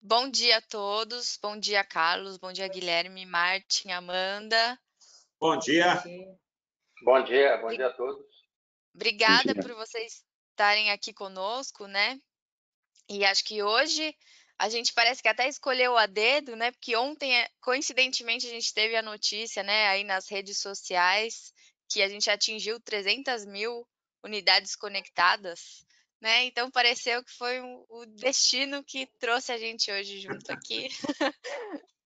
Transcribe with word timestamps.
Bom 0.00 0.30
dia 0.30 0.58
a 0.58 0.62
todos. 0.62 1.38
Bom 1.42 1.58
dia, 1.58 1.84
Carlos. 1.84 2.38
Bom 2.38 2.52
dia, 2.52 2.68
Guilherme, 2.68 3.26
Martin, 3.26 3.90
Amanda. 3.90 4.78
Bom 5.40 5.58
dia. 5.58 6.02
Bom 7.02 7.22
dia, 7.24 7.56
bom 7.58 7.68
dia 7.68 7.88
a 7.88 7.92
todos. 7.92 8.24
Obrigada 8.94 9.54
por 9.54 9.74
vocês 9.74 10.24
estarem 10.50 10.90
aqui 10.90 11.12
conosco, 11.12 11.86
né? 11.86 12.20
E 13.08 13.24
acho 13.24 13.44
que 13.44 13.62
hoje 13.62 14.14
a 14.58 14.68
gente 14.68 14.92
parece 14.92 15.22
que 15.22 15.28
até 15.28 15.48
escolheu 15.48 15.96
a 15.96 16.06
dedo, 16.06 16.56
né? 16.56 16.72
Porque 16.72 16.96
ontem, 16.96 17.32
eh, 17.34 17.48
coincidentemente, 17.60 18.46
a 18.46 18.50
gente 18.50 18.74
teve 18.74 18.96
a 18.96 19.02
notícia, 19.02 19.62
né, 19.62 19.88
aí 19.88 20.04
nas 20.04 20.28
redes 20.28 20.58
sociais, 20.58 21.52
que 21.88 22.02
a 22.02 22.08
gente 22.08 22.28
atingiu 22.28 22.80
300 22.80 23.46
mil 23.46 23.86
unidades 24.22 24.74
conectadas, 24.74 25.84
né? 26.20 26.44
Então 26.44 26.70
pareceu 26.70 27.22
que 27.24 27.32
foi 27.32 27.60
o 27.88 28.06
destino 28.06 28.82
que 28.84 29.06
trouxe 29.18 29.52
a 29.52 29.58
gente 29.58 29.90
hoje 29.90 30.20
junto 30.20 30.50
aqui. 30.52 30.88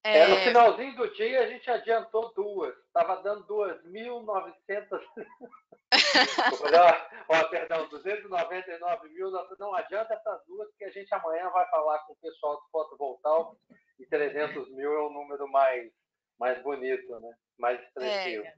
É... 0.03 0.19
é, 0.19 0.29
no 0.29 0.37
finalzinho 0.37 0.97
do 0.97 1.13
dia 1.15 1.43
a 1.43 1.47
gente 1.49 1.71
adiantou 1.71 2.33
duas. 2.35 2.75
Estava 2.87 3.23
dando 3.23 3.45
2.900. 3.47 5.01
ó, 7.29 7.45
perdão, 7.49 7.89
299 7.89 9.09
mil. 9.11 9.31
Não 9.59 9.75
adianta 9.75 10.15
essas 10.15 10.45
duas, 10.47 10.69
porque 10.69 10.85
a 10.85 10.91
gente 10.91 11.13
amanhã 11.15 11.49
vai 11.51 11.69
falar 11.71 11.99
com 12.01 12.13
o 12.13 12.17
pessoal 12.17 12.57
do 12.57 12.69
fotovoltaico 12.71 13.59
e 13.99 14.07
300 14.07 14.71
mil 14.71 14.93
é 14.93 15.07
um 15.07 15.13
número 15.13 15.49
mais, 15.49 15.91
mais 16.39 16.63
bonito, 16.63 17.21
né? 17.21 17.35
mais 17.59 17.81
expressivo. 17.81 18.45
É. 18.45 18.55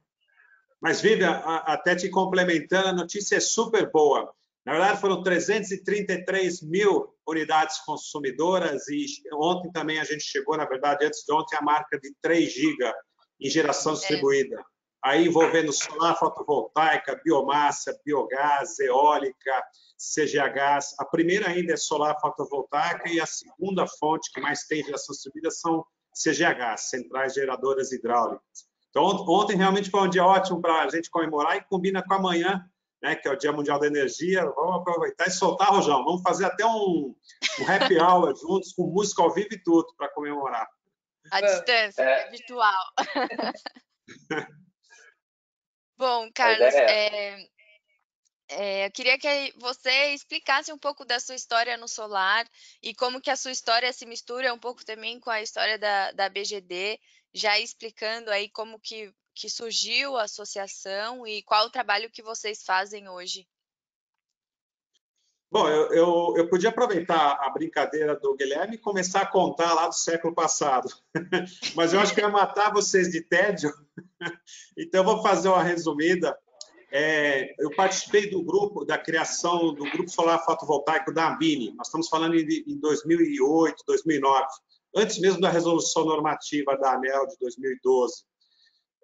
Mas, 0.81 1.01
Vivian, 1.01 1.39
até 1.65 1.95
te 1.95 2.11
complementando, 2.11 2.89
a 2.89 2.93
notícia 2.93 3.37
é 3.37 3.41
super 3.41 3.91
boa. 3.91 4.35
Na 4.65 4.73
verdade, 4.73 5.01
foram 5.01 5.23
333 5.23 6.63
mil 6.63 7.15
unidades 7.27 7.79
consumidoras 7.81 8.89
e 8.89 9.07
ontem 9.35 9.71
também 9.73 10.01
a 10.01 10.05
gente 10.05 10.23
chegou, 10.23 10.57
na 10.57 10.65
verdade, 10.65 11.05
antes 11.05 11.23
de 11.27 11.33
ontem, 11.35 11.57
a 11.57 11.63
marca 11.63 11.99
de 11.99 12.15
3 12.23 12.53
GB 12.53 12.93
em 13.41 13.51
geração 13.51 13.93
é. 13.93 13.97
distribuída. 13.97 14.57
É. 14.57 14.65
Aí 15.05 15.27
envolvendo 15.27 15.71
solar 15.71 16.19
fotovoltaica, 16.19 17.21
biomassa, 17.23 17.95
biogás, 18.07 18.79
eólica, 18.79 19.63
CGHs. 19.99 20.95
A 20.99 21.05
primeira 21.05 21.49
ainda 21.49 21.75
é 21.75 21.77
solar 21.77 22.19
fotovoltaica 22.19 23.11
e 23.11 23.21
a 23.21 23.27
segunda 23.27 23.87
fonte 23.87 24.31
que 24.33 24.41
mais 24.41 24.65
tem 24.67 24.83
geração 24.83 25.13
distribuída 25.13 25.51
são 25.51 25.85
CGHs, 26.15 26.89
centrais 26.89 27.35
geradoras 27.35 27.93
hidráulicas. 27.93 28.65
Então, 28.89 29.05
ontem 29.05 29.57
realmente 29.57 29.91
foi 29.91 30.01
um 30.01 30.09
dia 30.09 30.25
ótimo 30.25 30.63
para 30.63 30.85
a 30.85 30.89
gente 30.89 31.11
comemorar 31.11 31.57
e 31.57 31.65
combina 31.65 32.03
com 32.03 32.15
amanhã, 32.15 32.65
né, 33.03 33.15
que 33.17 33.29
é 33.29 33.31
o 33.31 33.37
Dia 33.37 33.53
Mundial 33.53 33.79
da 33.79 33.87
Energia. 33.87 34.45
Vamos 34.45 34.81
aproveitar 34.81 35.27
e 35.27 35.31
soltar, 35.31 35.71
Rojão. 35.71 36.05
Vamos 36.05 36.23
fazer 36.23 36.47
até 36.47 36.65
um, 36.65 37.15
um 37.61 37.71
happy 37.71 37.99
hour 38.01 38.35
juntos, 38.37 38.73
com 38.73 38.87
música 38.87 39.23
ao 39.23 39.33
vivo 39.33 39.49
e 39.53 39.63
tudo, 39.63 39.95
para 39.97 40.09
comemorar. 40.09 40.67
A 41.31 41.41
distância, 41.41 42.03
é. 42.03 42.31
virtual. 42.31 42.85
Bom, 45.97 46.31
Carlos, 46.35 46.75
é, 46.75 47.47
é, 48.49 48.87
eu 48.87 48.91
queria 48.91 49.19
que 49.19 49.55
você 49.59 50.13
explicasse 50.13 50.73
um 50.73 50.79
pouco 50.79 51.05
da 51.05 51.19
sua 51.19 51.35
história 51.35 51.77
no 51.77 51.89
solar 51.89 52.47
e 52.83 52.95
como 52.95 53.21
que 53.21 53.31
a 53.31 53.37
sua 53.37 53.53
história 53.53 53.93
se 53.93 54.05
mistura 54.05 54.53
um 54.53 54.59
pouco 54.59 54.85
também 54.85 55.19
com 55.19 55.31
a 55.31 55.41
história 55.41 55.79
da, 55.79 56.13
da 56.13 56.29
BGD, 56.29 56.99
já 57.33 57.59
explicando 57.59 58.31
aí 58.31 58.51
como 58.51 58.79
que 58.79 59.13
que 59.35 59.51
surgiu 59.51 60.17
a 60.17 60.23
associação 60.23 61.27
e 61.27 61.43
qual 61.43 61.67
o 61.67 61.71
trabalho 61.71 62.11
que 62.11 62.23
vocês 62.23 62.63
fazem 62.63 63.09
hoje? 63.09 63.47
Bom, 65.51 65.69
eu, 65.69 65.93
eu, 65.93 66.35
eu, 66.37 66.49
podia 66.49 66.71
aproveitar 66.71 67.39
a 67.41 67.49
brincadeira 67.51 68.19
do 68.19 68.35
Guilherme 68.35 68.75
e 68.75 68.79
começar 68.79 69.21
a 69.21 69.31
contar 69.31 69.73
lá 69.73 69.87
do 69.87 69.95
século 69.95 70.35
passado, 70.35 70.89
mas 71.77 71.93
eu 71.93 72.01
acho 72.01 72.13
que 72.13 72.21
ia 72.21 72.29
matar 72.29 72.73
vocês 72.73 73.09
de 73.09 73.21
tédio, 73.21 73.73
então 74.77 75.03
eu 75.03 75.05
vou 75.05 75.23
fazer 75.23 75.49
uma 75.49 75.63
resumida. 75.63 76.37
É, 76.91 77.55
eu 77.59 77.71
participei 77.75 78.29
do 78.31 78.43
grupo, 78.43 78.85
da 78.85 78.99
criação 78.99 79.73
do 79.75 79.85
Grupo 79.91 80.11
Solar 80.11 80.45
Fotovoltaico 80.45 81.13
da 81.13 81.33
Ambini, 81.33 81.73
nós 81.77 81.87
estamos 81.87 82.09
falando 82.09 82.35
em, 82.35 82.65
em 82.67 82.79
2008, 82.81 83.77
2009, 83.87 84.47
antes 84.97 85.21
mesmo 85.21 85.41
da 85.41 85.51
resolução 85.51 86.05
normativa 86.05 86.77
da 86.77 86.95
ANEL 86.95 87.27
de 87.29 87.37
2012. 87.39 88.25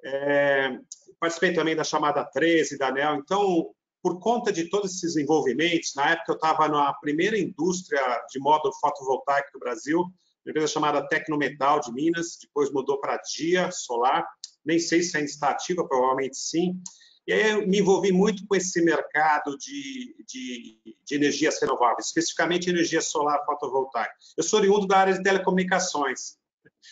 É, 0.04 0.78
participei 1.18 1.52
também 1.52 1.76
da 1.76 1.84
chamada 1.84 2.24
13 2.24 2.78
da 2.78 2.88
ANEL. 2.88 3.16
Então, 3.16 3.70
por 4.02 4.18
conta 4.18 4.52
de 4.52 4.68
todos 4.68 4.96
esses 4.96 5.16
envolvimentos, 5.16 5.94
na 5.94 6.12
época 6.12 6.32
eu 6.32 6.36
estava 6.36 6.68
na 6.68 6.92
primeira 6.94 7.38
indústria 7.38 8.00
de 8.30 8.38
módulo 8.40 8.74
fotovoltaico 8.80 9.52
do 9.52 9.58
Brasil, 9.58 9.98
uma 9.98 10.50
empresa 10.50 10.68
chamada 10.68 11.06
Tecnometal 11.06 11.80
de 11.80 11.92
Minas, 11.92 12.38
depois 12.40 12.72
mudou 12.72 12.98
para 12.98 13.20
Dia 13.36 13.70
Solar, 13.70 14.26
nem 14.64 14.78
sei 14.78 15.02
se 15.02 15.16
ainda 15.16 15.28
está 15.28 15.50
ativa, 15.50 15.86
provavelmente 15.86 16.36
sim. 16.36 16.80
E 17.26 17.32
aí 17.32 17.50
eu 17.50 17.66
me 17.66 17.78
envolvi 17.78 18.10
muito 18.10 18.46
com 18.46 18.56
esse 18.56 18.82
mercado 18.82 19.56
de, 19.58 20.16
de, 20.26 20.78
de 21.06 21.14
energias 21.14 21.60
renováveis, 21.60 22.06
especificamente 22.06 22.70
energia 22.70 23.02
solar 23.02 23.44
fotovoltaica. 23.44 24.12
Eu 24.36 24.42
sou 24.42 24.58
oriundo 24.58 24.86
da 24.86 24.98
área 24.98 25.14
de 25.14 25.22
telecomunicações, 25.22 26.38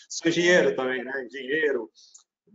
sou 0.09 0.29
engenheiro 0.29 0.77
também, 0.77 1.03
né? 1.03 1.25
Engenheiro, 1.25 1.91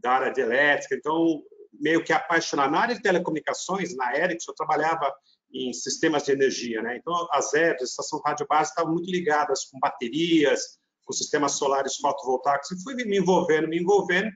da 0.03 0.11
área 0.11 0.31
de 0.31 0.41
elétrica, 0.41 0.95
então 0.95 1.41
meio 1.79 2.03
que 2.03 2.13
apaixonado. 2.13 2.71
Na 2.71 2.81
área 2.81 2.95
de 2.95 3.01
telecomunicações, 3.01 3.95
na 3.95 4.15
Ericsson, 4.15 4.51
eu 4.51 4.55
trabalhava 4.55 5.11
em 5.51 5.71
sistemas 5.71 6.23
de 6.23 6.31
energia, 6.31 6.81
né? 6.81 6.97
Então, 6.97 7.27
as 7.31 7.53
EBs, 7.53 7.81
a 7.81 7.85
estação 7.85 8.21
rádio 8.23 8.45
base, 8.47 8.69
estavam 8.69 8.91
muito 8.91 9.09
ligadas 9.09 9.65
com 9.65 9.79
baterias, 9.79 10.77
com 11.05 11.13
sistemas 11.13 11.53
solares 11.53 11.95
fotovoltaicos, 11.95 12.71
e 12.71 12.83
fui 12.83 12.95
me 12.95 13.17
envolvendo, 13.17 13.67
me 13.67 13.79
envolvendo. 13.79 14.29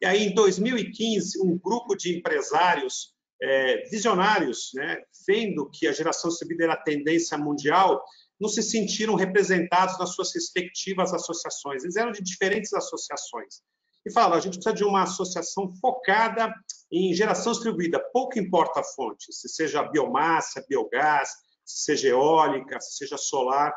E 0.00 0.06
aí, 0.06 0.26
em 0.26 0.34
2015, 0.34 1.40
um 1.42 1.58
grupo 1.58 1.94
de 1.96 2.16
empresários 2.16 3.14
é, 3.42 3.88
visionários, 3.88 4.70
né, 4.74 4.98
vendo 5.26 5.68
que 5.70 5.86
a 5.86 5.92
geração 5.92 6.28
distribuída 6.28 6.64
era 6.64 6.72
a 6.74 6.82
tendência 6.82 7.38
mundial, 7.38 8.02
não 8.38 8.48
se 8.48 8.62
sentiram 8.62 9.14
representados 9.14 9.98
nas 9.98 10.14
suas 10.14 10.34
respectivas 10.34 11.12
associações. 11.12 11.84
Eles 11.84 11.96
eram 11.96 12.12
de 12.12 12.22
diferentes 12.22 12.72
associações 12.72 13.62
e 14.04 14.12
fala: 14.12 14.36
a 14.36 14.40
gente 14.40 14.54
precisa 14.54 14.74
de 14.74 14.84
uma 14.84 15.02
associação 15.02 15.72
focada 15.80 16.52
em 16.90 17.14
geração 17.14 17.52
distribuída, 17.52 18.04
pouco 18.12 18.38
importa 18.38 18.80
a 18.80 18.84
fonte, 18.84 19.32
se 19.32 19.48
seja 19.48 19.82
biomassa, 19.82 20.64
biogás, 20.68 21.30
se 21.64 21.84
seja 21.84 22.08
eólica, 22.08 22.80
se 22.80 22.96
seja 22.96 23.16
solar. 23.16 23.72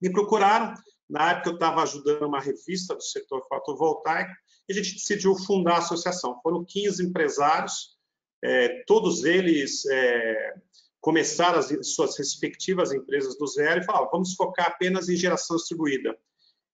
Me 0.00 0.10
procuraram, 0.10 0.72
na 1.08 1.32
época 1.32 1.50
eu 1.50 1.54
estava 1.54 1.82
ajudando 1.82 2.26
uma 2.26 2.40
revista 2.40 2.94
do 2.94 3.02
setor 3.02 3.46
fotovoltaico, 3.46 4.32
e 4.68 4.72
a 4.72 4.76
gente 4.76 4.94
decidiu 4.94 5.36
fundar 5.36 5.74
a 5.74 5.78
associação. 5.78 6.40
Foram 6.42 6.64
15 6.64 7.04
empresários, 7.04 7.98
é, 8.42 8.82
todos 8.86 9.24
eles 9.24 9.84
é, 9.86 10.54
começaram 11.00 11.58
as 11.58 11.94
suas 11.94 12.16
respectivas 12.16 12.92
empresas 12.92 13.36
do 13.36 13.46
zero 13.46 13.80
e 13.80 13.84
falaram: 13.84 14.08
vamos 14.10 14.34
focar 14.34 14.68
apenas 14.68 15.08
em 15.08 15.16
geração 15.16 15.56
distribuída. 15.56 16.16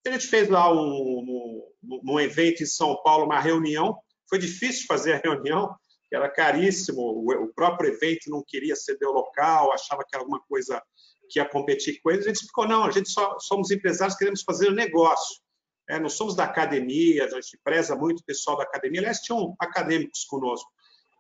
A 0.09 0.13
gente 0.13 0.29
fez 0.29 0.49
lá 0.49 0.73
um, 0.73 1.67
um, 1.83 2.01
um 2.13 2.21
evento 2.21 2.63
em 2.63 2.67
São 2.67 3.01
Paulo, 3.03 3.25
uma 3.25 3.41
reunião. 3.41 3.99
Foi 4.29 4.39
difícil 4.39 4.87
fazer 4.87 5.15
a 5.15 5.21
reunião, 5.23 5.75
era 6.13 6.29
caríssimo. 6.29 7.01
O, 7.01 7.53
próprio 7.55 7.93
evento 7.93 8.31
não 8.31 8.43
queria 8.47 8.77
ceder 8.77 9.09
o 9.09 9.13
local, 9.13 9.73
achava 9.73 10.03
que 10.03 10.15
era 10.15 10.23
alguma 10.23 10.41
coisa 10.49 10.83
que 11.29 11.39
ia 11.39 11.49
competir 11.49 12.01
com 12.01 12.11
eles. 12.11 12.25
A 12.25 12.29
gente 12.29 12.37
explicou: 12.37 12.69
não, 12.69 12.85
a 12.85 12.91
gente 12.91 13.11
só 13.11 13.39
somos 13.41 13.71
empresários, 13.71 14.17
queremos 14.17 14.43
fazer 14.43 14.71
negócio. 14.71 15.41
É, 15.89 16.01
não 16.01 16.09
somos 16.09 16.35
da 16.35 16.45
academia, 16.45 17.25
a 17.25 17.29
gente 17.29 17.61
preza 17.63 17.95
muito 17.95 18.21
o 18.21 18.25
pessoal 18.25 18.57
da 18.57 18.65
academia. 18.65 19.01
Aliás, 19.01 19.21
tinham 19.21 19.55
acadêmicos 19.61 20.25
conosco. 20.25 20.69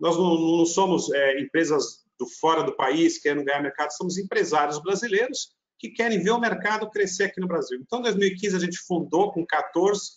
Nós 0.00 0.16
não, 0.16 0.38
não 0.38 0.66
somos 0.66 1.12
é, 1.12 1.41
empresas 1.41 2.04
do 2.18 2.26
fora 2.26 2.62
do 2.62 2.74
país 2.74 3.18
querendo 3.18 3.44
ganhar 3.44 3.62
mercado, 3.62 3.91
somos 3.92 4.18
empresários 4.18 4.80
brasileiros 4.83 5.55
que 5.78 5.90
querem 5.90 6.22
ver 6.22 6.30
o 6.30 6.40
mercado 6.40 6.90
crescer 6.90 7.24
aqui 7.24 7.40
no 7.40 7.48
Brasil. 7.48 7.78
Então, 7.80 8.00
em 8.00 8.02
2015, 8.02 8.56
a 8.56 8.60
gente 8.60 8.78
fundou 8.78 9.32
com 9.32 9.44
14 9.44 10.12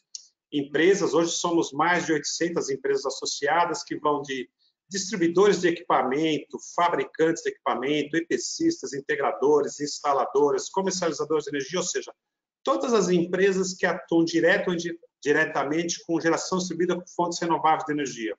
empresas, 0.52 1.14
hoje 1.14 1.32
somos 1.32 1.72
mais 1.72 2.06
de 2.06 2.14
800 2.14 2.70
empresas 2.70 3.06
associadas, 3.06 3.84
que 3.84 3.98
vão 3.98 4.22
de 4.22 4.50
distribuidores 4.90 5.62
de 5.62 5.68
equipamento, 5.68 6.58
fabricantes 6.76 7.44
de 7.44 7.52
equipamento, 7.52 8.18
EPCistas, 8.18 8.94
integradores, 8.94 9.80
instaladores, 9.80 10.70
comercializadores 10.70 11.46
de 11.46 11.52
energia, 11.52 11.80
ou 11.80 11.86
seja, 11.86 12.12
todas 12.64 12.94
as 12.94 13.10
empresas 13.10 13.76
que 13.76 13.86
atuam 13.86 14.26
direto 14.26 14.72
ou 14.72 14.76
diretamente 15.22 16.04
com 16.06 16.20
geração 16.20 16.58
distribuída 16.58 16.96
por 16.98 17.08
fontes 17.08 17.40
renováveis 17.40 17.86
de 17.86 17.94
energia. 17.94 18.36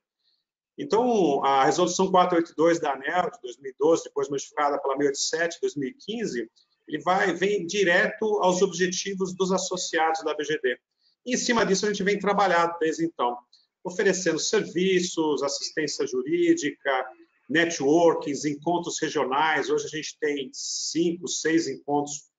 Então, 0.77 1.45
a 1.45 1.65
resolução 1.65 2.11
482 2.11 2.81
da 2.81 2.95
ANEL 2.95 3.31
de 3.31 3.41
2012, 3.43 4.05
depois 4.05 4.29
modificada 4.29 4.81
pela 4.81 4.97
1087 4.97 5.55
de 5.57 5.61
2015, 5.61 6.51
ele 6.91 7.03
vai 7.03 7.33
vem 7.33 7.67
direto 7.67 8.25
aos 8.43 8.61
objetivos 8.63 9.35
dos 9.35 9.53
associados 9.53 10.23
da 10.25 10.35
BGD. 10.35 10.77
E, 11.25 11.35
em 11.35 11.37
cima 11.37 11.65
disso, 11.65 11.87
a 11.87 11.89
gente 11.89 12.03
vem 12.03 12.19
trabalhando 12.19 12.77
desde 12.81 13.05
então, 13.05 13.37
oferecendo 13.85 14.39
serviços, 14.39 15.43
assistência 15.43 16.07
jurídica, 16.07 17.07
networkings, 17.49 18.45
encontros 18.45 19.01
regionais. 19.01 19.71
Hoje 19.71 19.87
a 19.87 19.89
gente 19.89 20.19
tem 20.19 20.51
cinco, 20.53 21.29
seis 21.29 21.69
encontros 21.69 22.31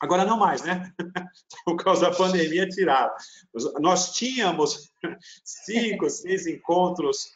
Agora 0.00 0.24
não 0.24 0.38
mais, 0.38 0.62
né? 0.62 0.90
Por 1.64 1.76
causa 1.76 2.08
da 2.08 2.16
pandemia, 2.16 2.66
tiraram. 2.66 3.12
Nós 3.80 4.14
tínhamos 4.14 4.90
cinco, 5.44 6.08
seis 6.08 6.46
encontros 6.46 7.26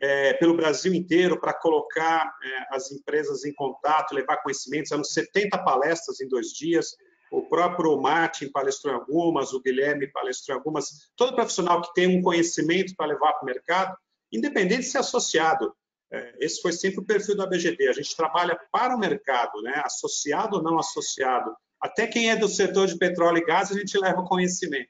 é, 0.00 0.32
pelo 0.34 0.56
Brasil 0.56 0.94
inteiro 0.94 1.38
para 1.38 1.52
colocar 1.52 2.34
é, 2.42 2.74
as 2.74 2.90
empresas 2.90 3.44
em 3.44 3.52
contato, 3.52 4.14
levar 4.14 4.38
conhecimentos. 4.38 4.90
Eram 4.90 5.04
70 5.04 5.58
palestras 5.58 6.20
em 6.20 6.28
dois 6.28 6.48
dias. 6.48 6.96
O 7.30 7.42
próprio 7.42 8.00
Martin 8.00 8.50
palestrou 8.50 8.94
em 8.94 8.96
algumas, 8.96 9.52
o 9.52 9.60
Guilherme 9.60 10.10
palestrou 10.10 10.56
em 10.56 10.58
algumas. 10.58 11.10
Todo 11.16 11.34
profissional 11.34 11.82
que 11.82 11.92
tem 11.94 12.06
um 12.06 12.22
conhecimento 12.22 12.94
para 12.96 13.06
levar 13.06 13.34
para 13.34 13.42
o 13.42 13.46
mercado, 13.46 13.96
independente 14.32 14.82
de 14.82 14.90
ser 14.90 14.98
associado, 14.98 15.72
é, 16.12 16.34
esse 16.40 16.60
foi 16.60 16.72
sempre 16.72 17.00
o 17.00 17.04
perfil 17.04 17.36
da 17.36 17.46
BGD. 17.46 17.88
A 17.88 17.92
gente 17.92 18.16
trabalha 18.16 18.58
para 18.72 18.96
o 18.96 18.98
mercado, 18.98 19.62
né? 19.62 19.80
associado 19.84 20.56
ou 20.56 20.62
não 20.62 20.78
associado. 20.78 21.54
Até 21.80 22.06
quem 22.06 22.30
é 22.30 22.36
do 22.36 22.48
setor 22.48 22.86
de 22.86 22.98
petróleo 22.98 23.38
e 23.38 23.44
gás, 23.44 23.70
a 23.70 23.78
gente 23.78 23.96
leva 23.96 24.24
conhecimento. 24.24 24.88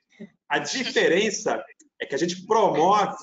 A 0.48 0.58
diferença 0.58 1.62
é 2.00 2.06
que 2.06 2.14
a 2.14 2.18
gente 2.18 2.46
promove 2.46 3.14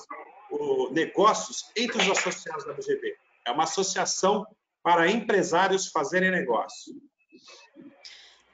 o, 0.50 0.90
negócios 0.90 1.70
entre 1.76 1.98
os 2.02 2.10
associados 2.10 2.64
da 2.64 2.72
BGB. 2.72 3.16
É 3.46 3.50
uma 3.50 3.64
associação 3.64 4.46
para 4.82 5.10
empresários 5.10 5.88
fazerem 5.88 6.30
negócio. 6.30 6.94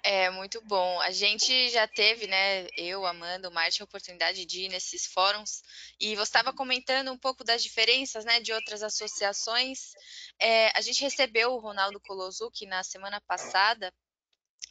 É, 0.06 0.29
muito 0.29 0.61
bom. 0.67 1.00
A 1.00 1.11
gente 1.11 1.70
já 1.70 1.88
teve, 1.88 2.26
né, 2.26 2.67
eu, 2.76 3.06
Amanda, 3.06 3.49
o 3.49 3.52
Marte, 3.52 3.81
a 3.81 3.87
oportunidade 3.87 4.44
de 4.44 4.64
ir 4.64 4.69
nesses 4.69 5.06
fóruns, 5.06 5.62
e 5.99 6.14
você 6.14 6.25
estava 6.25 6.52
comentando 6.52 7.11
um 7.11 7.17
pouco 7.17 7.43
das 7.43 7.62
diferenças, 7.62 8.23
né, 8.23 8.38
de 8.38 8.52
outras 8.52 8.82
associações. 8.82 9.94
É, 10.38 10.70
a 10.76 10.82
gente 10.82 11.00
recebeu 11.00 11.52
o 11.52 11.58
Ronaldo 11.58 11.99
Kolozuki 12.00 12.67
na 12.67 12.82
semana 12.82 13.19
passada, 13.26 13.91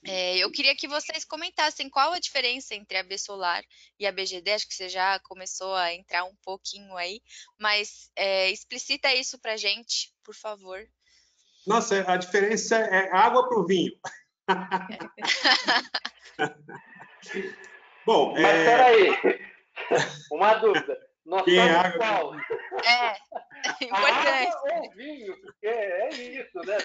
é, 0.06 0.38
eu 0.38 0.52
queria 0.52 0.76
que 0.76 0.88
vocês 0.88 1.24
comentassem 1.24 1.90
qual 1.90 2.12
a 2.12 2.20
diferença 2.20 2.76
entre 2.76 2.98
a 2.98 3.04
B 3.04 3.18
Solar 3.18 3.64
e 4.00 4.06
a 4.06 4.12
BGD. 4.12 4.52
Acho 4.52 4.68
que 4.68 4.76
você 4.76 4.90
já 4.90 5.18
começou 5.20 5.74
a 5.76 5.94
entrar 5.94 6.26
um 6.26 6.36
pouquinho 6.44 6.98
aí, 6.98 7.22
mas 7.58 8.12
é, 8.16 8.52
explicita 8.52 9.14
isso 9.14 9.40
para 9.40 9.56
gente, 9.56 10.12
por 10.24 10.36
favor. 10.36 10.86
Nossa, 11.66 12.04
a 12.12 12.18
diferença 12.18 12.76
é 12.78 13.10
água 13.16 13.48
para 13.48 13.60
o 13.60 13.66
vinho. 13.66 13.94
Bom, 18.06 18.34
mas 18.34 18.44
é... 18.44 18.66
peraí, 18.66 19.18
uma 20.30 20.56
dúvida. 20.56 21.00
Nós 21.26 21.46
Quem 21.46 21.58
é 21.58 21.72
água? 21.72 21.98
Qual? 21.98 22.36
É, 22.84 23.16
importante. 23.86 24.28
água 24.28 24.82
ou 24.82 24.92
vinho, 24.92 25.42
porque 25.42 25.68
é 25.68 26.10
isso, 26.10 26.60
né? 26.66 26.78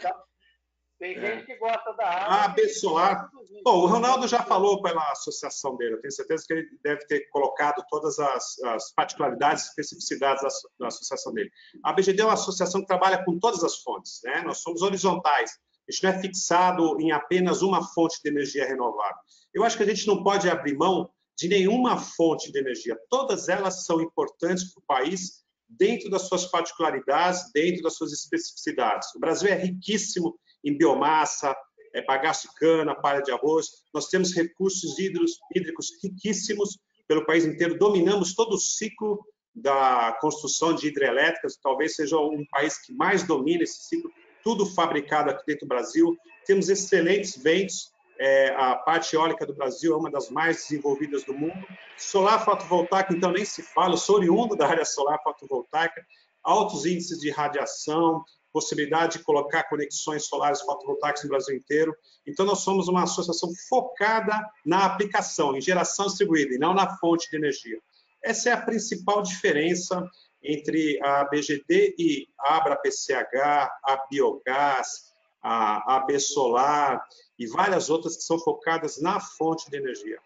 Tem 0.99 1.17
é. 1.17 1.21
gente 1.21 1.47
que 1.47 1.57
gosta 1.57 1.93
da 1.93 2.05
água. 2.05 2.27
Ah, 2.27 2.45
abençoar. 2.47 3.31
Bom, 3.65 3.83
o 3.83 3.87
Ronaldo 3.87 4.27
já 4.27 4.43
falou 4.43 4.83
pela 4.83 5.13
associação 5.13 5.77
dele. 5.77 5.95
Eu 5.95 6.01
tenho 6.01 6.13
certeza 6.13 6.45
que 6.47 6.53
ele 6.53 6.67
deve 6.83 7.07
ter 7.07 7.29
colocado 7.31 7.85
todas 7.89 8.19
as, 8.19 8.59
as 8.65 8.93
particularidades 8.95 9.65
e 9.65 9.69
especificidades 9.69 10.43
da, 10.43 10.49
da, 10.81 10.87
associação 10.89 11.33
dele. 11.33 11.51
A 11.85 11.93
BGD 11.93 12.21
é 12.21 12.25
uma 12.25 12.35
associação 12.35 12.81
que 12.81 12.89
trabalha 12.89 13.25
com 13.25 13.39
todas 13.39 13.63
as 13.63 13.77
fontes. 13.77 14.21
Né? 14.25 14.43
Nós 14.43 14.61
somos 14.61 14.83
horizontais. 14.83 15.53
A 15.89 15.93
gente 15.93 16.03
não 16.03 16.11
é 16.11 16.21
fixado 16.21 17.01
em 17.01 17.13
apenas 17.13 17.63
uma 17.63 17.83
fonte 17.95 18.21
de 18.23 18.29
energia 18.29 18.67
renovável. 18.67 19.17
Eu 19.55 19.63
acho 19.63 19.77
que 19.77 19.85
a 19.85 19.87
gente 19.87 20.07
não 20.07 20.23
pode 20.23 20.51
abrir 20.51 20.77
mão 20.77 21.09
de 21.39 21.49
nenhuma 21.49 21.97
fonte 21.97 22.51
de 22.51 22.59
energia. 22.59 22.99
Todas 23.09 23.49
elas 23.49 23.85
são 23.87 24.01
importantes 24.01 24.75
para 24.75 24.81
o 24.81 24.85
país 24.87 25.45
dentro 25.69 26.11
das 26.11 26.23
suas 26.23 26.47
particularidades, 26.47 27.51
dentro 27.55 27.83
das 27.83 27.95
suas 27.95 28.13
especificidades. 28.13 29.15
O 29.15 29.21
Brasil 29.21 29.49
é 29.49 29.55
riquíssimo 29.55 30.39
em 30.65 30.77
biomassa, 30.77 31.57
é, 31.95 32.05
bagaço 32.05 32.49
de 32.49 32.55
cana, 32.55 32.95
palha 32.95 33.23
de 33.23 33.31
arroz. 33.31 33.67
Nós 33.93 34.09
temos 34.09 34.35
recursos 34.35 34.99
hídricos, 34.99 35.39
hídricos 35.55 35.89
riquíssimos 36.03 36.79
pelo 37.07 37.25
país 37.25 37.45
inteiro. 37.45 37.79
Dominamos 37.79 38.35
todo 38.35 38.55
o 38.55 38.59
ciclo 38.59 39.25
da 39.55 40.17
construção 40.21 40.75
de 40.75 40.89
hidrelétricas. 40.89 41.57
Talvez 41.57 41.95
seja 41.95 42.17
um 42.19 42.45
país 42.51 42.79
que 42.79 42.93
mais 42.93 43.23
domina 43.23 43.63
esse 43.63 43.89
ciclo. 43.89 44.11
Tudo 44.43 44.67
fabricado 44.67 45.31
aqui 45.31 45.43
dentro 45.47 45.67
do 45.67 45.69
Brasil. 45.69 46.17
Temos 46.47 46.69
excelentes 46.69 47.37
ventos. 47.37 47.93
É, 48.21 48.49
a 48.57 48.75
parte 48.75 49.15
eólica 49.15 49.47
do 49.47 49.55
Brasil 49.55 49.95
é 49.95 49.97
uma 49.97 50.11
das 50.11 50.29
mais 50.29 50.57
desenvolvidas 50.57 51.25
do 51.25 51.33
mundo. 51.33 51.67
Solar 51.97 52.45
fotovoltaica, 52.45 53.15
então, 53.15 53.31
nem 53.31 53.45
se 53.45 53.63
fala. 53.63 53.95
Eu 53.95 53.99
sou 53.99 54.17
oriundo 54.17 54.57
da 54.57 54.67
área 54.67 54.85
solar 54.85 55.21
fotovoltaica. 55.23 56.05
Altos 56.43 56.85
índices 56.87 57.19
de 57.19 57.31
radiação, 57.31 58.25
possibilidade 58.59 59.19
de 59.19 59.25
colocar 59.25 59.63
conexões 59.65 60.27
solares 60.27 60.61
fotovoltaicas 60.63 61.23
no 61.23 61.29
Brasil 61.29 61.57
inteiro. 61.57 61.97
Então, 62.27 62.45
nós 62.45 62.61
somos 62.61 62.89
uma 62.89 63.05
associação 63.05 63.49
focada 63.69 64.45
na 64.67 64.85
aplicação, 64.85 65.57
em 65.57 65.61
geração 65.61 66.07
distribuída, 66.07 66.55
e 66.55 66.59
não 66.59 66.75
na 66.75 66.97
fonte 66.99 67.31
de 67.31 67.37
energia. 67.37 67.79
Essa 68.23 68.51
é 68.51 68.53
a 68.53 68.61
principal 68.61 69.23
diferença 69.23 70.05
entre 70.43 70.99
a 71.03 71.25
BGD 71.25 71.95
e 71.97 72.27
a 72.41 72.57
Abra 72.57 72.77
PCH, 72.77 73.71
a 73.85 74.07
Biogás, 74.11 75.09
a 75.41 75.97
AB 75.97 76.19
Solar 76.19 77.01
e 77.39 77.47
várias 77.47 77.89
outras 77.89 78.17
que 78.17 78.23
são 78.23 78.41
focadas 78.41 79.01
na 79.01 79.21
fonte 79.21 79.71
de 79.71 79.77
energia. 79.77 80.19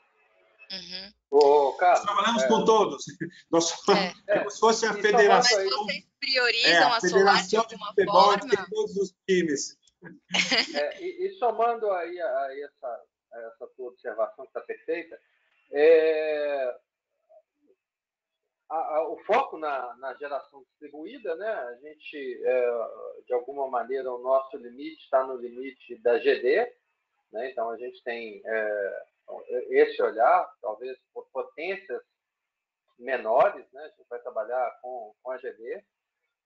Uhum. 0.73 1.13
Ô, 1.39 1.73
Carlos, 1.75 2.05
Nós 2.05 2.15
trabalhamos 2.15 2.43
é... 2.45 2.49
com 2.49 2.65
todos. 2.65 3.05
Nós 3.53 3.65
somos 3.65 4.15
é. 4.27 4.39
como 4.39 4.51
se 4.51 4.59
fosse 4.59 4.87
a 4.87 4.95
federação. 4.95 5.59
Mas 5.59 5.75
vocês 5.75 6.12
priorizam 6.23 6.71
é, 6.71 6.83
a, 6.85 6.97
a 6.97 7.01
Solar 7.01 7.47
de 7.47 7.57
alguma 7.57 7.79
de 7.79 7.87
futebol, 7.87 8.23
forma? 8.23 8.49
Tem 8.49 8.65
todos 8.71 8.97
os 8.97 9.15
times. 9.29 9.77
É, 10.75 11.01
e, 11.01 11.27
e, 11.27 11.31
somando 11.39 11.89
aí 11.93 12.21
a, 12.21 12.47
a 12.47 12.61
essa, 12.61 13.05
a 13.35 13.41
essa 13.43 13.67
tua 13.77 13.91
observação 13.91 14.45
que 14.45 14.51
está 14.51 14.61
perfeita, 14.61 15.17
é, 15.71 16.77
a, 18.69 19.09
o 19.09 19.17
foco 19.19 19.57
na, 19.59 19.97
na, 19.99 20.13
geração 20.15 20.65
distribuída, 20.65 21.37
né? 21.37 21.47
A 21.47 21.75
gente, 21.77 22.43
é, 22.45 22.71
de 23.27 23.33
alguma 23.33 23.69
maneira, 23.69 24.13
o 24.13 24.19
nosso 24.19 24.57
limite 24.57 25.05
está 25.05 25.25
no 25.25 25.37
limite 25.37 25.97
da 26.03 26.19
GD, 26.19 26.73
né? 27.33 27.51
Então 27.53 27.71
a 27.71 27.77
gente 27.77 28.03
tem 28.03 28.43
é, 28.45 29.07
esse 29.71 30.03
olhar, 30.03 30.53
talvez 30.61 30.99
por 31.15 31.29
potências 31.33 32.03
menores, 32.99 33.71
né? 33.73 33.85
A 33.85 33.89
gente 33.89 34.09
vai 34.09 34.19
trabalhar 34.19 34.79
com, 34.83 35.15
com 35.23 35.31
a 35.31 35.39
GD. 35.39 35.85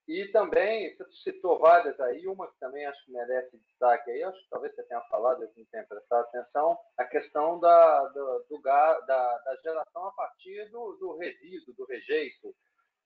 E 0.08 0.28
também, 0.28 0.96
você 0.96 1.04
citou 1.24 1.58
várias 1.58 1.98
aí, 1.98 2.28
uma 2.28 2.46
que 2.46 2.58
também 2.60 2.86
acho 2.86 3.04
que 3.04 3.10
merece 3.10 3.58
destaque 3.58 4.08
aí, 4.08 4.22
acho 4.22 4.38
que 4.38 4.48
talvez 4.48 4.72
você 4.72 4.84
tenha 4.84 5.00
falado, 5.02 5.42
eu 5.42 5.50
não 5.56 5.64
tenha 5.64 5.84
prestado 5.84 6.26
atenção, 6.26 6.78
a 6.96 7.04
questão 7.04 7.58
da, 7.58 8.04
do, 8.08 8.46
do 8.48 8.62
da, 8.62 9.00
da, 9.00 9.56
geração 9.64 10.06
a 10.06 10.12
partir 10.12 10.70
do, 10.70 10.92
do 10.92 11.16
resíduo, 11.16 11.74
do 11.74 11.84
rejeito, 11.86 12.54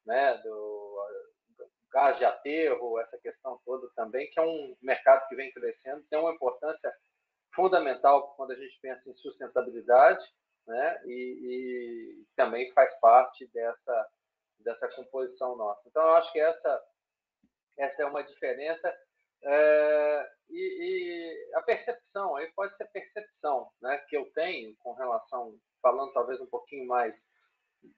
né? 0.05 0.37
do, 0.39 1.07
do 1.57 1.71
gás 1.91 2.19
de 2.19 2.25
aterro, 2.27 2.99
essa 3.01 3.17
questão 3.19 3.59
toda 3.65 3.89
também, 3.97 4.31
que 4.31 4.39
é 4.39 4.43
um 4.43 4.77
mercado 4.83 5.27
que 5.27 5.37
vem 5.37 5.51
crescendo, 5.53 6.05
tem 6.11 6.19
uma 6.19 6.35
importância 6.35 6.93
fundamental 7.55 8.35
quando 8.37 8.51
a 8.51 8.57
gente 8.57 8.79
pensa 8.83 9.09
em 9.09 9.15
sustentabilidade, 9.15 10.25
né? 10.67 11.03
E, 11.07 11.11
e, 11.11 12.25
também 12.37 12.71
faz 12.73 12.95
parte 13.01 13.47
dessa 13.53 14.09
dessa 14.63 14.89
composição 14.89 15.57
nossa. 15.57 15.81
Então, 15.87 16.03
eu 16.03 16.15
acho 16.17 16.31
que 16.33 16.39
essa 16.39 16.83
essa 17.77 18.03
é 18.03 18.07
uma 18.07 18.23
diferença 18.23 18.95
é, 19.43 20.31
e, 20.51 20.59
e, 20.61 21.55
a 21.55 21.63
percepção 21.63 22.37
aí 22.37 22.47
pode 22.53 22.77
ser 22.77 22.85
percepção, 22.87 23.71
né? 23.81 23.97
Que 24.09 24.17
eu 24.17 24.31
tenho 24.33 24.77
com 24.77 24.93
relação, 24.93 25.59
falando 25.81 26.13
talvez 26.13 26.41
um 26.41 26.47
pouquinho 26.47 26.87
mais 26.87 27.15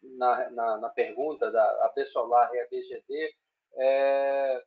na, 0.03 0.51
na, 0.51 0.77
na 0.79 0.89
pergunta 0.91 1.51
da 1.51 1.87
AB 1.87 2.07
Solar 2.07 2.55
e 2.55 2.61
a 2.61 2.67
BGD, 2.69 3.35
é, 3.75 4.63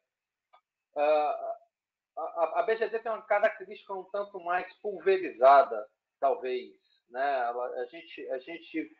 a, 0.98 1.58
a, 2.18 2.60
a 2.60 2.64
BGD 2.64 3.00
tem 3.00 3.12
uma 3.12 3.22
característica 3.22 3.94
um 3.94 4.04
tanto 4.06 4.40
mais 4.42 4.72
pulverizada, 4.82 5.88
talvez. 6.20 6.74
Né? 7.10 7.22
a, 7.22 7.86
gente, 7.86 8.30
a 8.32 8.40
gente 8.40 8.92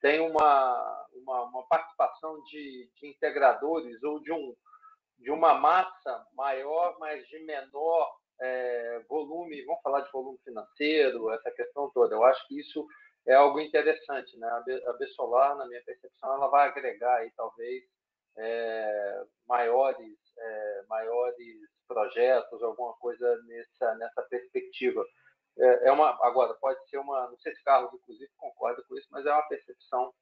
tem 0.00 0.20
uma, 0.20 1.06
uma, 1.12 1.42
uma 1.44 1.66
participação 1.66 2.40
de, 2.44 2.90
de, 2.94 3.08
integradores 3.08 4.02
ou 4.02 4.20
de, 4.20 4.32
um, 4.32 4.54
de 5.18 5.30
uma 5.30 5.54
massa 5.54 6.26
maior, 6.34 6.96
mas 6.98 7.26
de 7.28 7.38
menor 7.40 8.16
é, 8.40 9.00
volume, 9.08 9.64
vamos 9.64 9.82
falar 9.82 10.00
de 10.00 10.12
volume 10.12 10.38
financeiro, 10.44 11.30
essa 11.32 11.50
questão 11.50 11.90
toda. 11.90 12.14
Eu 12.14 12.24
acho 12.24 12.46
que 12.46 12.60
isso 12.60 12.86
é 13.26 13.34
algo 13.34 13.60
interessante. 13.60 14.36
Né? 14.38 14.48
A, 14.48 14.60
B, 14.60 14.82
a 14.86 14.92
B 14.94 15.06
Solar, 15.08 15.56
na 15.56 15.66
minha 15.66 15.82
percepção, 15.84 16.34
ela 16.34 16.48
vai 16.48 16.68
agregar 16.68 17.16
aí, 17.16 17.30
talvez, 17.36 17.84
é, 18.36 19.24
maiores, 19.46 20.16
é, 20.38 20.82
maiores 20.88 21.58
projetos, 21.86 22.62
alguma 22.62 22.94
coisa 22.94 23.42
nessa, 23.46 23.94
nessa 23.96 24.22
perspectiva. 24.22 25.04
É, 25.58 25.88
é, 25.88 25.92
uma, 25.92 26.10
agora, 26.22 26.54
pode 26.54 26.78
ser 26.88 26.98
uma, 26.98 27.28
não 27.28 27.38
sei 27.38 27.52
se 27.54 27.62
Carlos, 27.64 27.92
inclusive, 27.92 28.30
concorda 28.36 28.82
com 28.88 28.96
isso, 28.96 29.08
mas 29.10 29.26
é 29.26 29.32
uma 29.32 29.48
percepção 29.48 30.12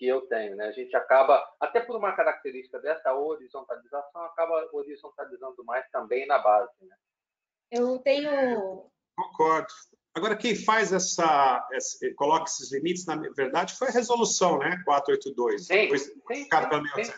que 0.00 0.08
eu 0.08 0.22
tenho. 0.22 0.56
Né? 0.56 0.64
A 0.64 0.72
gente 0.72 0.96
acaba, 0.96 1.46
até 1.60 1.78
por 1.78 1.94
uma 1.94 2.16
característica 2.16 2.78
dessa 2.80 3.12
horizontalização, 3.12 4.24
acaba 4.24 4.66
horizontalizando 4.72 5.62
mais 5.62 5.86
também 5.90 6.26
na 6.26 6.38
base. 6.38 6.72
Né? 6.80 6.96
Eu 7.70 7.98
tenho. 7.98 8.90
Concordo. 9.14 9.68
Agora, 10.14 10.34
quem 10.34 10.56
faz 10.56 10.90
essa, 10.92 11.68
essa, 11.72 11.98
coloca 12.16 12.44
esses 12.44 12.72
limites, 12.72 13.04
na 13.04 13.16
verdade, 13.16 13.74
foi 13.74 13.88
a 13.88 13.92
resolução, 13.92 14.58
né? 14.58 14.82
482, 14.84 15.66
sim, 15.66 15.74
depois, 15.74 16.02
sim, 16.02 16.12
sim, 16.32 17.04
sim, 17.04 17.12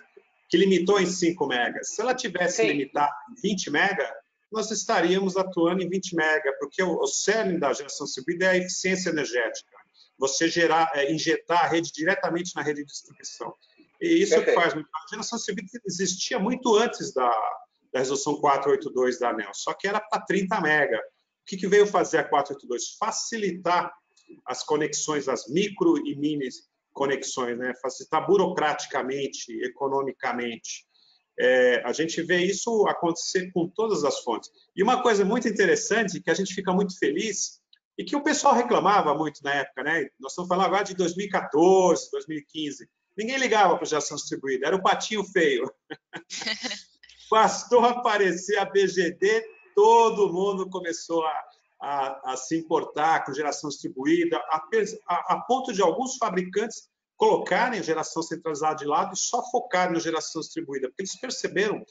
que 0.50 0.56
limitou 0.58 1.00
em 1.00 1.06
5 1.06 1.46
megas. 1.46 1.94
Se 1.94 2.02
ela 2.02 2.14
tivesse 2.14 2.66
limitado 2.66 3.14
em 3.30 3.40
20 3.40 3.70
mega, 3.70 4.14
nós 4.50 4.70
estaríamos 4.70 5.38
atuando 5.38 5.82
em 5.82 5.88
20 5.88 6.14
mega, 6.14 6.52
porque 6.58 6.82
o, 6.82 6.98
o 6.98 7.06
cerne 7.06 7.58
da 7.58 7.72
geração 7.72 8.04
distribuída 8.04 8.46
é 8.46 8.48
a 8.50 8.56
eficiência 8.58 9.08
energética. 9.08 9.81
Você 10.18 10.48
gerar, 10.48 10.90
é, 10.94 11.12
injetar 11.12 11.64
a 11.64 11.68
rede 11.68 11.90
diretamente 11.92 12.54
na 12.54 12.62
rede 12.62 12.80
de 12.80 12.86
distribuição. 12.86 13.54
E 14.00 14.22
isso 14.22 14.34
Perfeito. 14.34 14.60
faz 14.60 14.74
muito. 14.74 14.88
A 14.92 15.10
geração 15.10 15.36
distribuída 15.36 15.70
existia 15.86 16.38
muito 16.38 16.76
antes 16.76 17.12
da, 17.12 17.30
da 17.92 18.00
resolução 18.00 18.40
482 18.40 19.18
da 19.18 19.30
ANEL, 19.30 19.50
só 19.54 19.72
que 19.74 19.86
era 19.86 20.00
para 20.00 20.22
30 20.24 20.60
mega. 20.60 20.98
O 20.98 21.44
que, 21.46 21.56
que 21.56 21.66
veio 21.66 21.86
fazer 21.86 22.18
a 22.18 22.24
482? 22.24 22.96
Facilitar 22.98 23.92
as 24.46 24.62
conexões, 24.62 25.28
as 25.28 25.48
micro 25.48 25.98
e 26.06 26.16
mini 26.16 26.48
conexões, 26.92 27.58
né? 27.58 27.72
facilitar 27.80 28.26
burocraticamente, 28.26 29.50
economicamente. 29.62 30.86
É, 31.38 31.82
a 31.84 31.92
gente 31.92 32.20
vê 32.22 32.44
isso 32.44 32.86
acontecer 32.86 33.50
com 33.52 33.68
todas 33.68 34.04
as 34.04 34.20
fontes. 34.20 34.50
E 34.76 34.82
uma 34.82 35.02
coisa 35.02 35.24
muito 35.24 35.48
interessante, 35.48 36.20
que 36.20 36.30
a 36.30 36.34
gente 36.34 36.54
fica 36.54 36.72
muito 36.72 36.98
feliz, 36.98 37.61
e 38.02 38.04
que 38.04 38.16
o 38.16 38.22
pessoal 38.22 38.52
reclamava 38.52 39.14
muito 39.14 39.44
na 39.44 39.54
época, 39.54 39.84
né? 39.84 40.08
Nós 40.18 40.32
estamos 40.32 40.48
falando 40.48 40.66
agora 40.66 40.82
de 40.82 40.94
2014, 40.94 42.10
2015. 42.10 42.88
Ninguém 43.16 43.38
ligava 43.38 43.76
para 43.76 43.84
a 43.84 43.88
geração 43.88 44.16
distribuída, 44.16 44.66
era 44.66 44.74
o 44.74 44.82
patinho 44.82 45.22
feio. 45.22 45.72
Bastou 47.30 47.84
aparecer 47.84 48.58
a 48.58 48.64
BGD, 48.64 49.44
todo 49.76 50.32
mundo 50.32 50.68
começou 50.68 51.24
a, 51.24 51.44
a, 51.80 52.32
a 52.32 52.36
se 52.36 52.58
importar 52.58 53.24
com 53.24 53.32
geração 53.32 53.70
distribuída, 53.70 54.36
a, 54.36 54.60
a, 55.08 55.40
ponto 55.46 55.72
de 55.72 55.80
alguns 55.80 56.16
fabricantes 56.16 56.88
colocarem 57.16 57.78
a 57.78 57.84
geração 57.84 58.20
centralizada 58.20 58.74
de 58.76 58.84
lado 58.84 59.14
e 59.14 59.16
só 59.16 59.48
focarem 59.48 59.94
na 59.94 60.00
geração 60.00 60.40
distribuída, 60.40 60.88
porque 60.88 61.02
eles 61.02 61.20
perceberam 61.20 61.84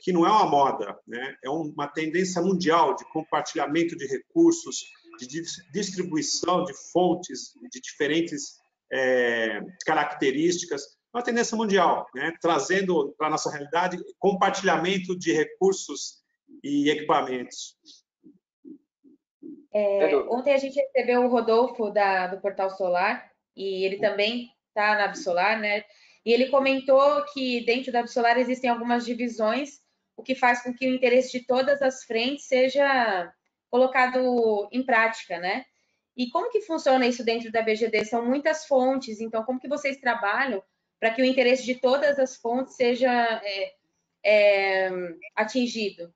que 0.00 0.12
não 0.12 0.24
é 0.24 0.30
uma 0.30 0.46
moda, 0.46 0.98
né? 1.06 1.36
é 1.44 1.50
uma 1.50 1.86
tendência 1.88 2.40
mundial 2.40 2.94
de 2.96 3.04
compartilhamento 3.12 3.96
de 3.96 4.06
recursos, 4.06 4.84
de 5.26 5.42
distribuição 5.72 6.64
de 6.64 6.72
fontes 6.92 7.52
de 7.72 7.80
diferentes 7.80 8.58
é, 8.92 9.60
características, 9.84 10.82
uma 11.12 11.22
tendência 11.22 11.56
mundial, 11.56 12.06
né? 12.14 12.32
trazendo 12.40 13.14
para 13.16 13.28
a 13.28 13.30
nossa 13.30 13.50
realidade 13.50 13.98
compartilhamento 14.18 15.18
de 15.18 15.32
recursos 15.32 16.18
e 16.62 16.90
equipamentos. 16.90 17.76
É, 19.72 20.16
ontem 20.30 20.54
a 20.54 20.58
gente 20.58 20.80
recebeu 20.80 21.22
o 21.22 21.28
Rodolfo 21.28 21.90
da, 21.90 22.26
do 22.26 22.40
Portal 22.40 22.70
Solar 22.70 23.30
e 23.56 23.84
ele 23.84 23.98
também 23.98 24.48
está 24.68 24.96
na 24.96 25.04
Absolar, 25.04 25.60
né? 25.60 25.84
E 26.24 26.32
ele 26.32 26.48
comentou 26.48 27.24
que 27.32 27.64
dentro 27.64 27.92
da 27.92 28.00
Absolar 28.00 28.38
existem 28.38 28.70
algumas 28.70 29.04
divisões, 29.04 29.80
o 30.16 30.22
que 30.22 30.34
faz 30.34 30.62
com 30.62 30.74
que 30.74 30.88
o 30.88 30.94
interesse 30.94 31.38
de 31.38 31.46
todas 31.46 31.80
as 31.80 32.04
frentes 32.04 32.46
seja 32.46 33.32
colocado 33.70 34.68
em 34.72 34.84
prática, 34.84 35.38
né? 35.38 35.64
E 36.16 36.30
como 36.30 36.50
que 36.50 36.62
funciona 36.62 37.06
isso 37.06 37.24
dentro 37.24 37.52
da 37.52 37.62
BGD? 37.62 38.04
São 38.04 38.24
muitas 38.24 38.66
fontes, 38.66 39.20
então 39.20 39.44
como 39.44 39.60
que 39.60 39.68
vocês 39.68 39.98
trabalham 39.98 40.62
para 40.98 41.12
que 41.12 41.22
o 41.22 41.24
interesse 41.24 41.64
de 41.64 41.76
todas 41.76 42.18
as 42.18 42.36
fontes 42.36 42.74
seja 42.74 43.10
é, 43.44 43.74
é, 44.24 44.90
atingido? 45.36 46.12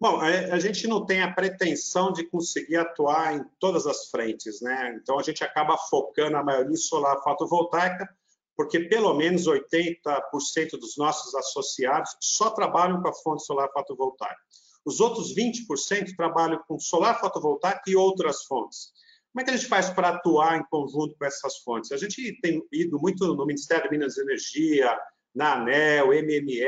Bom, 0.00 0.20
a, 0.20 0.58
gente 0.58 0.88
não 0.88 1.06
tem 1.06 1.22
a 1.22 1.32
pretensão 1.32 2.12
de 2.12 2.24
conseguir 2.24 2.76
atuar 2.76 3.36
em 3.36 3.44
todas 3.60 3.86
as 3.86 4.10
frentes, 4.10 4.60
né? 4.60 4.98
Então 5.00 5.18
a 5.18 5.22
gente 5.22 5.44
acaba 5.44 5.78
focando 5.78 6.36
a 6.36 6.42
maioria 6.42 6.72
em 6.72 6.76
solar 6.76 7.22
fotovoltaica, 7.22 8.08
porque 8.56 8.80
pelo 8.80 9.14
menos 9.14 9.46
80% 9.46 10.72
dos 10.72 10.96
nossos 10.96 11.34
associados 11.34 12.16
só 12.20 12.50
trabalham 12.50 13.00
com 13.00 13.08
a 13.08 13.14
fonte 13.14 13.44
solar 13.46 13.70
fotovoltaica. 13.72 14.42
Os 14.84 15.00
outros 15.00 15.34
20% 15.34 16.14
trabalham 16.16 16.62
com 16.68 16.78
solar 16.78 17.18
fotovoltaico 17.18 17.82
e 17.88 17.96
outras 17.96 18.44
fontes. 18.44 18.92
Como 19.32 19.42
é 19.42 19.44
que 19.44 19.50
a 19.50 19.56
gente 19.56 19.68
faz 19.68 19.90
para 19.90 20.10
atuar 20.10 20.58
em 20.58 20.64
conjunto 20.70 21.16
com 21.18 21.24
essas 21.24 21.58
fontes? 21.58 21.90
A 21.90 21.96
gente 21.96 22.38
tem 22.40 22.62
ido 22.70 23.00
muito 23.00 23.26
no 23.34 23.46
Ministério 23.46 23.84
de 23.84 23.90
Minas 23.90 24.16
e 24.16 24.22
Energia, 24.22 24.96
na 25.34 25.54
ANEL, 25.54 26.08
MME, 26.08 26.62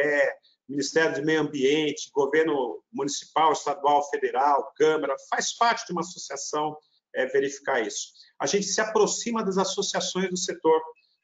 Ministério 0.69 1.21
do 1.21 1.25
Meio 1.25 1.43
Ambiente, 1.43 2.11
governo 2.13 2.83
municipal, 2.93 3.53
estadual, 3.53 4.09
federal, 4.11 4.73
Câmara, 4.77 5.15
faz 5.31 5.57
parte 5.57 5.87
de 5.87 5.93
uma 5.93 6.01
associação 6.01 6.77
é, 7.15 7.27
verificar 7.27 7.87
isso. 7.87 8.09
A 8.41 8.47
gente 8.47 8.67
se 8.67 8.81
aproxima 8.81 9.45
das 9.45 9.59
associações 9.59 10.29
do 10.29 10.37
setor. 10.37 10.81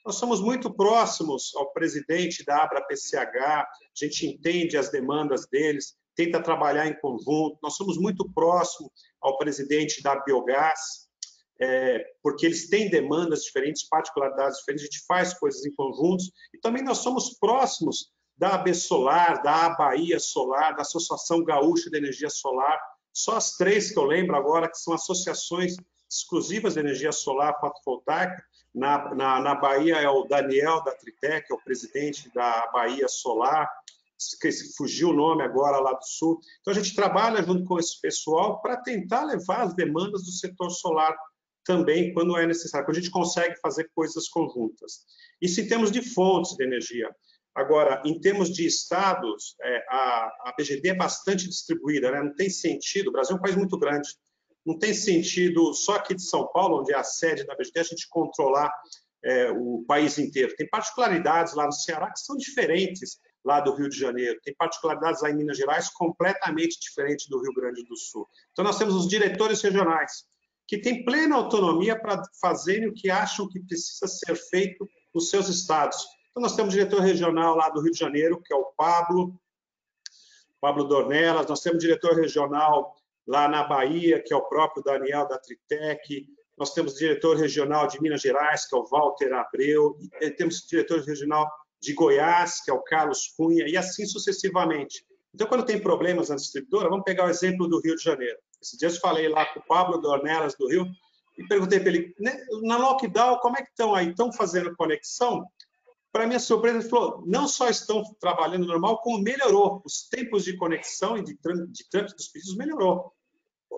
Nós 0.07 0.17
somos 0.17 0.41
muito 0.41 0.73
próximos 0.73 1.53
ao 1.57 1.73
presidente 1.73 2.45
da 2.45 2.63
Abra-PCH, 2.63 3.37
a 3.37 3.67
gente 3.95 4.27
entende 4.27 4.77
as 4.77 4.91
demandas 4.91 5.47
deles, 5.49 5.97
tenta 6.15 6.43
trabalhar 6.43 6.87
em 6.87 6.99
conjunto. 7.01 7.59
Nós 7.63 7.77
somos 7.77 7.99
muito 7.99 8.29
próximos 8.33 8.91
ao 9.21 9.39
presidente 9.39 10.03
da 10.03 10.17
Biogás, 10.21 11.09
é, 11.61 12.05
porque 12.23 12.47
eles 12.47 12.69
têm 12.69 12.91
demandas 12.91 13.45
diferentes, 13.45 13.89
particularidades 13.89 14.59
diferentes, 14.59 14.85
a 14.85 14.91
gente 14.93 15.07
faz 15.07 15.35
coisas 15.35 15.65
em 15.65 15.75
conjuntos. 15.75 16.31
E 16.55 16.59
também 16.59 16.83
nós 16.83 16.99
somos 16.99 17.39
próximos 17.39 18.11
da 18.37 18.55
AB 18.55 18.75
Solar, 18.75 19.43
da 19.43 19.71
Bahia 19.71 20.19
Solar, 20.19 20.75
da 20.75 20.83
Associação 20.83 21.45
Gaúcha 21.45 21.89
de 21.91 21.97
Energia 21.97 22.31
Solar, 22.31 22.81
só 23.13 23.37
as 23.37 23.57
três 23.57 23.93
que 23.93 23.99
eu 23.99 24.05
lembro 24.05 24.35
agora, 24.35 24.69
que 24.69 24.79
são 24.79 24.95
associações 24.95 25.77
exclusivas 26.11 26.75
de 26.75 26.81
energia 26.81 27.13
solar 27.13 27.59
fotovoltaica. 27.61 28.43
Na, 28.75 29.15
na, 29.15 29.41
na 29.41 29.55
Bahia 29.55 29.97
é 29.97 30.09
o 30.09 30.25
Daniel 30.25 30.83
da 30.83 30.93
Tritec, 30.93 31.47
é 31.51 31.55
o 31.55 31.63
presidente 31.63 32.33
da 32.35 32.71
Bahia 32.73 33.07
Solar 33.07 33.71
esqueci, 34.29 34.75
fugiu 34.77 35.11
o 35.11 35.15
nome 35.15 35.43
agora 35.43 35.79
lá 35.79 35.93
do 35.93 36.05
Sul. 36.05 36.41
Então, 36.61 36.73
a 36.73 36.77
gente 36.77 36.95
trabalha 36.95 37.43
junto 37.43 37.65
com 37.65 37.79
esse 37.79 38.01
pessoal 38.01 38.61
para 38.61 38.77
tentar 38.77 39.25
levar 39.25 39.63
as 39.63 39.75
demandas 39.75 40.23
do 40.25 40.31
setor 40.31 40.71
solar 40.71 41.17
também, 41.65 42.13
quando 42.13 42.37
é 42.37 42.47
necessário, 42.47 42.87
quando 42.87 42.97
a 42.97 43.01
gente 43.01 43.11
consegue 43.11 43.57
fazer 43.61 43.91
coisas 43.95 44.29
conjuntas. 44.29 45.05
Isso 45.41 45.61
em 45.61 45.69
termos 45.69 45.91
de 45.91 46.03
fontes 46.03 46.57
de 46.57 46.65
energia. 46.65 47.09
Agora, 47.55 48.03
em 48.05 48.19
termos 48.19 48.51
de 48.51 48.67
estados, 48.67 49.55
é, 49.63 49.85
a, 49.91 50.27
a 50.47 50.55
BGD 50.57 50.89
é 50.89 50.95
bastante 50.95 51.47
distribuída, 51.47 52.11
né? 52.11 52.23
não 52.23 52.35
tem 52.35 52.49
sentido, 52.49 53.09
o 53.09 53.13
Brasil 53.13 53.37
é 53.37 53.39
um 53.39 53.43
país 53.43 53.57
muito 53.57 53.79
grande, 53.79 54.09
não 54.65 54.79
tem 54.79 54.95
sentido 54.95 55.75
só 55.75 55.97
aqui 55.97 56.15
de 56.15 56.23
São 56.23 56.49
Paulo, 56.53 56.81
onde 56.81 56.93
é 56.93 56.97
a 56.97 57.05
sede 57.05 57.45
da 57.45 57.55
BGD, 57.55 57.81
a 57.81 57.83
gente 57.83 58.09
controlar 58.09 58.73
é, 59.25 59.51
o 59.51 59.85
país 59.87 60.19
inteiro. 60.19 60.55
Tem 60.57 60.69
particularidades 60.69 61.55
lá 61.55 61.67
no 61.67 61.73
Ceará 61.73 62.11
que 62.11 62.21
são 62.21 62.37
diferentes 62.37 63.19
lá 63.45 63.61
do 63.61 63.75
Rio 63.75 63.89
de 63.89 63.99
Janeiro, 63.99 64.41
tem 64.43 64.55
particularidades 64.55 65.23
lá 65.23 65.31
em 65.31 65.37
Minas 65.37 65.57
Gerais 65.57 65.89
completamente 65.91 66.79
diferentes 66.81 67.29
do 67.29 67.41
Rio 67.41 67.53
Grande 67.53 67.83
do 67.85 67.97
Sul. 67.97 68.29
Então, 68.53 68.65
nós 68.65 68.79
temos 68.79 68.95
os 68.95 69.09
diretores 69.09 69.61
regionais, 69.63 70.25
que 70.67 70.79
têm 70.79 71.05
plena 71.05 71.37
autonomia 71.37 71.99
para 71.99 72.23
fazerem 72.41 72.89
o 72.89 72.95
que 72.95 73.11
acham 73.11 73.49
que 73.49 73.61
precisa 73.61 74.07
ser 74.07 74.37
feito 74.37 74.89
nos 75.15 75.29
seus 75.29 75.49
estados. 75.49 75.99
Então, 76.31 76.43
nós 76.43 76.55
temos 76.55 76.73
o 76.73 76.77
diretor 76.77 77.01
regional 77.01 77.57
lá 77.57 77.69
do 77.69 77.81
Rio 77.81 77.93
de 77.93 77.99
Janeiro, 77.99 78.41
que 78.41 78.53
é 78.55 78.57
o 78.57 78.73
Pablo, 78.77 79.39
Pablo 80.61 80.85
Dornelas, 80.85 81.47
nós 81.47 81.61
temos 81.61 81.79
o 81.79 81.87
diretor 81.87 82.15
regional 82.15 82.95
lá 83.27 83.49
na 83.49 83.65
Bahia, 83.65 84.23
que 84.23 84.33
é 84.33 84.37
o 84.37 84.49
próprio 84.49 84.83
Daniel 84.83 85.27
da 85.27 85.39
Tritec, 85.39 86.27
nós 86.57 86.73
temos 86.73 86.95
o 86.95 86.99
diretor 86.99 87.37
regional 87.37 87.87
de 87.87 88.01
Minas 88.01 88.21
Gerais, 88.21 88.67
que 88.67 88.75
é 88.75 88.79
o 88.79 88.85
Walter 88.85 89.33
Abreu, 89.33 89.97
e 90.21 90.31
temos 90.31 90.61
o 90.61 90.69
diretor 90.69 91.01
regional 91.01 91.51
de 91.83 91.93
Goiás, 91.95 92.63
que 92.63 92.71
é 92.71 92.75
o 92.75 92.83
Carlos 92.83 93.35
Cunha, 93.37 93.67
e 93.67 93.77
assim 93.77 94.07
sucessivamente. 94.07 95.05
Então, 95.35 95.49
quando 95.49 95.65
tem 95.65 95.81
problemas 95.81 96.29
na 96.29 96.37
distribuidora, 96.37 96.89
vamos 96.89 97.05
pegar 97.05 97.27
o 97.27 97.31
exemplo 97.31 97.67
do 97.67 97.81
Rio 97.81 97.97
de 97.97 98.05
Janeiro. 98.05 98.39
Esses 98.63 98.79
dias 98.79 98.99
falei 98.99 99.29
lá 99.29 99.45
com 99.47 99.59
o 99.59 99.67
Pablo 99.67 99.99
Dornelas, 99.99 100.55
do 100.55 100.69
Rio, 100.69 100.87
e 101.37 101.45
perguntei 101.49 101.81
para 101.81 101.89
ele, 101.89 102.15
né, 102.21 102.39
na 102.63 102.77
lockdown, 102.79 103.39
como 103.39 103.57
é 103.57 103.63
que 103.63 103.71
estão 103.71 103.95
aí? 103.95 104.11
Estão 104.11 104.33
fazendo 104.33 104.77
conexão? 104.77 105.45
Para 106.13 106.27
minha 106.27 106.39
surpresa, 106.39 106.79
ele 106.79 106.89
falou, 106.89 107.25
não 107.27 107.49
só 107.49 107.69
estão 107.69 108.05
trabalhando 108.21 108.67
normal, 108.67 109.01
como 109.01 109.19
melhorou. 109.19 109.83
Os 109.85 110.09
tempos 110.09 110.45
de 110.45 110.57
conexão 110.57 111.17
e 111.17 111.25
de 111.25 111.35
trânsito 111.35 112.17
dos 112.17 112.29
pedidos 112.29 112.57
melhorou. 112.57 113.13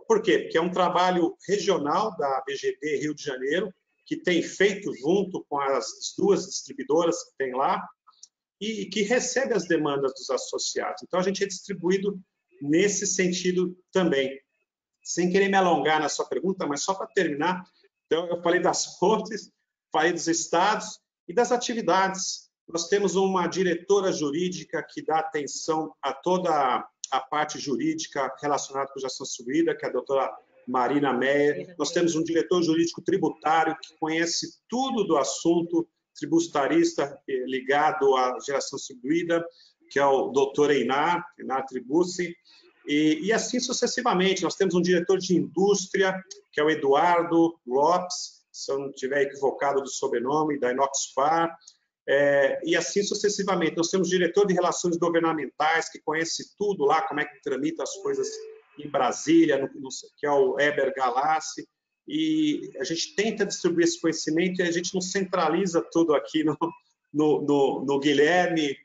Por 0.06 0.20
quê? 0.20 0.40
Porque 0.40 0.58
é 0.58 0.60
um 0.60 0.72
trabalho 0.72 1.36
regional 1.48 2.14
da 2.16 2.42
BGP 2.46 2.98
Rio 2.98 3.14
de 3.14 3.22
Janeiro, 3.22 3.72
que 4.04 4.16
tem 4.16 4.42
feito 4.42 4.92
junto 4.94 5.44
com 5.48 5.58
as 5.58 5.86
duas 6.18 6.44
distribuidoras 6.44 7.22
que 7.22 7.36
tem 7.38 7.54
lá 7.54 7.82
e 8.60 8.86
que 8.86 9.02
recebe 9.02 9.54
as 9.54 9.66
demandas 9.66 10.12
dos 10.14 10.30
associados. 10.30 11.02
Então, 11.02 11.20
a 11.20 11.22
gente 11.22 11.42
é 11.42 11.46
distribuído 11.46 12.18
nesse 12.60 13.06
sentido 13.06 13.76
também. 13.92 14.38
Sem 15.02 15.30
querer 15.30 15.48
me 15.48 15.56
alongar 15.56 16.00
na 16.00 16.08
sua 16.08 16.26
pergunta, 16.26 16.66
mas 16.66 16.82
só 16.82 16.94
para 16.94 17.06
terminar, 17.08 17.62
então, 18.06 18.28
eu 18.28 18.42
falei 18.42 18.60
das 18.60 18.96
fontes, 18.96 19.50
falei 19.92 20.12
dos 20.12 20.28
estados 20.28 21.00
e 21.26 21.34
das 21.34 21.52
atividades. 21.52 22.50
Nós 22.68 22.88
temos 22.88 23.16
uma 23.16 23.46
diretora 23.46 24.12
jurídica 24.12 24.86
que 24.88 25.02
dá 25.04 25.18
atenção 25.18 25.94
a 26.02 26.12
toda 26.12 26.86
a 27.10 27.20
parte 27.20 27.58
jurídica 27.58 28.34
relacionada 28.40 28.90
com 28.92 29.00
gestão 29.00 29.26
subida, 29.26 29.76
que 29.76 29.84
é 29.84 29.88
a 29.88 29.92
doutora 29.92 30.30
Marina 30.66 31.12
Meyer. 31.12 31.74
Nós 31.78 31.90
temos 31.90 32.14
um 32.14 32.22
diretor 32.22 32.62
jurídico 32.62 33.02
tributário 33.02 33.76
que 33.82 33.96
conhece 33.98 34.58
tudo 34.68 35.04
do 35.04 35.16
assunto 35.16 35.86
tributarista 36.14 37.18
eh, 37.28 37.44
ligado 37.46 38.14
à 38.16 38.36
geração 38.44 38.76
distribuída, 38.76 39.44
que 39.90 39.98
é 39.98 40.06
o 40.06 40.28
doutor 40.28 40.70
Einar, 40.70 41.24
Einar 41.38 41.64
Tribucci, 41.66 42.34
e, 42.86 43.20
e, 43.22 43.32
assim 43.32 43.58
sucessivamente. 43.58 44.42
Nós 44.42 44.56
temos 44.56 44.74
um 44.74 44.82
diretor 44.82 45.18
de 45.18 45.36
indústria, 45.36 46.14
que 46.52 46.60
é 46.60 46.64
o 46.64 46.70
Eduardo 46.70 47.58
Lopes, 47.66 48.44
se 48.52 48.70
eu 48.70 48.78
não 48.78 48.90
estiver 48.90 49.22
equivocado 49.22 49.80
do 49.80 49.88
sobrenome, 49.88 50.60
da 50.60 50.70
Inoxpar, 50.70 51.56
é, 52.06 52.60
e 52.64 52.76
assim 52.76 53.02
sucessivamente. 53.02 53.76
Nós 53.76 53.88
temos 53.88 54.08
diretor 54.08 54.46
de 54.46 54.54
relações 54.54 54.96
governamentais, 54.96 55.88
que 55.88 56.00
conhece 56.00 56.54
tudo 56.58 56.84
lá, 56.84 57.02
como 57.02 57.20
é 57.20 57.24
que 57.24 57.40
tramita 57.42 57.82
as 57.82 57.94
coisas 57.96 58.28
em 58.78 58.88
Brasília, 58.88 59.58
no, 59.58 59.68
no, 59.80 59.88
que 60.18 60.26
é 60.26 60.30
o 60.30 60.58
Eber 60.60 60.92
Galassi, 60.94 61.66
e 62.06 62.70
a 62.78 62.84
gente 62.84 63.14
tenta 63.14 63.46
distribuir 63.46 63.84
esse 63.84 64.00
conhecimento 64.00 64.60
e 64.60 64.62
a 64.62 64.70
gente 64.70 64.92
não 64.92 65.00
centraliza 65.00 65.82
tudo 65.90 66.14
aqui 66.14 66.44
no, 66.44 66.56
no, 67.12 67.42
no, 67.42 67.84
no 67.84 67.98
Guilherme 67.98 68.76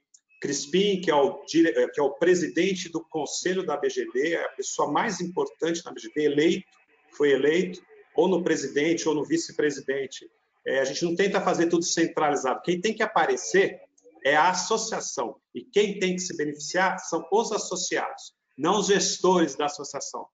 Crispim, 0.41 1.01
que 1.01 1.11
é, 1.11 1.15
o, 1.15 1.43
que 1.43 1.99
é 1.99 2.01
o 2.01 2.13
presidente 2.13 2.89
do 2.89 3.03
conselho 3.03 3.65
da 3.65 3.75
BGD, 3.75 4.35
é 4.35 4.45
a 4.45 4.49
pessoa 4.49 4.89
mais 4.89 5.19
importante 5.19 5.83
na 5.83 5.91
BGD, 5.91 6.23
eleito, 6.23 6.65
foi 7.11 7.31
eleito, 7.31 7.81
ou 8.15 8.27
no 8.27 8.41
presidente 8.41 9.07
ou 9.07 9.13
no 9.13 9.25
vice-presidente. 9.25 10.29
É, 10.65 10.79
a 10.79 10.85
gente 10.85 11.03
não 11.03 11.15
tenta 11.15 11.41
fazer 11.41 11.67
tudo 11.67 11.83
centralizado. 11.83 12.61
Quem 12.61 12.79
tem 12.79 12.93
que 12.93 13.03
aparecer 13.03 13.81
é 14.23 14.35
a 14.35 14.49
associação. 14.49 15.35
E 15.53 15.63
quem 15.63 15.99
tem 15.99 16.15
que 16.15 16.21
se 16.21 16.35
beneficiar 16.35 16.99
são 16.99 17.27
os 17.31 17.51
associados, 17.51 18.33
não 18.57 18.79
os 18.79 18.87
gestores 18.87 19.55
da 19.55 19.65
associação. 19.65 20.27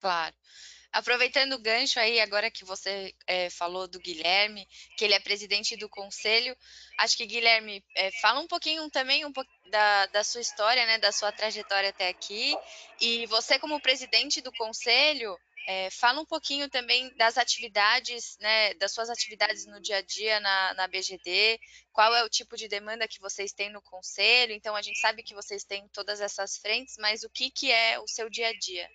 Claro. 0.00 0.34
Aproveitando 0.92 1.52
o 1.52 1.58
gancho 1.58 2.00
aí, 2.00 2.20
agora 2.20 2.50
que 2.50 2.64
você 2.64 3.14
é, 3.26 3.48
falou 3.48 3.86
do 3.86 4.00
Guilherme, 4.00 4.66
que 4.96 5.04
ele 5.04 5.14
é 5.14 5.20
presidente 5.20 5.76
do 5.76 5.88
conselho, 5.88 6.56
acho 6.98 7.16
que, 7.16 7.26
Guilherme, 7.26 7.84
é, 7.96 8.10
fala 8.20 8.40
um 8.40 8.48
pouquinho 8.48 8.90
também 8.90 9.24
um 9.24 9.32
pouco 9.32 9.50
da, 9.70 10.06
da 10.06 10.24
sua 10.24 10.40
história, 10.40 10.84
né, 10.86 10.98
da 10.98 11.12
sua 11.12 11.30
trajetória 11.30 11.90
até 11.90 12.08
aqui. 12.08 12.56
E 13.00 13.24
você, 13.26 13.56
como 13.56 13.80
presidente 13.80 14.40
do 14.40 14.50
conselho, 14.50 15.38
é, 15.68 15.88
fala 15.90 16.20
um 16.20 16.26
pouquinho 16.26 16.68
também 16.68 17.14
das 17.16 17.38
atividades, 17.38 18.36
né, 18.40 18.74
das 18.74 18.92
suas 18.92 19.08
atividades 19.08 19.66
no 19.66 19.80
dia 19.80 19.98
a 19.98 20.02
dia 20.02 20.40
na, 20.40 20.74
na 20.74 20.88
BGD, 20.88 21.60
qual 21.92 22.12
é 22.16 22.24
o 22.24 22.28
tipo 22.28 22.56
de 22.56 22.66
demanda 22.66 23.06
que 23.06 23.20
vocês 23.20 23.52
têm 23.52 23.70
no 23.70 23.80
conselho. 23.80 24.52
Então, 24.52 24.74
a 24.74 24.82
gente 24.82 24.98
sabe 24.98 25.22
que 25.22 25.34
vocês 25.34 25.62
têm 25.62 25.86
todas 25.92 26.20
essas 26.20 26.56
frentes, 26.58 26.96
mas 26.98 27.22
o 27.22 27.30
que, 27.30 27.48
que 27.48 27.70
é 27.70 28.00
o 28.00 28.08
seu 28.08 28.28
dia 28.28 28.48
a 28.48 28.58
dia? 28.58 28.90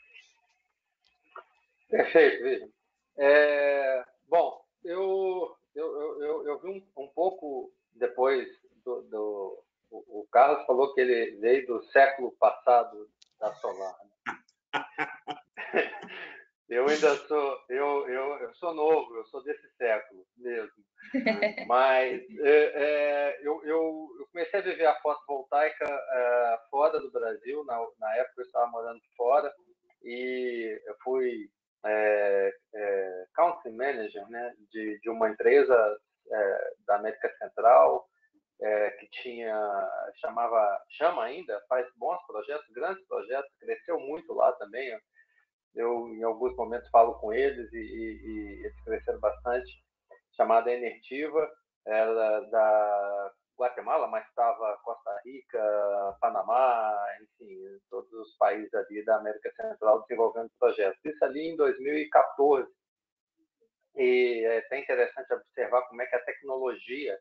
Perfeito, 1.90 2.44
Vitor. 2.44 2.70
É, 3.18 4.04
bom, 4.28 4.62
eu, 4.84 5.56
eu, 5.74 6.22
eu, 6.22 6.48
eu 6.48 6.60
vi 6.60 6.70
um, 6.70 7.04
um, 7.04 7.08
pouco 7.10 7.72
depois 7.94 8.48
do, 8.84 9.02
do 9.04 9.64
o, 9.90 10.22
o, 10.22 10.28
Carlos 10.32 10.66
falou 10.66 10.94
que 10.94 11.02
ele 11.02 11.38
veio 11.38 11.66
do 11.66 11.84
século 11.92 12.32
passado 12.38 13.10
da 13.40 13.54
Solar. 13.56 13.96
Né? 14.04 14.36
eu 16.70 16.88
ainda 16.88 17.16
sou 17.28 17.60
eu, 17.70 18.10
eu, 18.10 18.38
eu 18.40 18.54
sou 18.56 18.74
novo, 18.74 19.16
eu 19.16 19.26
sou 19.28 19.44
desse 19.44 19.70
século 19.78 20.26
mesmo. 20.38 20.84
Mas 21.68 22.22
é, 22.40 22.50
é, 22.50 23.40
eu, 23.42 23.64
eu, 23.64 24.10
eu, 24.20 24.28
comecei 24.32 24.60
a 24.60 24.64
viver 24.64 24.88
a 24.88 25.00
fotovoltaica 25.02 25.86
é, 25.86 26.60
fora 26.70 27.00
do 27.00 27.12
Brasil. 27.12 27.64
Na, 27.64 27.80
na 28.00 28.16
época 28.18 28.42
eu 28.42 28.46
estava 28.46 28.68
morando 28.72 29.02
fora 29.16 29.54
e 30.04 30.82
eu 30.86 30.96
fui 31.04 31.50
é, 31.86 32.54
é, 32.74 33.26
country 33.34 33.72
manager 33.72 34.28
né, 34.30 34.54
de, 34.72 35.00
de 35.00 35.10
uma 35.10 35.30
empresa 35.30 35.98
é, 36.32 36.74
da 36.88 36.96
América 36.96 37.32
Central 37.38 38.08
é, 38.62 38.90
que 38.92 39.08
tinha 39.22 39.56
chamava 40.20 40.82
chama 40.90 41.24
ainda 41.24 41.62
faz 41.68 41.86
bons 41.98 42.20
projetos 42.26 42.66
grandes 42.74 43.06
projetos 43.08 43.52
cresceu 43.60 44.00
muito 44.00 44.34
lá 44.34 44.52
também. 44.54 44.98
Eu 45.76 46.08
em 46.08 46.24
alguns 46.24 46.56
momentos 46.56 46.90
falo 46.90 47.16
com 47.20 47.34
eles 47.34 47.72
e, 47.74 47.78
e, 47.78 48.26
e 48.26 48.66
eles 48.66 48.84
cresceram 48.84 49.20
bastante 49.20 49.72
chamada 50.36 50.72
Enertiva 50.72 51.50
era 51.86 52.40
da 52.50 53.32
Guatemala, 53.58 54.08
mas 54.08 54.28
estava 54.28 54.78
Costa 54.84 55.22
Rica, 55.24 56.18
Panamá, 56.20 56.94
enfim, 57.22 57.80
todos 57.90 58.12
os 58.12 58.36
países 58.38 58.74
ali 58.74 59.04
da 59.06 59.18
América 59.18 59.52
Central 59.56 60.02
desenvolvendo 60.02 60.52
projetos. 60.60 61.00
Isso 61.04 61.24
ali 61.24 61.50
em 61.50 61.56
2014. 61.56 62.70
E 63.96 64.44
é 64.46 64.58
até 64.58 64.80
interessante 64.80 65.34
observar 65.34 65.84
como 65.84 66.02
é 66.02 66.06
que 66.06 66.16
a 66.16 66.26
tecnologia 66.26 67.18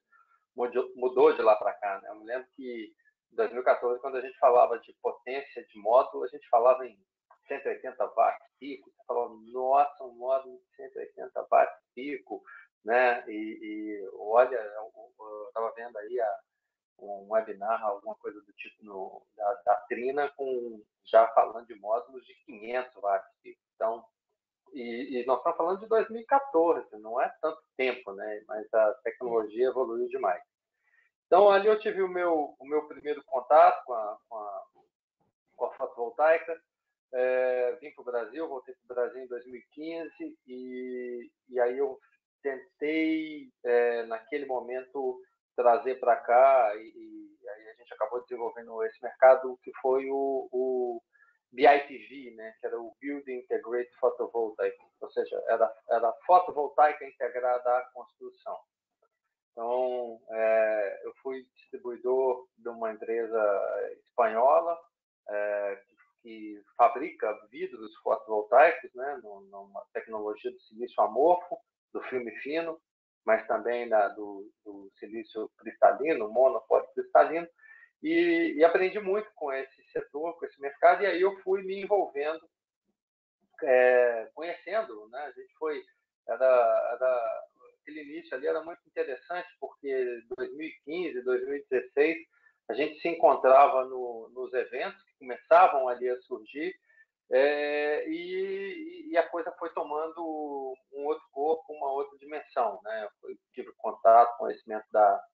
mudou 0.56 1.32
de 1.32 1.42
lá 1.42 1.56
para 1.56 1.72
cá. 1.74 2.00
Né? 2.00 2.08
Eu 2.08 2.16
me 2.16 2.26
lembro 2.26 2.48
que 2.56 2.92
em 3.32 3.36
2014, 3.36 4.00
quando 4.00 4.16
a 4.16 4.20
gente 4.20 4.38
falava 4.38 4.78
de 4.78 4.92
potência 5.02 5.64
de 5.64 5.78
módulo, 5.78 6.24
a 6.24 6.28
gente 6.28 6.48
falava 6.48 6.86
em 6.86 6.98
180 7.46 8.04
watts 8.16 8.48
pico. 8.58 8.90
Você 8.90 9.04
falava, 9.06 9.34
nossa, 9.52 10.04
um 10.04 10.14
módulo 10.14 10.58
de 10.58 10.76
180 10.76 11.46
watts 11.50 11.78
pico 11.94 12.42
né? 12.84 13.24
E, 13.28 13.58
e 13.62 14.10
olha, 14.18 14.56
eu 14.56 15.48
estava 15.48 15.72
vendo 15.72 15.96
aí 15.96 16.20
a, 16.20 16.38
um 16.98 17.26
webinar, 17.30 17.82
alguma 17.82 18.14
coisa 18.16 18.40
do 18.40 18.52
tipo 18.52 18.84
no, 18.84 19.22
da, 19.36 19.54
da 19.66 19.74
Trina, 19.88 20.30
com, 20.36 20.82
já 21.04 21.26
falando 21.28 21.66
de 21.66 21.74
módulos 21.74 22.24
de 22.26 22.34
500 22.46 22.94
watts. 22.96 23.30
Então, 23.74 24.04
e, 24.72 25.20
e, 25.20 25.26
nós 25.26 25.38
estamos 25.38 25.56
falando 25.56 25.80
de 25.80 25.86
2014, 25.86 26.98
não 26.98 27.20
é 27.20 27.32
tanto 27.40 27.62
tempo, 27.76 28.12
né? 28.12 28.42
Mas 28.46 28.72
a 28.74 28.94
tecnologia 29.04 29.68
evoluiu 29.68 30.08
demais. 30.08 30.42
Então, 31.26 31.48
ali 31.48 31.68
eu 31.68 31.78
tive 31.78 32.02
o 32.02 32.08
meu, 32.08 32.54
o 32.58 32.66
meu 32.66 32.86
primeiro 32.86 33.22
contato 33.24 33.84
com 33.84 33.94
a, 33.94 34.18
com 34.28 34.36
a, 34.36 34.64
com 35.56 35.64
a 35.66 35.72
fotovoltaica. 35.74 36.60
É, 37.12 37.76
vim 37.80 37.92
para 37.92 38.02
o 38.02 38.04
Brasil, 38.04 38.48
voltei 38.48 38.74
para 38.74 38.92
o 38.92 38.96
Brasil 38.96 39.22
em 39.22 39.28
2015 39.28 40.36
e, 40.48 41.30
e 41.48 41.60
aí 41.60 41.78
eu 41.78 41.98
tentei, 42.44 43.50
é, 43.64 44.04
naquele 44.04 44.44
momento, 44.44 45.18
trazer 45.56 45.98
para 45.98 46.16
cá, 46.16 46.72
e, 46.76 46.80
e, 46.80 47.48
aí 47.48 47.68
a 47.70 47.74
gente 47.74 47.94
acabou 47.94 48.20
desenvolvendo 48.22 48.84
esse 48.84 49.02
mercado, 49.02 49.58
que 49.62 49.72
foi 49.80 50.08
o, 50.10 50.48
o 50.52 51.02
BIPV, 51.52 52.34
né, 52.36 52.54
que 52.60 52.66
era 52.66 52.78
o 52.78 52.94
Building 53.00 53.38
Integrated 53.38 53.90
Photovoltaic, 53.98 54.76
ou 55.00 55.10
seja, 55.10 55.42
era, 55.48 55.74
era 55.90 56.12
fotovoltaica 56.26 57.04
integrada 57.06 57.78
à 57.78 57.90
construção. 57.94 58.58
Então, 59.52 60.20
é, 60.30 61.00
eu 61.04 61.14
fui 61.22 61.46
distribuidor 61.54 62.46
de 62.58 62.68
uma 62.68 62.92
empresa 62.92 63.96
espanhola 64.04 64.76
é, 65.30 65.80
que, 66.22 66.60
fabrica 66.76 67.32
vidros 67.50 67.94
fotovoltaicos, 68.02 68.90
né, 68.94 69.20
numa 69.22 69.84
tecnologia 69.92 70.50
de 70.50 70.60
silício 70.64 71.00
amorfo, 71.02 71.56
do 71.94 72.02
filme 72.02 72.30
fino, 72.42 72.78
mas 73.24 73.46
também 73.46 73.88
da, 73.88 74.08
do, 74.08 74.50
do 74.64 74.92
silício 74.98 75.48
cristalino, 75.56 76.28
monopolicristalino, 76.28 77.48
e, 78.02 78.54
e 78.56 78.64
aprendi 78.64 79.00
muito 79.00 79.30
com 79.34 79.50
esse 79.50 79.82
setor, 79.90 80.36
com 80.38 80.44
esse 80.44 80.60
mercado, 80.60 81.02
e 81.02 81.06
aí 81.06 81.22
eu 81.22 81.40
fui 81.40 81.62
me 81.62 81.80
envolvendo, 81.80 82.46
é, 83.62 84.28
conhecendo, 84.34 85.08
né? 85.08 85.20
A 85.20 85.30
gente 85.30 85.54
foi, 85.56 85.82
era, 86.28 86.44
era, 86.92 87.44
aquele 87.80 88.02
início 88.02 88.36
ali 88.36 88.46
era 88.46 88.62
muito 88.62 88.80
interessante, 88.86 89.48
porque 89.58 90.20
2015, 90.36 91.22
2016, 91.22 92.16
a 92.68 92.74
gente 92.74 93.00
se 93.00 93.08
encontrava 93.08 93.84
no, 93.86 94.28
nos 94.34 94.52
eventos 94.52 95.02
que 95.04 95.18
começavam 95.18 95.88
ali 95.88 96.08
a 96.10 96.20
surgir, 96.22 96.74
é, 97.30 98.08
e, 98.08 99.10
e, 99.10 99.16
a 99.16 99.28
coisa 99.28 99.52
foi 99.58 99.70
tomando 99.70 100.74
um 100.92 101.04
outro 101.06 101.24
corpo, 101.32 101.72
uma 101.72 101.90
outra 101.92 102.18
dimensão. 102.18 102.80
Né? 102.82 103.08
Eu 103.24 103.36
tive 103.52 103.72
contato, 103.78 104.36
conhecimento 104.36 104.84
da, 104.92 105.24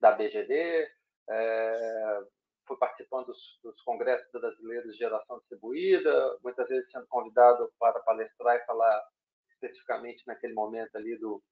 da 0.00 0.12
BGD, 0.12 0.88
é, 1.28 2.20
fui 2.66 2.76
participando 2.76 3.26
dos, 3.26 3.58
dos, 3.62 3.80
congressos 3.82 4.30
brasileiros 4.32 4.92
de 4.92 4.98
geração 4.98 5.38
distribuída, 5.38 6.38
muitas 6.42 6.68
vezes 6.68 6.90
sendo 6.90 7.06
convidado 7.08 7.70
para 7.78 8.00
palestrar 8.00 8.56
e 8.56 8.66
falar 8.66 9.02
especificamente 9.50 10.26
naquele 10.26 10.54
momento 10.54 10.94
ali 10.96 11.16
do, 11.18 11.42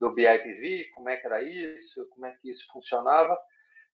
do 0.00 0.10
BIPV, 0.12 0.90
como 0.94 1.08
é 1.08 1.16
que 1.16 1.26
era 1.26 1.42
isso, 1.42 2.06
como 2.10 2.26
é 2.26 2.36
que 2.36 2.50
isso 2.50 2.64
funcionava. 2.72 3.38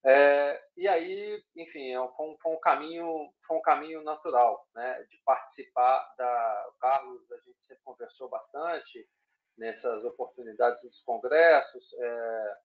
É, 0.05 0.61
e 0.77 0.89
aí, 0.89 1.43
enfim, 1.57 1.93
é 1.93 2.09
foi 2.17 2.27
um, 2.27 2.37
foi 2.39 2.53
um, 2.53 2.61
caminho, 2.61 3.33
foi 3.47 3.57
um 3.57 3.63
caminho 3.63 4.03
natural, 4.03 4.67
né, 4.75 5.01
de 5.09 5.19
participar 5.25 6.13
da. 6.19 6.67
O 6.71 6.79
Carlos, 6.81 7.31
a 7.31 7.37
gente 7.37 7.59
sempre 7.69 7.83
conversou 7.85 8.29
bastante 8.29 9.09
nessas 9.57 10.05
oportunidades 10.05 10.81
dos 10.83 11.01
congressos, 11.05 11.93
é, 11.99 12.57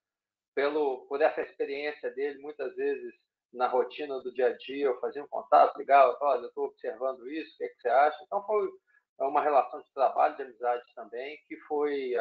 pelo 0.55 1.05
por 1.07 1.21
essa 1.21 1.41
experiência 1.41 2.09
dele, 2.11 2.39
muitas 2.39 2.75
vezes 2.75 3.13
na 3.53 3.67
rotina 3.67 4.19
do 4.19 4.33
dia 4.33 4.47
a 4.47 4.57
dia, 4.57 4.85
eu 4.85 4.99
fazia 4.99 5.23
um 5.23 5.27
contato, 5.27 5.77
ligava, 5.77 6.17
olha, 6.21 6.41
eu 6.41 6.47
estou 6.47 6.65
observando 6.65 7.29
isso, 7.29 7.53
o 7.53 7.57
que, 7.57 7.63
é 7.65 7.67
que 7.69 7.81
você 7.81 7.89
acha? 7.89 8.23
Então 8.23 8.43
foi 8.45 8.69
uma 9.19 9.41
relação 9.41 9.79
de 9.81 9.91
trabalho, 9.93 10.35
de 10.35 10.43
amizade 10.43 10.83
também, 10.95 11.37
que 11.47 11.55
foi 11.61 12.13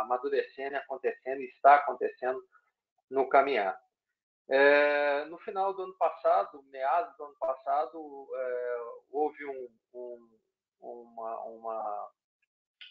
amadurecendo 0.00 0.74
e 0.74 0.78
acontecendo, 0.78 1.40
e 1.40 1.46
está 1.46 1.76
acontecendo 1.76 2.42
no 3.10 3.28
caminhar. 3.28 3.78
É, 4.48 5.24
no 5.24 5.38
final 5.38 5.74
do 5.74 5.82
ano 5.82 5.96
passado, 5.98 6.62
meados 6.70 7.16
do 7.16 7.24
ano 7.24 7.36
passado, 7.38 8.28
é, 8.34 8.78
houve 9.10 9.44
um, 9.44 9.68
um, 9.92 10.28
uma, 10.80 11.40
uma, 11.44 12.10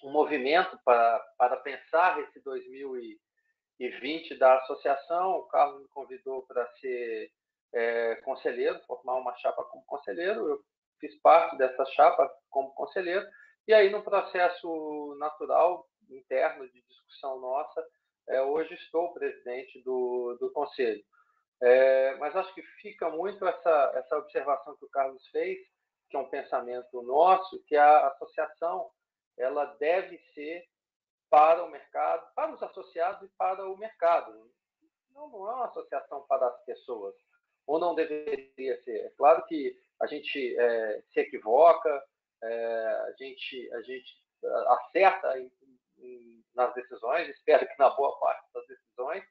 um 0.04 0.12
movimento 0.12 0.78
para, 0.84 1.20
para 1.38 1.58
pensar 1.58 2.20
esse 2.22 2.41
2020 2.41 4.38
da 4.38 4.60
associação. 4.60 5.38
O 5.38 5.48
Carlos 5.48 5.82
me 5.82 5.88
convidou 5.89 6.46
para 6.46 6.68
ser 6.76 7.32
é, 7.74 8.15
conselheiro, 8.18 8.82
formar 8.86 9.15
uma 9.15 9.36
chapa 9.38 9.63
como 9.63 9.86
conselheiro. 9.86 10.50
Eu 10.50 10.62
fiz 11.00 11.15
parte 11.22 11.58
dessa 11.58 11.86
chapa 11.86 12.30
como 12.50 12.74
conselheiro. 12.74 13.26
E 13.68 13.74
aí, 13.74 13.89
no 13.89 14.04
processo 14.04 15.15
natural, 15.20 15.88
interno 16.10 16.70
de 16.70 16.82
discussão 16.82 17.39
nossa, 17.39 17.84
é, 18.28 18.41
hoje 18.41 18.74
estou 18.76 19.13
presidente 19.13 19.82
do, 19.84 20.38
do 20.39 20.52
conselho. 20.52 21.04
É, 21.65 22.15
mas 22.17 22.36
acho 22.36 22.54
que 22.54 22.62
fica 22.80 23.10
muito 23.10 23.43
essa, 23.43 23.91
essa 23.95 24.17
observação 24.17 24.78
que 24.78 24.86
o 24.86 24.89
Carlos 24.89 25.28
fez, 25.30 25.58
que 26.08 26.15
é 26.15 26.19
um 26.19 26.30
pensamento 26.30 27.01
nosso, 27.01 27.60
que 27.63 27.75
a 27.75 28.08
associação 28.10 28.91
ela 29.36 29.65
deve 29.80 30.19
ser 30.36 30.63
para 31.28 31.63
o 31.63 31.71
mercado, 31.71 32.23
para 32.36 32.54
os 32.54 32.62
associados 32.62 33.28
e 33.28 33.34
para 33.36 33.67
o 33.67 33.75
mercado. 33.78 34.32
Não, 35.10 35.28
não 35.28 35.49
é 35.49 35.56
uma 35.56 35.65
associação 35.65 36.23
para 36.28 36.45
as 36.45 36.65
pessoas, 36.65 37.15
ou 37.65 37.80
não 37.80 37.95
deveria 37.95 38.80
ser. 38.84 39.08
É 39.08 39.10
claro 39.17 39.43
que 39.47 39.75
a 39.99 40.06
gente 40.06 40.56
é, 40.60 41.01
se 41.12 41.19
equivoca, 41.19 42.06
é, 42.43 42.86
a, 43.08 43.12
gente, 43.17 43.73
a 43.73 43.82
gente 43.82 44.13
acerta 44.67 45.39
em, 45.39 45.51
em, 45.97 46.45
nas 46.54 46.75
decisões, 46.75 47.28
espero 47.30 47.67
que 47.67 47.80
na 47.80 47.89
boa 47.89 48.15
parte 48.19 48.45
das 48.54 48.67
decisões, 48.67 49.23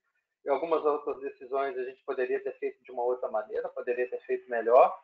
e 0.44 0.50
algumas 0.50 0.84
outras 0.84 1.18
decisões 1.20 1.76
a 1.76 1.84
gente 1.84 2.02
poderia 2.04 2.42
ter 2.42 2.52
feito 2.58 2.82
de 2.82 2.92
uma 2.92 3.02
outra 3.02 3.30
maneira, 3.30 3.68
poderia 3.70 4.08
ter 4.08 4.20
feito 4.22 4.48
melhor. 4.50 4.94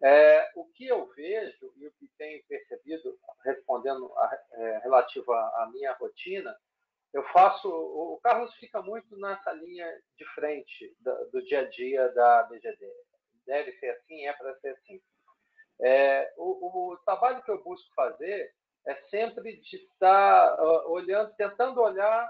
É, 0.00 0.52
o 0.54 0.64
que 0.66 0.86
eu 0.86 1.06
vejo 1.16 1.72
e 1.76 1.86
o 1.86 1.92
que 1.92 2.08
tenho 2.16 2.40
percebido, 2.46 3.18
respondendo 3.44 4.12
a, 4.16 4.44
é, 4.52 4.78
relativo 4.78 5.32
à, 5.32 5.68
minha 5.72 5.92
rotina, 5.94 6.56
eu 7.12 7.24
faço. 7.32 7.68
O 7.68 8.20
Carlos 8.22 8.54
fica 8.56 8.80
muito 8.80 9.16
nessa 9.18 9.52
linha 9.52 9.90
de 10.16 10.24
frente 10.34 10.94
do, 11.00 11.30
do 11.30 11.44
dia 11.44 11.60
a 11.60 11.68
dia 11.68 12.08
da 12.10 12.44
BGD. 12.44 12.92
Deve 13.44 13.72
ser 13.78 13.90
assim, 13.90 14.26
é 14.26 14.32
para 14.34 14.54
ser 14.60 14.68
assim. 14.68 15.00
É, 15.80 16.32
o, 16.36 16.92
o, 16.92 16.96
trabalho 16.98 17.42
que 17.42 17.50
eu 17.50 17.62
busco 17.62 17.88
fazer 17.94 18.52
é 18.86 18.94
sempre 19.10 19.60
de 19.60 19.76
estar 19.76 20.60
uh, 20.60 20.90
olhando, 20.90 21.34
tentando 21.34 21.80
olhar 21.80 22.28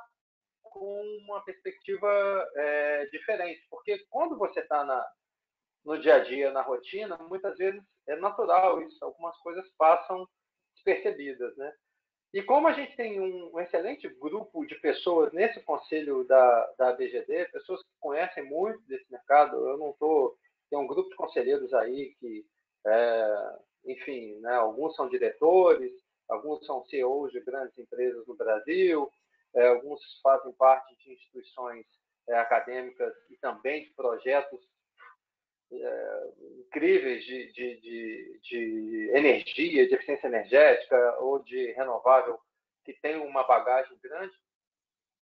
com 0.70 1.02
uma 1.24 1.42
perspectiva 1.44 2.08
é, 2.56 3.06
diferente, 3.06 3.66
porque 3.70 3.98
quando 4.10 4.36
você 4.36 4.60
está 4.60 4.84
no 5.84 5.98
dia 5.98 6.16
a 6.16 6.18
dia, 6.18 6.50
na 6.50 6.62
rotina, 6.62 7.16
muitas 7.28 7.56
vezes 7.56 7.82
é 8.06 8.16
natural 8.16 8.82
isso, 8.82 9.02
algumas 9.04 9.36
coisas 9.38 9.64
passam 9.76 10.28
despercebidas, 10.74 11.56
né? 11.56 11.72
E 12.32 12.42
como 12.42 12.68
a 12.68 12.72
gente 12.72 12.94
tem 12.94 13.18
um, 13.18 13.58
excelente 13.58 14.06
grupo 14.06 14.66
de 14.66 14.74
pessoas 14.76 15.32
nesse 15.32 15.60
conselho 15.60 16.24
da, 16.24 16.74
da 16.76 16.92
BGD, 16.92 17.46
pessoas 17.46 17.82
que 17.82 17.88
conhecem 17.98 18.44
muito 18.44 18.80
desse 18.86 19.10
mercado, 19.10 19.56
eu 19.56 19.78
não 19.78 19.90
estou. 19.90 20.36
Tem 20.68 20.78
um 20.78 20.86
grupo 20.86 21.08
de 21.08 21.16
conselheiros 21.16 21.72
aí 21.72 22.14
que, 22.20 22.44
é, 22.86 23.58
enfim, 23.86 24.38
né, 24.40 24.54
alguns 24.56 24.94
são 24.94 25.08
diretores, 25.08 25.90
alguns 26.28 26.64
são 26.66 26.84
CEOs 26.84 27.32
de 27.32 27.40
grandes 27.40 27.78
empresas 27.78 28.26
no 28.26 28.36
Brasil, 28.36 29.10
alguns 29.54 30.00
fazem 30.22 30.52
parte 30.52 30.96
de 30.96 31.12
instituições 31.12 31.86
é, 32.28 32.38
acadêmicas 32.38 33.12
e 33.30 33.36
também 33.38 33.84
de 33.84 33.90
projetos 33.94 34.60
é, 35.72 36.32
incríveis 36.60 37.24
de, 37.24 37.52
de, 37.52 37.80
de, 37.80 38.40
de, 38.42 39.10
energia, 39.14 39.86
de 39.86 39.94
eficiência 39.94 40.26
energética 40.26 41.18
ou 41.20 41.38
de 41.42 41.72
renovável, 41.72 42.38
que 42.84 42.92
tem 42.94 43.16
uma 43.16 43.44
bagagem 43.44 43.98
grande. 44.02 44.34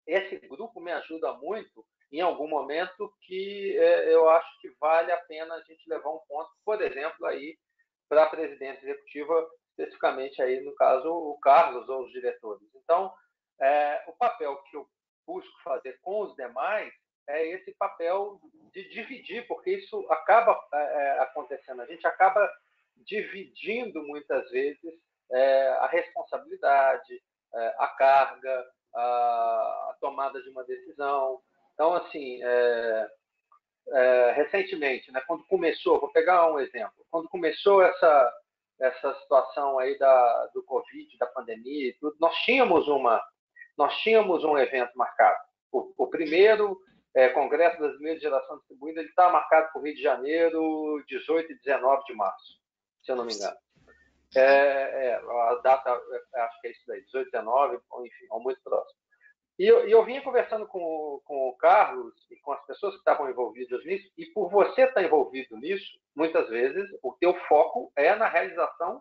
Esse 0.06 0.36
grupo 0.48 0.80
me 0.80 0.92
ajuda 0.92 1.32
muito 1.34 1.84
em 2.12 2.20
algum 2.20 2.46
momento 2.46 3.12
que 3.22 3.76
é, 3.76 4.14
eu 4.14 4.28
acho 4.28 4.60
que 4.60 4.70
vale 4.78 5.10
a 5.10 5.20
pena 5.24 5.54
a 5.54 5.62
gente 5.62 5.88
levar 5.88 6.10
um 6.10 6.20
ponto, 6.28 6.50
por 6.64 6.80
exemplo, 6.80 7.26
aí 7.26 7.58
para 8.08 8.24
a 8.24 8.30
presidência 8.30 8.84
executiva, 8.84 9.48
especificamente 9.70 10.40
aí 10.40 10.60
no 10.60 10.74
caso 10.74 11.08
o 11.08 11.38
Carlos 11.40 11.88
ou 11.88 12.04
os 12.04 12.12
diretores. 12.12 12.68
Então, 12.74 13.12
é, 13.60 14.04
o 14.06 14.12
papel 14.12 14.56
que 14.64 14.76
eu 14.76 14.86
busco 15.26 15.62
fazer 15.62 15.98
com 16.02 16.22
os 16.22 16.34
demais 16.36 16.92
é 17.26 17.46
esse 17.48 17.72
papel 17.74 18.40
de 18.72 18.88
dividir, 18.90 19.46
porque 19.46 19.70
isso 19.70 20.06
acaba 20.10 20.58
é, 20.72 20.78
é, 20.78 21.18
acontecendo. 21.20 21.80
A 21.80 21.86
gente 21.86 22.06
acaba 22.06 22.50
dividindo 22.96 24.02
muitas 24.02 24.50
vezes 24.50 24.94
é, 25.30 25.68
a 25.80 25.86
responsabilidade, 25.86 27.22
é, 27.54 27.74
a 27.78 27.88
carga, 27.88 28.66
a, 28.94 29.00
a, 29.00 29.96
tomada 30.00 30.42
de 30.42 30.48
uma 30.50 30.64
decisão. 30.64 31.40
Então, 31.72 31.94
assim, 31.94 32.42
é, 32.42 33.10
é, 33.88 34.32
recentemente, 34.32 35.10
né, 35.12 35.22
quando 35.26 35.46
começou, 35.46 36.00
vou 36.00 36.12
pegar 36.12 36.52
um 36.52 36.58
exemplo, 36.58 37.04
quando 37.10 37.28
começou 37.28 37.82
essa 37.82 38.32
essa 38.80 39.14
situação 39.20 39.78
aí 39.78 39.96
da, 39.98 40.46
do 40.52 40.60
Covid, 40.64 41.16
da 41.16 41.26
pandemia 41.26 41.94
tudo, 42.00 42.16
nós 42.18 42.34
tínhamos 42.38 42.88
uma 42.88 43.24
nós 43.76 43.96
tínhamos 43.98 44.44
um 44.44 44.56
evento 44.58 44.92
marcado. 44.96 45.38
O, 45.72 45.92
o 45.96 46.06
primeiro 46.08 46.78
é, 47.14 47.28
Congresso 47.28 47.78
Brasileiro 47.78 48.18
de 48.18 48.24
Geração 48.24 48.58
Distribuída 48.58 49.00
ele 49.00 49.08
está 49.08 49.30
marcado 49.30 49.70
para 49.72 49.80
o 49.80 49.84
Rio 49.84 49.94
de 49.94 50.02
Janeiro, 50.02 51.02
18 51.06 51.52
e 51.52 51.58
19 51.60 52.04
de 52.04 52.14
março, 52.14 52.58
se 53.02 53.12
eu 53.12 53.16
não 53.16 53.24
me 53.24 53.34
engano. 53.34 53.56
É, 54.36 54.40
é, 54.40 55.14
a 55.14 55.60
data, 55.62 55.90
é, 56.34 56.40
acho 56.40 56.60
que 56.60 56.68
é 56.68 56.70
isso 56.72 56.82
daí, 56.88 57.04
18, 57.04 57.30
19, 57.30 57.76
enfim, 57.76 58.26
é 58.32 58.38
muito 58.38 58.60
próximo. 58.62 58.98
E 59.56 59.64
eu, 59.64 59.88
e 59.88 59.92
eu 59.92 60.04
vinha 60.04 60.20
conversando 60.22 60.66
com, 60.66 61.20
com 61.24 61.48
o 61.48 61.56
Carlos 61.56 62.12
e 62.28 62.36
com 62.40 62.50
as 62.50 62.66
pessoas 62.66 62.94
que 62.94 62.98
estavam 62.98 63.30
envolvidas 63.30 63.84
nisso, 63.84 64.10
e 64.18 64.26
por 64.26 64.50
você 64.50 64.82
estar 64.82 65.02
envolvido 65.02 65.56
nisso, 65.56 65.86
muitas 66.16 66.48
vezes 66.48 66.90
o 67.00 67.12
teu 67.20 67.34
foco 67.46 67.92
é 67.94 68.16
na 68.16 68.28
realização 68.28 69.00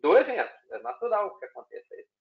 do 0.00 0.16
evento. 0.16 0.52
É 0.70 0.78
natural 0.78 1.36
que 1.38 1.46
aconteça 1.46 1.96
isso. 1.96 2.15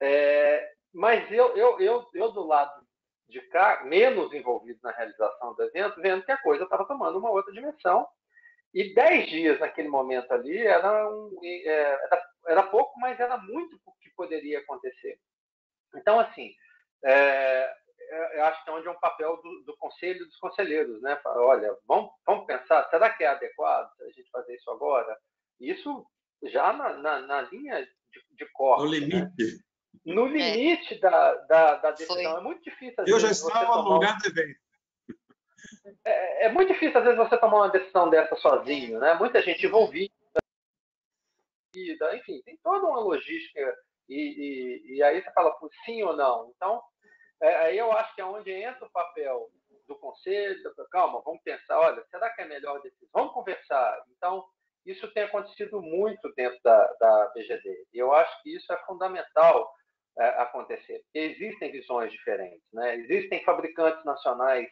É, 0.00 0.72
mas 0.92 1.30
eu, 1.30 1.56
eu, 1.56 1.80
eu, 1.80 2.08
eu, 2.14 2.32
do 2.32 2.46
lado 2.46 2.84
de 3.28 3.40
cá, 3.48 3.82
menos 3.84 4.32
envolvido 4.32 4.78
na 4.82 4.92
realização 4.92 5.54
do 5.54 5.62
evento, 5.62 6.00
vendo 6.00 6.24
que 6.24 6.32
a 6.32 6.42
coisa 6.42 6.64
estava 6.64 6.86
tomando 6.86 7.18
uma 7.18 7.30
outra 7.30 7.52
dimensão. 7.52 8.06
E 8.72 8.92
dez 8.92 9.28
dias 9.28 9.60
naquele 9.60 9.88
momento 9.88 10.30
ali 10.32 10.58
era, 10.58 11.08
um, 11.08 11.38
é, 11.42 11.68
era, 11.68 12.26
era 12.48 12.62
pouco, 12.64 12.98
mas 12.98 13.18
era 13.20 13.36
muito 13.38 13.78
o 13.86 13.92
que 14.00 14.10
poderia 14.16 14.58
acontecer. 14.58 15.18
Então, 15.94 16.18
assim, 16.18 16.52
é, 17.04 17.72
é, 18.10 18.38
eu 18.38 18.44
acho 18.44 18.64
que 18.64 18.70
é 18.70 18.72
onde 18.72 18.86
é 18.88 18.90
um 18.90 18.98
papel 19.00 19.40
do, 19.42 19.64
do, 19.64 19.76
conselho 19.76 20.26
dos 20.26 20.36
conselheiros, 20.38 21.00
né? 21.02 21.20
Olha, 21.24 21.76
vamos, 21.86 22.10
vamos 22.26 22.46
pensar, 22.46 22.88
será 22.90 23.10
que 23.10 23.24
é 23.24 23.28
adequado 23.28 23.90
a 24.00 24.06
gente 24.06 24.30
fazer 24.30 24.54
isso 24.54 24.70
agora? 24.70 25.16
Isso 25.60 26.06
já 26.44 26.72
na, 26.72 26.94
na, 26.94 27.20
na 27.20 27.42
linha 27.42 27.84
de, 27.84 28.24
de 28.32 28.46
corte. 28.52 28.84
No 28.84 28.90
limite. 28.90 29.14
Né? 29.16 29.58
No 30.04 30.26
é. 30.26 30.30
limite 30.30 30.94
é. 30.94 30.98
da, 30.98 31.34
da, 31.34 31.74
da, 31.76 31.90
decisão. 31.92 32.16
Foi. 32.16 32.24
É 32.24 32.40
muito 32.40 32.62
difícil. 32.62 33.04
Eu 33.06 33.20
já 33.20 33.30
estava 33.30 33.82
no 33.82 33.94
lugar 33.94 34.18
do 34.18 34.28
evento. 34.28 34.58
É, 36.04 36.46
é, 36.46 36.52
muito 36.52 36.72
difícil, 36.72 36.98
às 36.98 37.04
vezes, 37.04 37.18
você 37.18 37.38
tomar 37.38 37.56
uma 37.56 37.70
decisão 37.70 38.08
dessa 38.10 38.36
sozinho, 38.36 38.98
né? 38.98 39.14
Muita 39.14 39.40
gente 39.42 39.66
envolvida, 39.66 40.12
enfim, 42.14 42.42
tem 42.44 42.58
toda 42.62 42.86
uma 42.86 43.00
logística. 43.00 43.74
E, 44.08 44.14
e, 44.14 44.96
e 44.96 45.02
aí 45.02 45.22
você 45.22 45.30
fala 45.32 45.50
por 45.52 45.70
sim 45.84 46.02
ou 46.02 46.14
não. 46.14 46.52
Então, 46.54 46.82
é, 47.40 47.56
aí 47.56 47.78
eu 47.78 47.90
acho 47.92 48.14
que 48.14 48.20
é 48.20 48.24
onde 48.24 48.50
entra 48.50 48.86
o 48.86 48.92
papel 48.92 49.48
do 49.86 49.96
conselho, 49.96 50.74
calma, 50.90 51.22
vamos 51.24 51.42
pensar, 51.42 51.78
olha, 51.78 52.02
será 52.10 52.30
que 52.30 52.42
é 52.42 52.46
melhor 52.46 52.80
decisão? 52.80 53.08
Vamos 53.12 53.34
conversar. 53.34 54.02
Então, 54.16 54.44
isso 54.86 55.10
tem 55.12 55.24
acontecido 55.24 55.80
muito 55.80 56.32
dentro 56.34 56.58
da, 56.62 56.92
da 56.94 57.32
BGD. 57.34 57.86
E 57.92 57.98
eu 57.98 58.12
acho 58.12 58.42
que 58.42 58.54
isso 58.54 58.70
é 58.72 58.78
fundamental 58.84 59.70
acontecer. 60.16 61.02
Existem 61.12 61.72
visões 61.72 62.12
diferentes, 62.12 62.66
né? 62.72 62.96
Existem 62.96 63.42
fabricantes 63.44 64.04
nacionais 64.04 64.68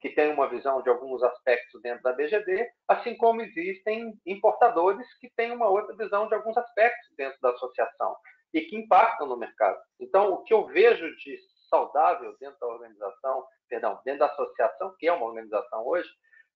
que 0.00 0.10
têm 0.10 0.32
uma 0.32 0.48
visão 0.48 0.82
de 0.82 0.88
alguns 0.88 1.22
aspectos 1.22 1.80
dentro 1.82 2.02
da 2.02 2.12
BGD, 2.12 2.70
assim 2.86 3.16
como 3.16 3.40
existem 3.40 4.18
importadores 4.26 5.06
que 5.18 5.30
têm 5.30 5.52
uma 5.52 5.68
outra 5.68 5.96
visão 5.96 6.28
de 6.28 6.34
alguns 6.34 6.56
aspectos 6.56 7.14
dentro 7.16 7.40
da 7.40 7.50
associação 7.50 8.16
e 8.52 8.60
que 8.60 8.76
impactam 8.76 9.26
no 9.26 9.36
mercado. 9.36 9.78
Então, 9.98 10.32
o 10.32 10.42
que 10.44 10.52
eu 10.52 10.66
vejo 10.66 11.16
de 11.16 11.38
saudável 11.68 12.36
dentro 12.38 12.58
da 12.60 12.66
organização, 12.66 13.44
perdão, 13.68 14.00
dentro 14.04 14.20
da 14.20 14.26
associação, 14.26 14.94
que 14.98 15.08
é 15.08 15.12
uma 15.12 15.26
organização 15.26 15.86
hoje, 15.86 16.08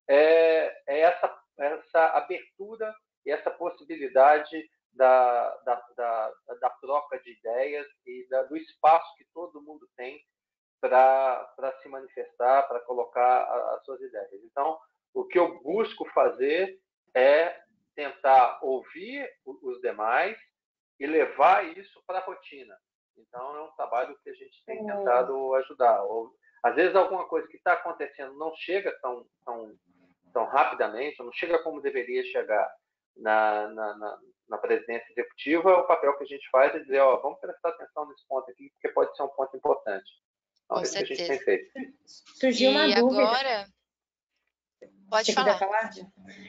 é, 0.09 0.67
é 0.87 1.01
essa, 1.01 1.35
essa 1.59 2.07
abertura 2.17 2.95
e 3.27 3.31
essa 3.31 3.51
possibilidade 3.51 4.69
da, 5.01 5.57
da, 5.65 5.83
da, 5.97 6.33
da 6.61 6.71
troca 6.79 7.19
de 7.21 7.33
ideias 7.33 7.87
e 8.05 8.29
da, 8.29 8.43
do 8.43 8.55
espaço 8.55 9.17
que 9.17 9.25
todo 9.33 9.63
mundo 9.63 9.89
tem 9.97 10.23
para 10.79 11.75
se 11.81 11.89
manifestar, 11.89 12.69
para 12.69 12.81
colocar 12.81 13.45
as 13.77 13.85
suas 13.87 13.99
ideias. 14.03 14.45
Então, 14.45 14.79
o 15.15 15.25
que 15.25 15.39
eu 15.39 15.59
busco 15.63 16.05
fazer 16.11 16.79
é 17.15 17.59
tentar 17.95 18.59
ouvir 18.63 19.27
os 19.47 19.81
demais 19.81 20.39
e 20.99 21.07
levar 21.07 21.67
isso 21.79 22.03
para 22.07 22.19
a 22.19 22.25
rotina. 22.25 22.77
Então, 23.17 23.57
é 23.57 23.63
um 23.63 23.73
trabalho 23.73 24.19
que 24.23 24.29
a 24.29 24.35
gente 24.35 24.63
tem 24.67 24.85
tentado 24.85 25.55
ajudar. 25.55 26.03
Ou, 26.05 26.31
às 26.63 26.75
vezes, 26.75 26.95
alguma 26.95 27.27
coisa 27.27 27.49
que 27.49 27.57
está 27.57 27.73
acontecendo 27.73 28.35
não 28.35 28.55
chega 28.55 28.93
tão, 29.01 29.27
tão, 29.47 29.75
tão 30.31 30.45
rapidamente, 30.45 31.23
não 31.23 31.33
chega 31.33 31.59
como 31.63 31.81
deveria 31.81 32.23
chegar 32.25 32.71
na, 33.17 33.69
na, 33.69 33.97
na, 33.97 34.19
na 34.51 34.59
presidência 34.59 35.07
executiva, 35.13 35.79
o 35.79 35.87
papel 35.87 36.17
que 36.19 36.25
a 36.25 36.27
gente 36.27 36.49
faz 36.51 36.75
é 36.75 36.81
dizer, 36.81 36.99
ó, 36.99 37.17
vamos 37.23 37.39
prestar 37.39 37.71
atenção 37.71 38.09
nesse 38.09 38.27
ponto 38.27 38.51
aqui, 38.51 38.69
porque 38.71 38.89
pode 38.89 39.17
ser 39.17 39.23
um 39.23 39.29
ponto 39.29 39.57
importante. 39.57 40.11
Então, 40.65 40.77
Com 40.77 40.83
é 40.83 40.85
certeza. 40.85 41.07
que 41.07 41.13
a 41.13 41.17
gente 41.17 41.45
tem 41.45 41.45
feito. 41.45 41.73
Surgiu 42.07 42.71
uma 42.71 42.87
e 42.87 42.95
dúvida. 42.95 43.23
agora... 43.23 43.67
Pode 45.09 45.27
Você 45.27 45.33
falar. 45.33 45.59
falar? 45.59 45.91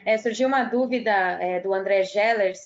É, 0.06 0.18
surgiu 0.18 0.48
uma 0.48 0.64
dúvida 0.64 1.12
é, 1.12 1.60
do 1.60 1.74
André 1.74 2.04
Gellers. 2.04 2.60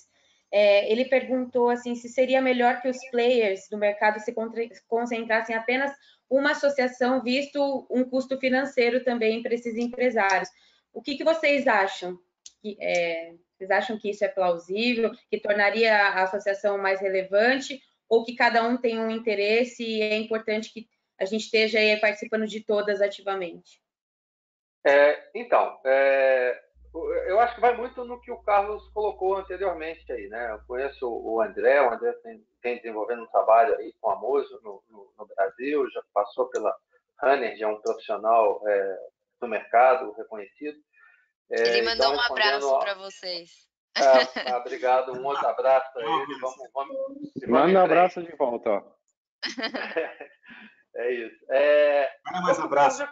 É, 0.51 0.91
ele 0.91 1.05
perguntou 1.05 1.69
assim 1.69 1.95
se 1.95 2.09
seria 2.09 2.41
melhor 2.41 2.81
que 2.81 2.89
os 2.89 2.97
players 3.09 3.67
do 3.69 3.77
mercado 3.77 4.19
se 4.19 4.33
concentrassem 4.87 5.55
apenas 5.55 5.91
uma 6.29 6.51
associação, 6.51 7.21
visto 7.21 7.87
um 7.89 8.03
custo 8.03 8.37
financeiro 8.37 9.03
também 9.03 9.41
para 9.41 9.53
esses 9.53 9.75
empresários. 9.77 10.49
O 10.93 11.01
que, 11.01 11.15
que 11.15 11.23
vocês 11.23 11.65
acham? 11.65 12.17
Que, 12.61 12.77
é, 12.79 13.33
vocês 13.57 13.71
acham 13.71 13.97
que 13.97 14.09
isso 14.09 14.23
é 14.23 14.27
plausível, 14.27 15.11
que 15.29 15.39
tornaria 15.39 15.95
a 15.95 16.23
associação 16.23 16.77
mais 16.77 16.99
relevante, 16.99 17.81
ou 18.09 18.23
que 18.23 18.35
cada 18.35 18.63
um 18.63 18.77
tem 18.77 18.99
um 18.99 19.09
interesse 19.09 19.83
e 19.83 20.01
é 20.01 20.17
importante 20.17 20.71
que 20.71 20.87
a 21.19 21.25
gente 21.25 21.45
esteja 21.45 21.79
participando 21.99 22.45
de 22.45 22.63
todas 22.63 23.01
ativamente? 23.01 23.81
É, 24.85 25.29
então, 25.33 25.79
é, 25.85 26.61
eu 27.27 27.39
acho 27.39 27.55
que 27.55 27.61
vai 27.61 27.75
muito 27.75 28.05
no 28.05 28.21
que 28.21 28.31
o 28.31 28.41
Carlos 28.43 28.87
colocou 28.89 29.35
anteriormente 29.35 30.09
aí, 30.11 30.27
né? 30.27 30.51
Eu 30.51 30.59
conheço 30.67 31.07
o 31.07 31.41
André, 31.41 31.81
o 31.81 31.91
André 31.91 32.13
tem, 32.23 32.45
tem 32.61 32.77
desenvolvendo 32.77 33.23
um 33.23 33.27
trabalho 33.27 33.75
aí 33.77 33.93
com 33.99 34.09
a 34.11 34.15
Mozo 34.15 34.59
no, 34.63 34.83
no, 34.89 35.11
no, 35.17 35.25
Brasil, 35.35 35.89
já 35.91 36.01
passou 36.13 36.47
pela 36.49 36.75
Runner, 37.21 37.57
é 37.59 37.67
um 37.67 37.81
profissional 37.81 38.61
é, 38.67 38.97
do 39.41 39.47
mercado 39.47 40.11
reconhecido. 40.13 40.77
É, 41.51 41.61
ele 41.61 41.81
mandou 41.83 42.07
então, 42.07 42.15
um 42.15 42.21
abraço 42.21 42.79
para 42.79 42.93
vocês. 42.95 43.51
É, 43.97 44.51
ah, 44.51 44.57
obrigado, 44.57 45.13
um 45.13 45.25
outro 45.25 45.47
abraço 45.47 45.91
para 45.93 46.03
ele. 46.03 46.39
Vamos, 46.39 46.57
vamos, 46.73 46.97
vamos 46.97 47.47
Manda 47.47 47.79
um 47.79 47.83
abraço 47.83 48.21
de 48.23 48.35
volta. 48.35 48.69
Ó. 48.71 48.83
é 50.95 51.11
isso. 51.11 51.45
É, 51.49 52.11
Manda 52.25 52.41
mais 52.41 52.59
abraço. 52.59 53.07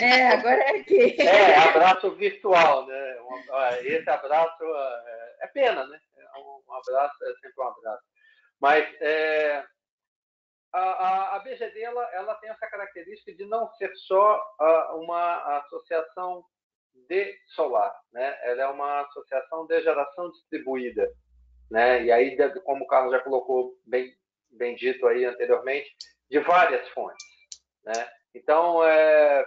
É, 0.00 0.28
agora 0.28 0.62
é 0.62 0.80
aqui. 0.80 1.16
É, 1.20 1.56
abraço 1.58 2.10
virtual, 2.16 2.86
né? 2.86 3.16
Esse 3.82 4.08
abraço 4.08 4.64
é, 4.64 5.36
é 5.42 5.46
pena, 5.48 5.86
né? 5.86 6.00
Um 6.36 6.74
abraço 6.74 7.24
é 7.24 7.34
sempre 7.34 7.62
um 7.62 7.68
abraço. 7.68 8.02
Mas 8.60 8.84
é, 9.00 9.64
a, 10.72 10.80
a, 10.80 11.36
a, 11.36 11.38
BGD 11.40 11.82
ela, 11.82 12.02
ela 12.14 12.34
tem 12.36 12.50
essa 12.50 12.66
característica 12.66 13.34
de 13.34 13.44
não 13.46 13.70
ser 13.74 13.92
só 13.94 14.42
uma 14.94 15.58
associação 15.58 16.44
de 17.08 17.38
solar, 17.54 17.94
né? 18.12 18.38
Ela 18.42 18.62
é 18.62 18.66
uma 18.66 19.00
associação 19.02 19.66
de 19.66 19.80
geração 19.82 20.30
distribuída, 20.30 21.08
né? 21.70 22.02
E 22.04 22.12
aí, 22.12 22.36
como 22.64 22.84
o 22.84 22.86
Carlos 22.86 23.12
já 23.12 23.20
colocou 23.20 23.78
bem, 23.86 24.14
bem 24.50 24.74
dito 24.74 25.06
aí 25.06 25.24
anteriormente, 25.24 25.94
de 26.30 26.38
várias 26.40 26.88
fontes, 26.90 27.24
né? 27.84 28.08
Então, 28.34 28.84
é, 28.84 29.46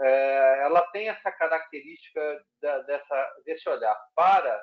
é, 0.00 0.62
ela 0.64 0.82
tem 0.92 1.08
essa 1.08 1.30
característica 1.30 2.44
da, 2.60 2.78
dessa, 2.80 3.34
desse 3.44 3.68
olhar 3.68 3.96
para 4.14 4.62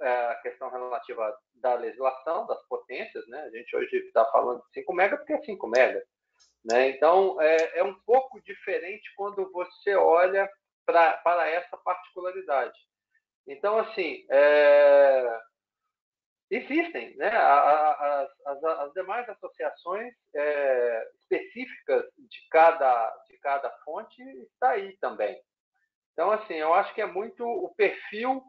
é, 0.00 0.26
a 0.28 0.34
questão 0.36 0.70
relativa 0.70 1.36
da 1.54 1.74
legislação, 1.74 2.46
das 2.46 2.62
potências, 2.66 3.26
né? 3.28 3.42
A 3.42 3.50
gente 3.50 3.76
hoje 3.76 3.96
está 3.98 4.24
falando 4.26 4.62
de 4.62 4.80
5 4.80 4.92
mega 4.92 5.16
porque 5.16 5.34
é 5.34 5.42
5 5.42 5.66
mega, 5.68 6.02
né? 6.64 6.90
Então, 6.90 7.40
é, 7.40 7.78
é 7.78 7.84
um 7.84 7.94
pouco 8.00 8.40
diferente 8.42 9.12
quando 9.14 9.50
você 9.52 9.94
olha 9.94 10.50
pra, 10.86 11.18
para 11.18 11.48
essa 11.50 11.76
particularidade. 11.76 12.78
Então, 13.46 13.78
assim, 13.78 14.24
é, 14.30 15.40
existem, 16.50 17.16
né? 17.16 17.28
As, 17.28 18.28
as, 18.46 18.64
as 18.64 18.92
demais 18.92 19.28
associações 19.28 20.14
é, 20.34 21.10
específicas 21.20 22.04
de 22.16 22.48
cada, 22.50 23.24
de 23.28 23.38
cada 23.38 23.70
fonte 23.84 24.22
está 24.22 24.70
aí 24.70 24.96
também. 24.98 25.38
Então, 26.12 26.30
assim, 26.30 26.54
eu 26.54 26.72
acho 26.72 26.94
que 26.94 27.02
é 27.02 27.06
muito 27.06 27.44
o 27.44 27.74
perfil 27.74 28.42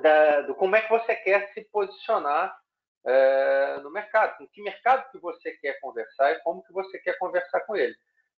da, 0.00 0.42
do 0.42 0.54
como 0.54 0.76
é 0.76 0.82
que 0.82 0.90
você 0.90 1.16
quer 1.16 1.52
se 1.52 1.64
posicionar 1.70 2.56
é, 3.06 3.78
no 3.82 3.90
mercado, 3.90 4.38
com 4.38 4.48
que 4.48 4.62
mercado 4.62 5.10
que 5.10 5.18
você 5.18 5.52
quer 5.58 5.78
conversar 5.80 6.32
e 6.32 6.40
como 6.40 6.62
que 6.64 6.72
você 6.72 6.98
quer 7.00 7.18
conversar 7.18 7.60
com 7.60 7.76
ele. 7.76 7.94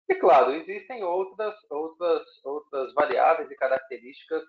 E 0.09 0.15
claro, 0.17 0.53
existem 0.53 1.03
outras, 1.03 1.55
outras, 1.71 2.23
outras 2.45 2.93
variáveis 2.95 3.51
e 3.51 3.57
características 3.57 4.43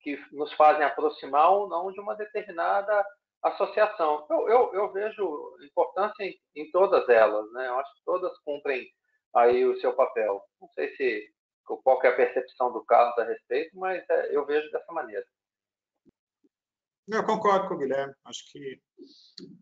que 0.00 0.18
nos 0.32 0.52
fazem 0.54 0.84
aproximar 0.84 1.50
ou 1.50 1.68
não 1.68 1.92
de 1.92 2.00
uma 2.00 2.14
determinada 2.14 3.04
associação. 3.42 4.26
Eu, 4.30 4.48
eu, 4.48 4.74
eu 4.74 4.92
vejo 4.92 5.56
importância 5.62 6.22
em, 6.22 6.38
em, 6.54 6.70
todas 6.70 7.08
elas, 7.08 7.50
né? 7.52 7.68
Eu 7.68 7.78
acho 7.78 7.94
que 7.94 8.04
todas 8.04 8.38
cumprem 8.40 8.88
aí 9.34 9.64
o 9.64 9.78
seu 9.80 9.94
papel. 9.94 10.42
Não 10.60 10.68
sei 10.70 10.94
se 10.96 11.32
qual 11.64 12.02
é 12.02 12.08
a 12.08 12.16
percepção 12.16 12.72
do 12.72 12.84
Carlos 12.84 13.16
a 13.18 13.24
respeito, 13.24 13.76
mas 13.78 14.04
é, 14.08 14.36
eu 14.36 14.44
vejo 14.46 14.70
dessa 14.70 14.92
maneira. 14.92 15.24
Eu 17.08 17.24
concordo 17.24 17.68
com 17.68 17.74
o 17.74 17.78
Guilherme. 17.78 18.14
Acho 18.24 18.44
que 18.52 18.80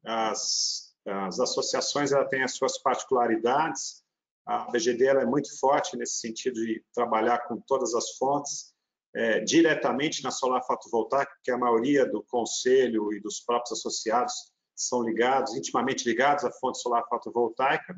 as, 0.05 0.95
as 1.07 1.41
associações 1.41 2.13
ela 2.13 2.29
têm 2.29 2.43
as 2.43 2.55
suas 2.55 2.79
particularidades 2.79 4.05
a 4.49 4.71
BGD 4.71 5.07
é 5.09 5.27
muito 5.27 5.57
forte 5.59 5.95
nesse 5.95 6.21
sentido 6.21 6.55
de 6.55 6.83
trabalhar 6.95 7.47
com 7.47 7.61
todas 7.61 7.95
as 7.95 8.17
fontes, 8.17 8.73
é, 9.15 9.41
diretamente 9.41 10.25
na 10.25 10.31
solar 10.31 10.65
fotovoltaica, 10.65 11.31
que 11.45 11.51
a 11.51 11.59
maioria 11.59 12.07
do 12.07 12.23
conselho 12.23 13.13
e 13.13 13.21
dos 13.21 13.41
próprios 13.41 13.79
associados 13.79 14.33
são 14.75 15.03
ligados, 15.03 15.55
intimamente 15.55 16.09
ligados 16.09 16.45
à 16.45 16.51
fonte 16.51 16.81
solar 16.81 17.07
fotovoltaica. 17.07 17.95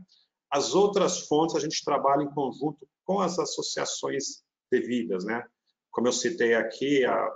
As 0.50 0.74
outras 0.74 1.20
fontes 1.28 1.54
a 1.54 1.60
gente 1.60 1.84
trabalha 1.84 2.24
em 2.24 2.30
conjunto 2.34 2.84
com 3.04 3.20
as 3.20 3.38
associações 3.38 4.42
devidas, 4.68 5.24
né? 5.24 5.44
Como 5.92 6.08
eu 6.08 6.12
citei 6.12 6.54
aqui, 6.54 7.04
a, 7.04 7.32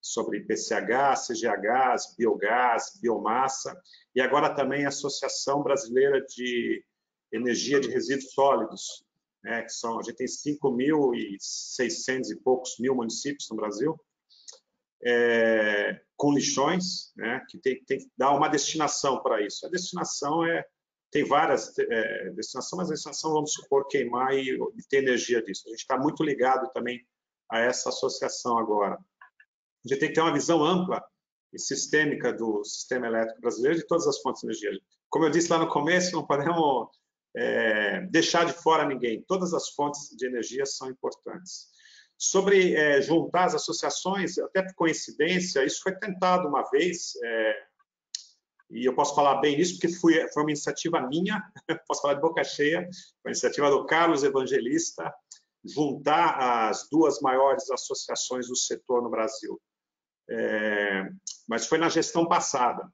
sobre 0.00 0.40
PCH, 0.40 1.14
CGH, 1.24 2.16
biogás, 2.18 2.98
biomassa, 3.00 3.80
e 4.12 4.20
agora 4.20 4.52
também 4.52 4.84
a 4.84 4.88
Associação 4.88 5.62
Brasileira 5.62 6.20
de 6.22 6.84
energia 7.32 7.80
de 7.80 7.88
resíduos 7.88 8.32
sólidos, 8.32 9.04
né, 9.42 9.62
que 9.62 9.72
são, 9.72 9.98
a 9.98 10.02
gente 10.02 10.16
tem 10.16 10.26
5.600 10.26 12.30
e 12.30 12.36
poucos 12.36 12.78
mil 12.78 12.94
municípios 12.94 13.48
no 13.50 13.56
Brasil, 13.56 13.98
é, 15.04 16.00
com 16.16 16.32
lixões, 16.32 17.12
né, 17.16 17.44
que 17.48 17.58
tem, 17.58 17.82
tem 17.84 17.98
que 17.98 18.10
dar 18.16 18.32
uma 18.32 18.48
destinação 18.48 19.22
para 19.22 19.44
isso. 19.44 19.66
A 19.66 19.70
destinação 19.70 20.44
é, 20.44 20.64
tem 21.10 21.24
várias 21.24 21.76
é, 21.78 22.30
destinações, 22.30 22.78
mas 22.78 22.90
a 22.90 22.94
destinação, 22.94 23.32
vamos 23.32 23.52
supor, 23.52 23.86
queimar 23.86 24.34
e, 24.34 24.50
e 24.50 24.82
ter 24.88 24.98
energia 24.98 25.42
disso. 25.42 25.64
A 25.66 25.70
gente 25.70 25.80
está 25.80 25.96
muito 25.96 26.24
ligado 26.24 26.70
também 26.72 27.06
a 27.50 27.60
essa 27.60 27.90
associação 27.90 28.58
agora. 28.58 28.94
A 28.94 29.88
gente 29.88 30.00
tem 30.00 30.08
que 30.08 30.14
ter 30.14 30.20
uma 30.20 30.32
visão 30.32 30.64
ampla 30.64 31.02
e 31.52 31.58
sistêmica 31.58 32.32
do 32.32 32.64
sistema 32.64 33.06
elétrico 33.06 33.40
brasileiro 33.40 33.78
de 33.78 33.86
todas 33.86 34.06
as 34.06 34.20
fontes 34.20 34.40
de 34.40 34.48
energia. 34.48 34.80
Como 35.08 35.24
eu 35.24 35.30
disse 35.30 35.50
lá 35.50 35.58
no 35.58 35.68
começo, 35.68 36.16
não 36.16 36.26
podemos 36.26 36.88
é, 37.36 38.00
deixar 38.06 38.46
de 38.46 38.52
fora 38.54 38.86
ninguém. 38.86 39.22
Todas 39.28 39.52
as 39.52 39.68
fontes 39.68 40.08
de 40.16 40.26
energia 40.26 40.64
são 40.64 40.88
importantes. 40.88 41.68
Sobre 42.18 42.74
é, 42.74 43.02
juntar 43.02 43.44
as 43.44 43.54
associações, 43.54 44.38
até 44.38 44.62
por 44.62 44.74
coincidência, 44.74 45.64
isso 45.64 45.82
foi 45.82 45.94
tentado 45.94 46.48
uma 46.48 46.62
vez, 46.70 47.12
é, 47.22 47.62
e 48.70 48.86
eu 48.86 48.94
posso 48.94 49.14
falar 49.14 49.36
bem 49.36 49.58
nisso, 49.58 49.74
porque 49.74 49.94
fui, 49.94 50.14
foi 50.32 50.42
uma 50.42 50.50
iniciativa 50.50 51.00
minha, 51.06 51.42
posso 51.86 52.00
falar 52.00 52.14
de 52.14 52.22
boca 52.22 52.42
cheia, 52.42 52.80
foi 53.22 53.30
uma 53.30 53.32
iniciativa 53.32 53.70
do 53.70 53.84
Carlos 53.84 54.24
Evangelista, 54.24 55.12
juntar 55.62 56.68
as 56.68 56.88
duas 56.90 57.20
maiores 57.20 57.70
associações 57.70 58.48
do 58.48 58.56
setor 58.56 59.02
no 59.02 59.10
Brasil. 59.10 59.60
É, 60.28 61.08
mas 61.46 61.66
foi 61.66 61.76
na 61.76 61.88
gestão 61.88 62.26
passada. 62.26 62.88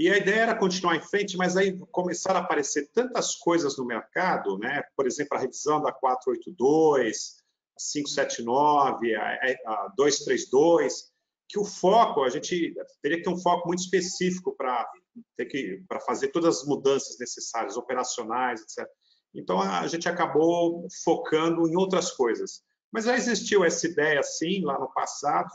E 0.00 0.08
a 0.08 0.16
ideia 0.16 0.40
era 0.44 0.56
continuar 0.56 0.96
em 0.96 1.02
frente, 1.02 1.36
mas 1.36 1.58
aí 1.58 1.78
começaram 1.92 2.40
a 2.40 2.42
aparecer 2.42 2.90
tantas 2.90 3.34
coisas 3.34 3.76
no 3.76 3.84
mercado, 3.84 4.56
né? 4.56 4.82
por 4.96 5.06
exemplo, 5.06 5.36
a 5.36 5.40
revisão 5.40 5.82
da 5.82 5.92
482, 5.92 7.36
a 7.76 7.82
579, 7.92 9.14
a, 9.14 9.20
a 9.66 9.92
232, 9.94 11.12
que 11.46 11.58
o 11.58 11.66
foco, 11.66 12.24
a 12.24 12.30
gente 12.30 12.74
teria 13.02 13.18
que 13.18 13.24
ter 13.24 13.28
um 13.28 13.36
foco 13.36 13.68
muito 13.68 13.80
específico 13.80 14.56
para 14.56 14.90
ter 15.36 15.44
que 15.44 15.84
para 15.86 16.00
fazer 16.00 16.28
todas 16.28 16.60
as 16.60 16.64
mudanças 16.64 17.18
necessárias, 17.18 17.76
operacionais, 17.76 18.62
etc. 18.62 18.88
Então 19.34 19.60
a 19.60 19.86
gente 19.86 20.08
acabou 20.08 20.88
focando 21.04 21.68
em 21.68 21.76
outras 21.76 22.10
coisas. 22.10 22.62
Mas 22.90 23.04
já 23.04 23.14
existiu 23.18 23.62
essa 23.62 23.86
ideia, 23.86 24.22
sim, 24.22 24.64
lá 24.64 24.78
no 24.78 24.90
passado. 24.94 25.50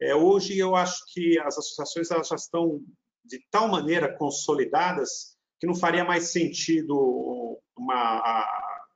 É, 0.00 0.14
hoje 0.14 0.56
eu 0.56 0.74
acho 0.74 1.04
que 1.12 1.38
as 1.40 1.58
associações 1.58 2.10
elas 2.10 2.28
já 2.28 2.36
estão 2.36 2.80
de 3.24 3.38
tal 3.50 3.68
maneira 3.68 4.16
consolidadas 4.16 5.36
que 5.60 5.66
não 5.66 5.74
faria 5.74 6.04
mais 6.04 6.32
sentido 6.32 7.60
uma, 7.76 8.46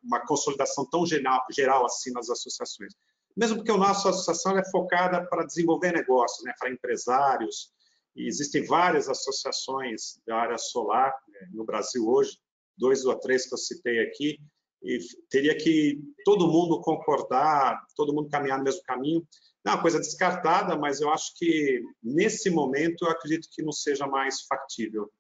uma 0.03 0.21
consolidação 0.27 0.85
tão 0.89 1.07
geral, 1.07 1.45
geral 1.51 1.85
assim 1.85 2.13
nas 2.13 2.29
associações. 2.29 2.93
Mesmo 3.37 3.57
porque 3.57 3.71
a 3.71 3.77
nossa 3.77 4.09
associação 4.09 4.59
é 4.59 4.65
focada 4.71 5.25
para 5.27 5.45
desenvolver 5.45 5.93
negócios, 5.93 6.43
né, 6.45 6.53
para 6.59 6.71
empresários, 6.71 7.71
e 8.17 8.27
existem 8.27 8.65
várias 8.65 9.09
associações 9.09 10.19
da 10.27 10.37
área 10.37 10.57
solar 10.57 11.15
né, 11.29 11.49
no 11.53 11.65
Brasil 11.65 12.09
hoje, 12.09 12.39
dois 12.77 13.05
ou 13.05 13.15
três 13.19 13.47
que 13.47 13.55
eu 13.55 13.59
citei 13.59 14.01
aqui, 14.01 14.39
e 14.83 14.99
teria 15.29 15.57
que 15.57 16.01
todo 16.25 16.51
mundo 16.51 16.81
concordar, 16.81 17.85
todo 17.95 18.15
mundo 18.15 18.31
caminhar 18.31 18.59
no 18.59 18.65
mesmo 18.65 18.83
caminho. 18.83 19.27
É 19.67 19.71
uma 19.71 19.83
coisa 19.83 19.99
descartada, 19.99 20.77
mas 20.77 21.01
eu 21.01 21.11
acho 21.11 21.35
que 21.37 21.83
nesse 22.01 22.49
momento 22.51 23.05
eu 23.05 23.11
acredito 23.11 23.49
que 23.51 23.63
não 23.63 23.73
seja 23.73 24.07
mais 24.07 24.43
factível. 24.43 25.13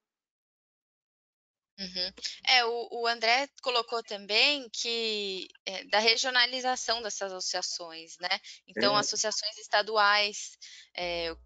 Uhum. 1.78 2.12
É, 2.48 2.64
o, 2.64 2.88
o, 2.92 3.06
André 3.06 3.48
colocou 3.60 4.02
também 4.02 4.66
que 4.70 5.48
é, 5.66 5.84
da 5.86 5.98
regionalização 5.98 7.02
dessas 7.02 7.32
associações, 7.32 8.16
né? 8.18 8.40
Então, 8.66 8.96
é. 8.96 9.00
associações 9.00 9.58
estaduais, 9.58 10.56
é, 10.96 11.36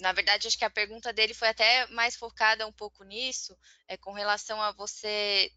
na 0.00 0.12
verdade, 0.12 0.48
acho 0.48 0.58
que 0.58 0.64
a 0.64 0.70
pergunta 0.70 1.12
dele 1.12 1.34
foi 1.34 1.48
até 1.48 1.86
mais 1.88 2.16
focada 2.16 2.66
um 2.66 2.72
pouco 2.72 3.04
nisso, 3.04 3.56
é, 3.86 3.96
com 3.96 4.12
relação 4.12 4.60
a 4.60 4.72
você 4.72 5.52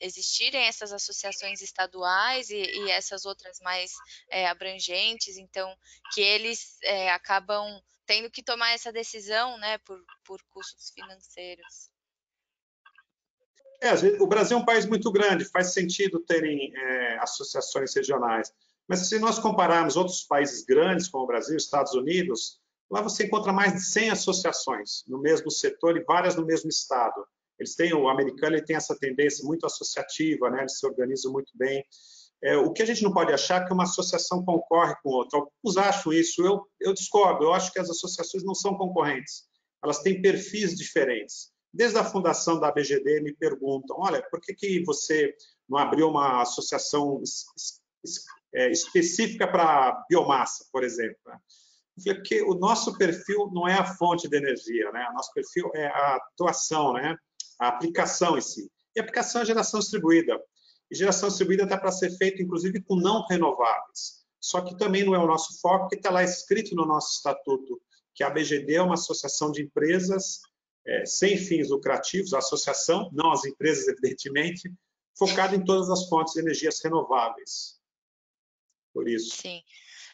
existirem 0.00 0.66
essas 0.66 0.92
associações 0.92 1.60
estaduais 1.60 2.50
e, 2.50 2.56
e 2.56 2.90
essas 2.90 3.24
outras 3.24 3.58
mais 3.60 3.92
é, 4.30 4.46
abrangentes, 4.46 5.36
então 5.36 5.74
que 6.12 6.20
eles 6.20 6.78
é, 6.82 7.10
acabam 7.10 7.80
tendo 8.06 8.30
que 8.30 8.42
tomar 8.42 8.70
essa 8.70 8.92
decisão, 8.92 9.58
né, 9.58 9.78
por, 9.78 10.00
por 10.24 10.40
custos 10.50 10.90
financeiros. 10.90 11.90
É, 13.80 13.92
o 14.22 14.26
Brasil 14.26 14.56
é 14.56 14.60
um 14.60 14.64
país 14.64 14.86
muito 14.86 15.10
grande, 15.10 15.44
faz 15.44 15.72
sentido 15.72 16.20
terem 16.20 16.72
é, 16.74 17.18
associações 17.18 17.94
regionais. 17.94 18.52
Mas 18.88 19.08
se 19.08 19.18
nós 19.18 19.38
compararmos 19.38 19.96
outros 19.96 20.22
países 20.22 20.64
grandes, 20.64 21.08
como 21.08 21.24
o 21.24 21.26
Brasil, 21.26 21.56
Estados 21.56 21.92
Unidos, 21.92 22.60
lá 22.90 23.02
você 23.02 23.26
encontra 23.26 23.52
mais 23.52 23.74
de 23.74 23.82
100 23.82 24.10
associações 24.10 25.02
no 25.06 25.18
mesmo 25.18 25.50
setor 25.50 25.96
e 25.96 26.04
várias 26.04 26.36
no 26.36 26.46
mesmo 26.46 26.70
estado. 26.70 27.26
Eles 27.58 27.74
têm, 27.74 27.92
o 27.94 28.08
americano 28.08 28.56
ele 28.56 28.64
tem 28.64 28.76
essa 28.76 28.96
tendência 28.98 29.44
muito 29.44 29.66
associativa, 29.66 30.50
né? 30.50 30.60
eles 30.60 30.78
se 30.78 30.86
organizam 30.86 31.32
muito 31.32 31.52
bem. 31.54 31.84
É, 32.42 32.56
o 32.56 32.72
que 32.72 32.82
a 32.82 32.86
gente 32.86 33.02
não 33.02 33.12
pode 33.12 33.32
achar 33.32 33.62
é 33.62 33.66
que 33.66 33.72
uma 33.72 33.84
associação 33.84 34.44
concorre 34.44 34.94
com 35.02 35.10
outra. 35.10 35.38
Alguns 35.38 35.76
acham 35.76 36.12
isso, 36.12 36.44
eu, 36.44 36.66
eu 36.80 36.92
discordo, 36.92 37.44
eu 37.44 37.54
acho 37.54 37.72
que 37.72 37.80
as 37.80 37.88
associações 37.88 38.44
não 38.44 38.54
são 38.54 38.76
concorrentes, 38.76 39.44
elas 39.82 40.00
têm 40.00 40.20
perfis 40.20 40.74
diferentes. 40.74 41.50
Desde 41.72 41.98
a 41.98 42.04
fundação 42.04 42.58
da 42.60 42.68
ABGD 42.68 43.20
me 43.20 43.34
perguntam, 43.34 43.96
olha, 43.98 44.22
por 44.30 44.40
que, 44.40 44.54
que 44.54 44.84
você 44.84 45.34
não 45.68 45.78
abriu 45.78 46.08
uma 46.08 46.42
associação 46.42 47.22
é, 48.54 48.70
específica 48.70 49.46
para 49.46 50.04
biomassa, 50.08 50.64
por 50.72 50.84
exemplo? 50.84 51.18
Porque 52.04 52.42
o 52.42 52.54
nosso 52.54 52.96
perfil 52.96 53.50
não 53.52 53.66
é 53.66 53.74
a 53.74 53.84
fonte 53.96 54.28
de 54.28 54.36
energia, 54.36 54.90
né? 54.92 55.06
O 55.10 55.14
nosso 55.14 55.32
perfil 55.32 55.70
é 55.74 55.86
a 55.86 56.16
atuação, 56.16 56.92
né? 56.92 57.16
A 57.58 57.68
aplicação 57.68 58.36
em 58.36 58.40
si. 58.40 58.70
E 58.94 59.00
aplicação 59.00 59.42
é 59.42 59.44
geração 59.44 59.80
distribuída. 59.80 60.40
E 60.90 60.96
geração 60.96 61.28
distribuída 61.28 61.66
dá 61.66 61.76
para 61.76 61.92
ser 61.92 62.10
feita, 62.16 62.42
inclusive, 62.42 62.82
com 62.82 62.96
não 62.96 63.26
renováveis. 63.26 64.24
Só 64.40 64.60
que 64.60 64.76
também 64.76 65.04
não 65.04 65.14
é 65.14 65.18
o 65.18 65.26
nosso 65.26 65.60
foco, 65.60 65.84
porque 65.84 65.96
está 65.96 66.10
lá 66.10 66.22
escrito 66.22 66.74
no 66.74 66.86
nosso 66.86 67.16
estatuto 67.16 67.80
que 68.14 68.24
a 68.24 68.30
BGD 68.30 68.74
é 68.74 68.82
uma 68.82 68.94
associação 68.94 69.50
de 69.50 69.62
empresas 69.62 70.40
é, 70.86 71.04
sem 71.04 71.36
fins 71.36 71.68
lucrativos, 71.68 72.32
a 72.32 72.38
associação, 72.38 73.10
não 73.12 73.32
as 73.32 73.44
empresas, 73.44 73.88
evidentemente, 73.88 74.72
focada 75.18 75.56
em 75.56 75.64
todas 75.64 75.90
as 75.90 76.08
fontes 76.08 76.34
de 76.34 76.40
energias 76.40 76.80
renováveis. 76.82 77.80
Por 78.94 79.08
isso. 79.08 79.36
Sim. 79.36 79.62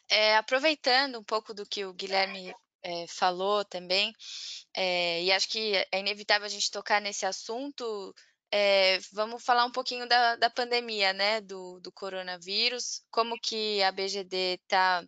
É, 0.09 0.35
aproveitando 0.35 1.17
um 1.17 1.23
pouco 1.23 1.53
do 1.53 1.65
que 1.65 1.85
o 1.85 1.93
Guilherme 1.93 2.53
é, 2.83 3.07
falou 3.07 3.63
também, 3.65 4.13
é, 4.75 5.23
e 5.23 5.31
acho 5.31 5.47
que 5.49 5.73
é 5.91 5.99
inevitável 5.99 6.45
a 6.45 6.49
gente 6.49 6.71
tocar 6.71 7.01
nesse 7.01 7.25
assunto. 7.25 8.13
É, 8.51 8.99
vamos 9.11 9.43
falar 9.43 9.65
um 9.65 9.71
pouquinho 9.71 10.07
da, 10.07 10.35
da 10.35 10.49
pandemia, 10.49 11.13
né, 11.13 11.41
do, 11.41 11.79
do 11.79 11.91
coronavírus, 11.91 13.01
como 13.09 13.39
que 13.39 13.81
a 13.81 13.91
BGD 13.91 14.59
está 14.61 15.03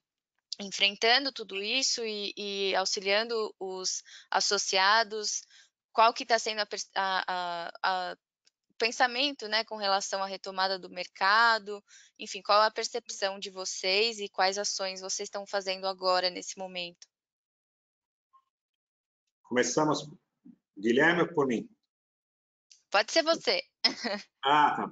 enfrentando 0.60 1.32
tudo 1.32 1.62
isso 1.62 2.04
e, 2.06 2.34
e, 2.38 2.76
auxiliando 2.76 3.54
os 3.60 4.02
associados, 4.32 5.42
qual 5.92 6.14
que 6.14 6.24
está 6.24 6.40
sendo 6.40 6.62
a, 6.96 8.16
pensamento, 8.78 9.48
né, 9.48 9.64
com 9.64 9.78
relação 9.78 10.22
à 10.24 10.28
retomada 10.28 10.78
do 10.78 10.90
mercado, 10.90 11.84
enfim, 12.20 12.42
qual 12.42 12.62
a 12.62 12.72
percepção 12.72 13.40
de 13.40 13.50
vocês 13.50 14.20
e 14.20 14.30
quais 14.30 14.58
ações 14.58 15.02
vocês 15.02 15.28
estão 15.28 15.46
fazendo 15.46 15.88
agora 15.88 16.30
nesse 16.30 16.58
momento? 16.58 17.08
Começamos, 19.56 20.12
Guilherme 20.78 21.22
ou 21.22 21.30
por 21.30 21.48
mim? 21.48 21.66
Pode 22.92 23.14
ser 23.14 23.24
você. 23.24 23.62
Ah, 24.44 24.76
tá. 24.76 24.92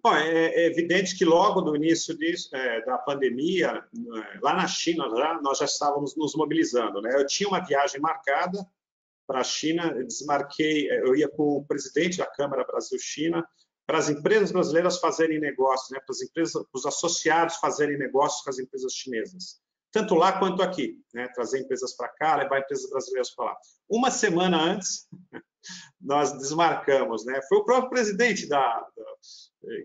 Bom, 0.00 0.14
é, 0.14 0.54
é 0.54 0.66
evidente 0.66 1.18
que 1.18 1.24
logo 1.24 1.60
no 1.62 1.74
início 1.74 2.16
disso, 2.16 2.54
é, 2.54 2.80
da 2.84 2.96
pandemia, 2.96 3.84
é, 3.92 4.38
lá 4.40 4.54
na 4.54 4.68
China, 4.68 5.10
já, 5.10 5.40
nós 5.42 5.58
já 5.58 5.64
estávamos 5.64 6.16
nos 6.16 6.36
mobilizando. 6.36 7.02
Né? 7.02 7.12
Eu 7.12 7.26
tinha 7.26 7.48
uma 7.48 7.58
viagem 7.58 8.00
marcada 8.00 8.64
para 9.26 9.40
a 9.40 9.44
China, 9.44 9.92
desmarquei, 10.04 10.88
é, 10.88 11.00
eu 11.00 11.16
ia 11.16 11.28
com 11.28 11.56
o 11.56 11.66
presidente 11.66 12.18
da 12.18 12.26
Câmara 12.26 12.64
Brasil-China, 12.64 13.44
para 13.84 13.98
as 13.98 14.08
empresas 14.08 14.52
brasileiras 14.52 15.00
fazerem 15.00 15.40
negócios, 15.40 15.90
né? 15.90 15.98
para 15.98 16.12
as 16.12 16.22
empresas, 16.22 16.52
para 16.52 16.78
os 16.78 16.86
associados 16.86 17.56
fazerem 17.56 17.98
negócios 17.98 18.44
com 18.44 18.50
as 18.50 18.60
empresas 18.60 18.92
chinesas 18.94 19.60
tanto 19.90 20.14
lá 20.14 20.38
quanto 20.38 20.62
aqui, 20.62 21.00
né? 21.14 21.28
trazer 21.34 21.60
empresas 21.60 21.96
para 21.96 22.08
cá, 22.08 22.36
levar 22.36 22.60
empresas 22.60 22.88
brasileiras 22.90 23.30
para 23.34 23.46
lá. 23.46 23.56
Uma 23.88 24.10
semana 24.10 24.60
antes, 24.60 25.08
nós 26.00 26.32
desmarcamos, 26.32 27.24
né? 27.24 27.40
Foi 27.48 27.58
o 27.58 27.64
próprio 27.64 27.90
presidente 27.90 28.48
da, 28.48 28.58
da, 28.58 29.04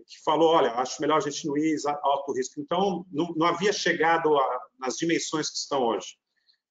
que 0.06 0.22
falou, 0.24 0.50
olha, 0.54 0.72
acho 0.74 1.00
melhor 1.00 1.18
a 1.18 1.20
gente 1.20 1.46
não 1.46 1.56
ir 1.56 1.76
alto 2.02 2.32
risco. 2.32 2.60
Então, 2.60 3.04
não, 3.10 3.32
não 3.36 3.46
havia 3.46 3.72
chegado 3.72 4.36
a, 4.36 4.60
nas 4.78 4.96
dimensões 4.96 5.50
que 5.50 5.56
estão 5.56 5.82
hoje. 5.82 6.16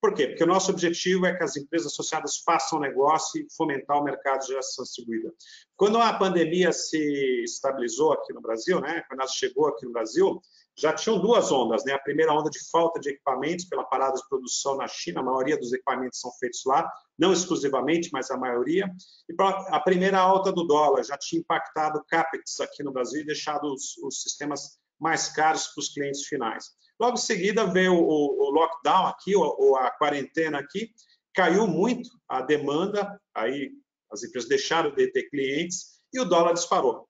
Por 0.04 0.13
quê? 0.13 0.28
Porque 0.28 0.43
o 0.43 0.48
nosso 0.48 0.69
objetivo 0.69 1.26
é 1.26 1.34
que 1.34 1.43
as 1.43 1.56
empresas 1.56 1.93
associadas 1.93 2.39
façam 2.39 2.78
negócio 2.78 3.39
e 3.39 3.48
fomentar 3.56 3.98
o 3.98 4.04
mercado 4.04 4.41
de 4.41 4.48
geração 4.48 4.84
distribuída. 4.84 5.34
Quando 5.78 5.98
a 5.98 6.12
pandemia 6.12 6.74
se 6.74 7.43
estabilizou 7.43 8.12
aqui 8.12 8.34
no 8.34 8.41
Brasil, 8.41 8.82
né, 8.82 9.02
quando 9.08 9.22
ela 9.22 9.30
chegou 9.30 9.67
aqui 9.67 9.86
no 9.86 9.93
Brasil, 9.93 10.41
já 10.77 10.93
tinham 10.93 11.19
duas 11.19 11.51
ondas, 11.51 11.83
né? 11.86 11.93
A 11.93 11.99
primeira 11.99 12.33
onda 12.33 12.49
de 12.49 12.59
falta 12.69 12.99
de 12.99 13.09
equipamentos 13.09 13.65
pela 13.65 13.83
parada 13.83 14.15
de 14.15 14.27
produção 14.27 14.75
na 14.75 14.88
China, 14.88 15.19
a 15.19 15.23
maioria 15.23 15.57
dos 15.57 15.71
equipamentos 15.71 16.19
são 16.19 16.31
feitos 16.39 16.62
lá, 16.65 16.91
não 17.17 17.31
exclusivamente, 17.31 18.09
mas 18.12 18.31
a 18.31 18.38
maioria. 18.38 18.89
E 19.29 19.36
a 19.39 19.79
primeira 19.79 20.19
alta 20.19 20.51
do 20.51 20.63
dólar 20.63 21.03
já 21.03 21.17
tinha 21.17 21.39
impactado 21.39 21.99
o 21.99 22.05
capex 22.05 22.59
aqui 22.59 22.83
no 22.83 22.91
Brasil 22.91 23.21
e 23.21 23.25
deixado 23.25 23.71
os, 23.71 23.97
os 24.03 24.21
sistemas 24.21 24.79
mais 25.00 25.29
caros 25.29 25.67
para 25.67 25.81
os 25.81 25.89
clientes 25.89 26.25
finais. 26.25 26.65
Logo 27.00 27.15
em 27.15 27.21
seguida 27.21 27.65
veio 27.65 27.93
o, 27.93 28.48
o 28.48 28.52
lockdown 28.52 29.08
aqui, 29.08 29.35
ou, 29.35 29.56
ou 29.60 29.75
a 29.75 29.91
quarentena 29.91 30.60
aqui, 30.60 30.91
caiu 31.35 31.67
muito 31.67 32.10
a 32.27 32.41
demanda, 32.41 33.19
aí 33.35 33.71
as 34.12 34.23
empresas 34.23 34.48
deixaram 34.48 34.93
de 34.93 35.12
ter 35.12 35.29
clientes 35.29 36.00
e 36.13 36.19
o 36.19 36.25
dólar 36.25 36.54
disparou. 36.54 37.08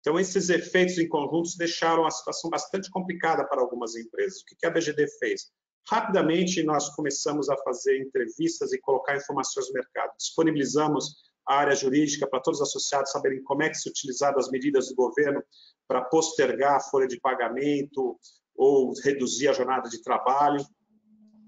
Então, 0.00 0.18
esses 0.18 0.48
efeitos 0.48 0.98
em 0.98 1.08
conjuntos 1.08 1.56
deixaram 1.56 2.06
a 2.06 2.10
situação 2.10 2.48
bastante 2.48 2.90
complicada 2.90 3.46
para 3.46 3.60
algumas 3.60 3.94
empresas. 3.94 4.40
O 4.40 4.44
que 4.46 4.66
a 4.66 4.70
BGD 4.70 5.06
fez? 5.18 5.50
Rapidamente, 5.88 6.62
nós 6.62 6.88
começamos 6.94 7.48
a 7.50 7.56
fazer 7.58 8.00
entrevistas 8.00 8.72
e 8.72 8.80
colocar 8.80 9.16
informações 9.16 9.68
no 9.68 9.74
mercado. 9.74 10.12
Disponibilizamos 10.18 11.16
a 11.46 11.56
área 11.56 11.74
jurídica 11.74 12.28
para 12.28 12.40
todos 12.40 12.60
os 12.60 12.68
associados 12.68 13.10
saberem 13.10 13.42
como 13.42 13.62
é 13.62 13.68
que 13.68 13.76
se 13.76 13.88
utilizaram 13.88 14.38
as 14.38 14.50
medidas 14.50 14.88
do 14.88 14.94
governo 14.94 15.42
para 15.88 16.02
postergar 16.02 16.76
a 16.76 16.80
folha 16.80 17.08
de 17.08 17.18
pagamento 17.20 18.18
ou 18.56 18.92
reduzir 19.02 19.48
a 19.48 19.52
jornada 19.52 19.88
de 19.88 20.02
trabalho. 20.02 20.64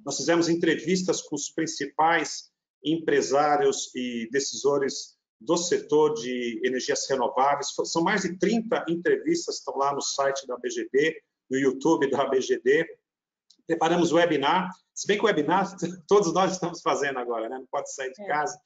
Nós 0.05 0.17
fizemos 0.17 0.49
entrevistas 0.49 1.23
com 1.23 1.37
os 1.37 1.51
principais 1.51 2.51
empresários 2.85 3.95
e 3.95 4.29
decisores 4.33 5.17
do 5.45 5.57
setor 5.57 6.15
de 6.15 6.61
energias 6.65 7.09
renováveis. 7.09 7.69
São 7.85 8.03
mais 8.03 8.23
de 8.23 8.39
30 8.39 8.85
entrevistas 8.89 9.57
que 9.57 9.61
estão 9.61 9.77
lá 9.77 9.95
no 9.95 10.01
site 10.01 10.47
da 10.47 10.57
BGD, 10.57 11.21
no 11.51 11.59
YouTube 11.59 12.11
da 12.11 12.25
BGD. 12.27 12.87
Preparamos 13.67 14.13
webinar 14.13 14.71
Se 14.95 15.07
bem 15.07 15.17
que 15.17 15.25
o 15.25 15.27
webinar 15.27 15.67
todos 16.09 16.33
nós 16.33 16.53
estamos 16.53 16.81
fazendo 16.81 17.19
agora, 17.19 17.49
né? 17.49 17.59
não 17.59 17.67
pode 17.67 17.93
sair 17.93 18.13
de 18.13 18.23
é. 18.23 18.27
casa. 18.27 18.59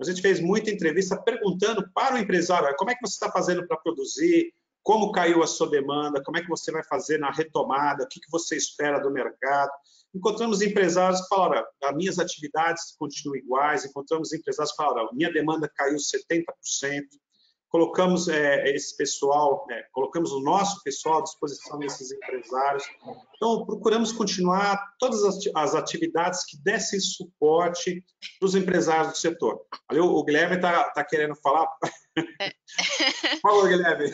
A 0.00 0.04
gente 0.04 0.22
fez 0.22 0.40
muita 0.40 0.70
entrevista 0.70 1.20
perguntando 1.20 1.86
para 1.92 2.14
o 2.14 2.18
empresário 2.18 2.74
como 2.76 2.90
é 2.90 2.94
que 2.94 3.02
você 3.02 3.14
está 3.14 3.30
fazendo 3.30 3.66
para 3.66 3.76
produzir, 3.76 4.52
como 4.82 5.12
caiu 5.12 5.42
a 5.42 5.46
sua 5.46 5.68
demanda, 5.68 6.22
como 6.22 6.38
é 6.38 6.42
que 6.42 6.48
você 6.48 6.72
vai 6.72 6.82
fazer 6.84 7.18
na 7.18 7.30
retomada, 7.30 8.04
o 8.04 8.08
que, 8.08 8.18
que 8.18 8.30
você 8.30 8.56
espera 8.56 8.98
do 8.98 9.10
mercado. 9.10 9.70
Encontramos 10.14 10.60
empresários 10.60 11.20
que 11.20 11.28
falaram, 11.28 11.64
as 11.84 11.96
minhas 11.96 12.18
atividades 12.18 12.96
continuam 12.98 13.38
iguais, 13.38 13.84
encontramos 13.84 14.32
empresários 14.32 14.72
que 14.72 14.82
falaram, 14.82 15.08
minha 15.12 15.32
demanda 15.32 15.70
caiu 15.76 15.96
70%, 15.96 16.44
colocamos 17.70 18.28
é, 18.28 18.68
esse 18.70 18.96
pessoal, 18.96 19.64
é, 19.70 19.84
colocamos 19.92 20.32
o 20.32 20.40
nosso 20.40 20.82
pessoal 20.82 21.20
à 21.20 21.22
disposição 21.22 21.78
desses 21.78 22.10
empresários. 22.10 22.82
Então, 23.36 23.64
procuramos 23.64 24.10
continuar 24.10 24.94
todas 24.98 25.22
as 25.54 25.74
atividades 25.74 26.44
que 26.44 26.58
dessem 26.58 26.98
suporte 26.98 28.04
para 28.38 28.46
os 28.46 28.54
empresários 28.56 29.12
do 29.12 29.18
setor. 29.18 29.60
Ali, 29.88 30.00
o 30.00 30.22
Guilherme 30.24 30.56
está 30.56 30.90
tá 30.90 31.04
querendo 31.04 31.36
falar. 31.36 31.68
É. 32.40 32.52
Favor, 33.40 33.68
Guilherme. 33.68 34.10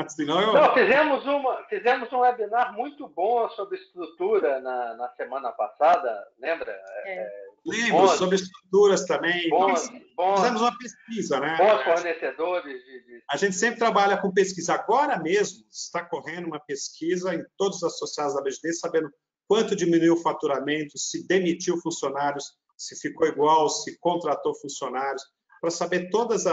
Senão 0.08 0.40
eu... 0.40 0.52
Não, 0.52 0.74
fizemos, 0.74 1.24
uma, 1.26 1.64
fizemos 1.68 2.12
um 2.12 2.18
webinar 2.18 2.72
muito 2.72 3.08
bom 3.08 3.48
sobre 3.50 3.78
estrutura 3.78 4.60
na, 4.60 4.94
na 4.94 5.08
semana 5.10 5.52
passada, 5.52 6.26
lembra? 6.38 6.72
É. 7.04 7.14
é 7.14 7.50
Lembro, 7.64 7.98
bons, 7.98 8.10
sobre 8.12 8.36
estruturas 8.36 9.04
também. 9.04 9.48
Bons, 9.50 9.90
bons, 10.16 10.40
fizemos 10.40 10.62
uma 10.62 10.78
pesquisa, 10.78 11.40
né? 11.40 11.56
Bons 11.58 11.82
fornecedores. 11.82 12.84
De, 12.84 13.04
de... 13.04 13.22
A 13.30 13.36
gente 13.36 13.54
sempre 13.54 13.78
trabalha 13.78 14.16
com 14.16 14.32
pesquisa. 14.32 14.74
Agora 14.74 15.18
mesmo 15.18 15.64
está 15.70 16.02
correndo 16.02 16.46
uma 16.46 16.58
pesquisa 16.60 17.34
em 17.34 17.44
todos 17.58 17.78
os 17.78 17.84
associados 17.84 18.34
da 18.34 18.40
BGD, 18.40 18.72
sabendo 18.72 19.12
quanto 19.46 19.76
diminuiu 19.76 20.14
o 20.14 20.22
faturamento, 20.22 20.96
se 20.96 21.26
demitiu 21.26 21.76
funcionários, 21.82 22.52
se 22.78 22.98
ficou 22.98 23.26
igual, 23.26 23.68
se 23.68 23.98
contratou 23.98 24.54
funcionários 24.54 25.22
para 25.60 25.70
saber 25.70 26.10
todos 26.10 26.44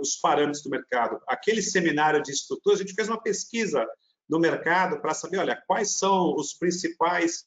os 0.00 0.16
parâmetros 0.16 0.62
do 0.62 0.70
mercado. 0.70 1.20
Aquele 1.28 1.60
seminário 1.60 2.22
de 2.22 2.30
estrutura, 2.30 2.76
a 2.76 2.78
gente 2.78 2.94
fez 2.94 3.08
uma 3.08 3.20
pesquisa 3.20 3.84
no 4.28 4.38
mercado 4.38 5.00
para 5.00 5.12
saber, 5.12 5.38
olha, 5.38 5.62
quais 5.66 5.98
são 5.98 6.34
os 6.34 6.54
principais 6.54 7.44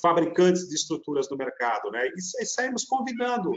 fabricantes 0.00 0.68
de 0.68 0.74
estruturas 0.74 1.28
no 1.30 1.36
mercado, 1.36 1.90
né? 1.90 2.06
E, 2.06 2.42
e 2.42 2.46
saímos 2.46 2.84
convidando 2.84 3.52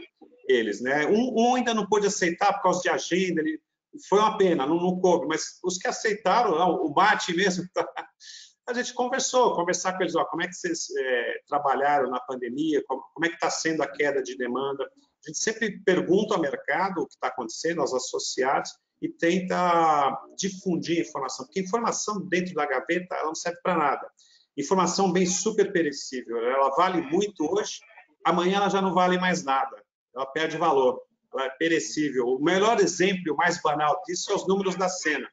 eles, 0.47 0.81
né? 0.81 1.05
Um, 1.07 1.33
um, 1.37 1.55
ainda 1.55 1.73
não 1.73 1.87
pôde 1.87 2.07
aceitar 2.07 2.53
por 2.53 2.63
causa 2.63 2.81
de 2.81 2.89
agenda, 2.89 3.41
ele, 3.41 3.61
foi 4.07 4.19
uma 4.19 4.37
pena, 4.37 4.65
não, 4.65 4.77
não 4.77 4.99
coube, 4.99 5.27
mas 5.27 5.59
os 5.63 5.77
que 5.77 5.87
aceitaram, 5.87 6.51
o 6.53 6.89
Bate 6.89 7.35
mesmo, 7.35 7.65
a 8.67 8.73
gente 8.73 8.93
conversou, 8.93 9.55
conversar 9.55 9.93
com 9.93 10.03
eles, 10.03 10.15
ó, 10.15 10.23
como 10.25 10.43
é 10.43 10.47
que 10.47 10.53
vocês 10.53 10.87
é, 10.97 11.41
trabalharam 11.47 12.09
na 12.09 12.19
pandemia, 12.19 12.81
como, 12.87 13.03
como 13.13 13.25
é 13.25 13.29
que 13.29 13.35
está 13.35 13.49
sendo 13.49 13.83
a 13.83 13.87
queda 13.87 14.23
de 14.23 14.37
demanda, 14.37 14.89
a 15.25 15.29
gente 15.29 15.39
sempre 15.39 15.79
pergunta 15.83 16.33
ao 16.33 16.41
mercado 16.41 17.01
o 17.01 17.07
que 17.07 17.13
está 17.13 17.27
acontecendo, 17.27 17.81
aos 17.81 17.93
associados, 17.93 18.71
e 19.01 19.09
tenta 19.09 20.19
difundir 20.37 21.01
informação, 21.01 21.45
porque 21.45 21.59
informação 21.59 22.21
dentro 22.21 22.53
da 22.53 22.65
gaveta 22.65 23.15
ela 23.15 23.25
não 23.25 23.35
serve 23.35 23.59
para 23.63 23.75
nada. 23.75 24.11
Informação 24.55 25.11
bem 25.11 25.25
super 25.25 25.71
perecível, 25.71 26.37
ela 26.37 26.69
vale 26.75 27.01
muito 27.01 27.43
hoje, 27.51 27.79
amanhã 28.23 28.57
ela 28.57 28.69
já 28.69 28.81
não 28.81 28.93
vale 28.93 29.17
mais 29.17 29.43
nada, 29.43 29.81
ela 30.15 30.25
perde 30.25 30.57
valor, 30.57 31.01
ela 31.33 31.45
é 31.45 31.49
perecível. 31.49 32.27
O 32.27 32.43
melhor 32.43 32.79
exemplo, 32.79 33.33
o 33.33 33.37
mais 33.37 33.61
banal 33.61 34.01
disso, 34.05 34.25
são 34.25 34.35
os 34.35 34.47
números 34.47 34.75
da 34.75 34.89
cena. 34.89 35.27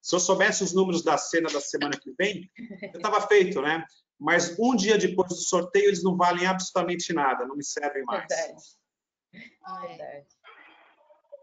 Se 0.00 0.14
eu 0.14 0.20
soubesse 0.20 0.64
os 0.64 0.72
números 0.72 1.02
da 1.02 1.18
cena 1.18 1.50
da 1.50 1.60
semana 1.60 1.98
que 1.98 2.10
vem, 2.18 2.50
eu 2.80 2.96
estava 2.96 3.20
feito, 3.26 3.60
né? 3.60 3.84
Mas 4.18 4.56
um 4.58 4.74
dia 4.74 4.96
depois 4.96 5.28
do 5.28 5.34
sorteio, 5.34 5.86
eles 5.86 6.02
não 6.02 6.16
valem 6.16 6.46
absolutamente 6.46 7.12
nada, 7.12 7.46
não 7.46 7.56
me 7.56 7.64
servem 7.64 8.02
mais. 8.04 8.26
Verdade. 8.26 8.79
Verdade. 9.32 10.26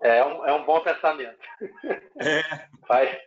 É 0.01 0.23
um, 0.23 0.45
é 0.45 0.53
um 0.53 0.65
bom 0.65 0.81
pensamento. 0.81 1.39
É. 2.19 2.67
Faz, 2.87 3.17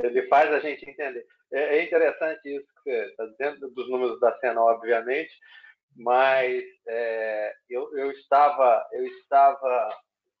ele 0.00 0.28
faz 0.28 0.52
a 0.52 0.60
gente 0.60 0.88
entender. 0.88 1.26
É, 1.52 1.78
é 1.78 1.84
interessante 1.84 2.56
isso 2.56 2.66
que 2.66 2.90
você 2.90 3.06
está 3.06 3.26
dizendo, 3.26 3.70
dos 3.70 3.88
números 3.88 4.20
da 4.20 4.36
cena, 4.38 4.62
obviamente, 4.62 5.32
mas 5.96 6.62
é, 6.86 7.54
eu, 7.70 7.96
eu 7.96 8.10
estava, 8.12 8.86
eu 8.92 9.06
estava 9.06 9.98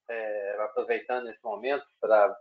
é, 0.08 0.56
aproveitando 0.60 1.28
esse 1.28 1.42
momento 1.42 1.84
para 2.00 2.36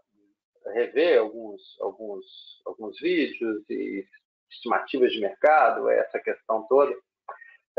rever 0.73 1.19
alguns, 1.19 1.61
alguns, 1.79 2.25
alguns 2.65 2.99
vídeos 2.99 3.63
e 3.69 4.05
estimativas 4.51 5.11
de 5.11 5.19
mercado, 5.19 5.89
essa 5.89 6.19
questão 6.19 6.67
toda. 6.67 6.93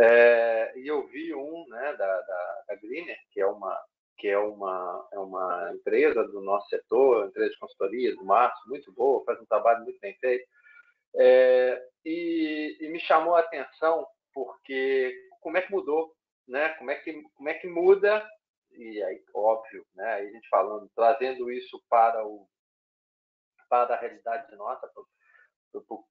É, 0.00 0.78
e 0.78 0.86
eu 0.86 1.06
vi 1.08 1.34
um 1.34 1.66
né, 1.68 1.92
da, 1.96 2.20
da, 2.20 2.64
da 2.68 2.74
Greener, 2.76 3.18
que 3.32 3.40
é 3.40 3.46
uma 3.46 3.76
que 4.18 4.26
é 4.26 4.36
uma, 4.36 5.08
é 5.12 5.18
uma 5.18 5.72
empresa 5.72 6.24
do 6.24 6.40
nosso 6.40 6.68
setor, 6.68 7.28
empresa 7.28 7.50
de 7.50 7.58
consultoria 7.58 8.16
do 8.16 8.24
Márcio, 8.24 8.68
muito 8.68 8.92
boa, 8.92 9.24
faz 9.24 9.40
um 9.40 9.46
trabalho 9.46 9.84
muito 9.84 10.00
bem 10.00 10.12
feito. 10.18 10.44
É, 11.16 11.80
e, 12.04 12.76
e, 12.80 12.88
me 12.88 12.98
chamou 12.98 13.36
a 13.36 13.40
atenção 13.40 14.04
porque 14.34 15.14
como 15.40 15.56
é 15.56 15.62
que 15.62 15.70
mudou, 15.70 16.12
né? 16.48 16.70
Como 16.70 16.90
é 16.90 16.96
que, 16.96 17.22
como 17.36 17.48
é 17.48 17.54
que 17.54 17.68
muda, 17.68 18.28
e 18.72 19.02
aí, 19.02 19.22
óbvio, 19.32 19.86
né? 19.94 20.14
Aí 20.14 20.28
a 20.28 20.32
gente 20.32 20.48
falando, 20.48 20.90
trazendo 20.96 21.50
isso 21.50 21.80
para, 21.88 22.26
o, 22.26 22.46
para 23.68 23.94
a 23.94 24.00
realidade 24.00 24.54
nossa, 24.56 24.88
para 24.88 25.02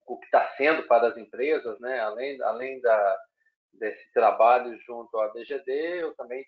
o 0.07 0.17
que 0.17 0.25
está 0.25 0.47
sendo 0.55 0.83
para 0.88 1.09
as 1.09 1.17
empresas, 1.17 1.77
né? 1.79 1.99
Além, 1.99 2.41
além 2.41 2.79
da, 2.79 3.17
desse 3.74 4.11
trabalho 4.13 4.78
junto 4.82 5.18
à 5.20 5.30
BGD, 5.30 6.01
eu 6.01 6.15
também 6.15 6.45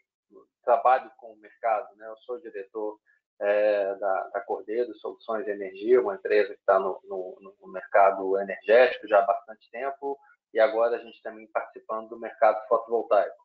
trabalho 0.64 1.10
com 1.18 1.34
o 1.34 1.38
mercado, 1.38 1.96
né? 1.96 2.08
Eu 2.08 2.18
sou 2.18 2.40
diretor 2.40 3.00
é, 3.42 3.96
da, 3.96 4.28
da 4.30 4.42
Cordeiro 4.42 4.94
Soluções 4.96 5.46
de 5.46 5.52
Energia, 5.52 6.02
uma 6.02 6.16
empresa 6.16 6.54
que 6.54 6.60
está 6.60 6.78
no, 6.80 7.00
no, 7.06 7.56
no, 7.60 7.72
mercado 7.72 8.38
energético 8.40 9.08
já 9.08 9.20
há 9.20 9.26
bastante 9.26 9.70
tempo, 9.72 10.18
e 10.54 10.60
agora 10.60 10.98
a 10.98 11.00
gente 11.00 11.22
também 11.22 11.48
participando 11.48 12.10
do 12.10 12.20
mercado 12.20 12.60
fotovoltaico, 12.68 13.38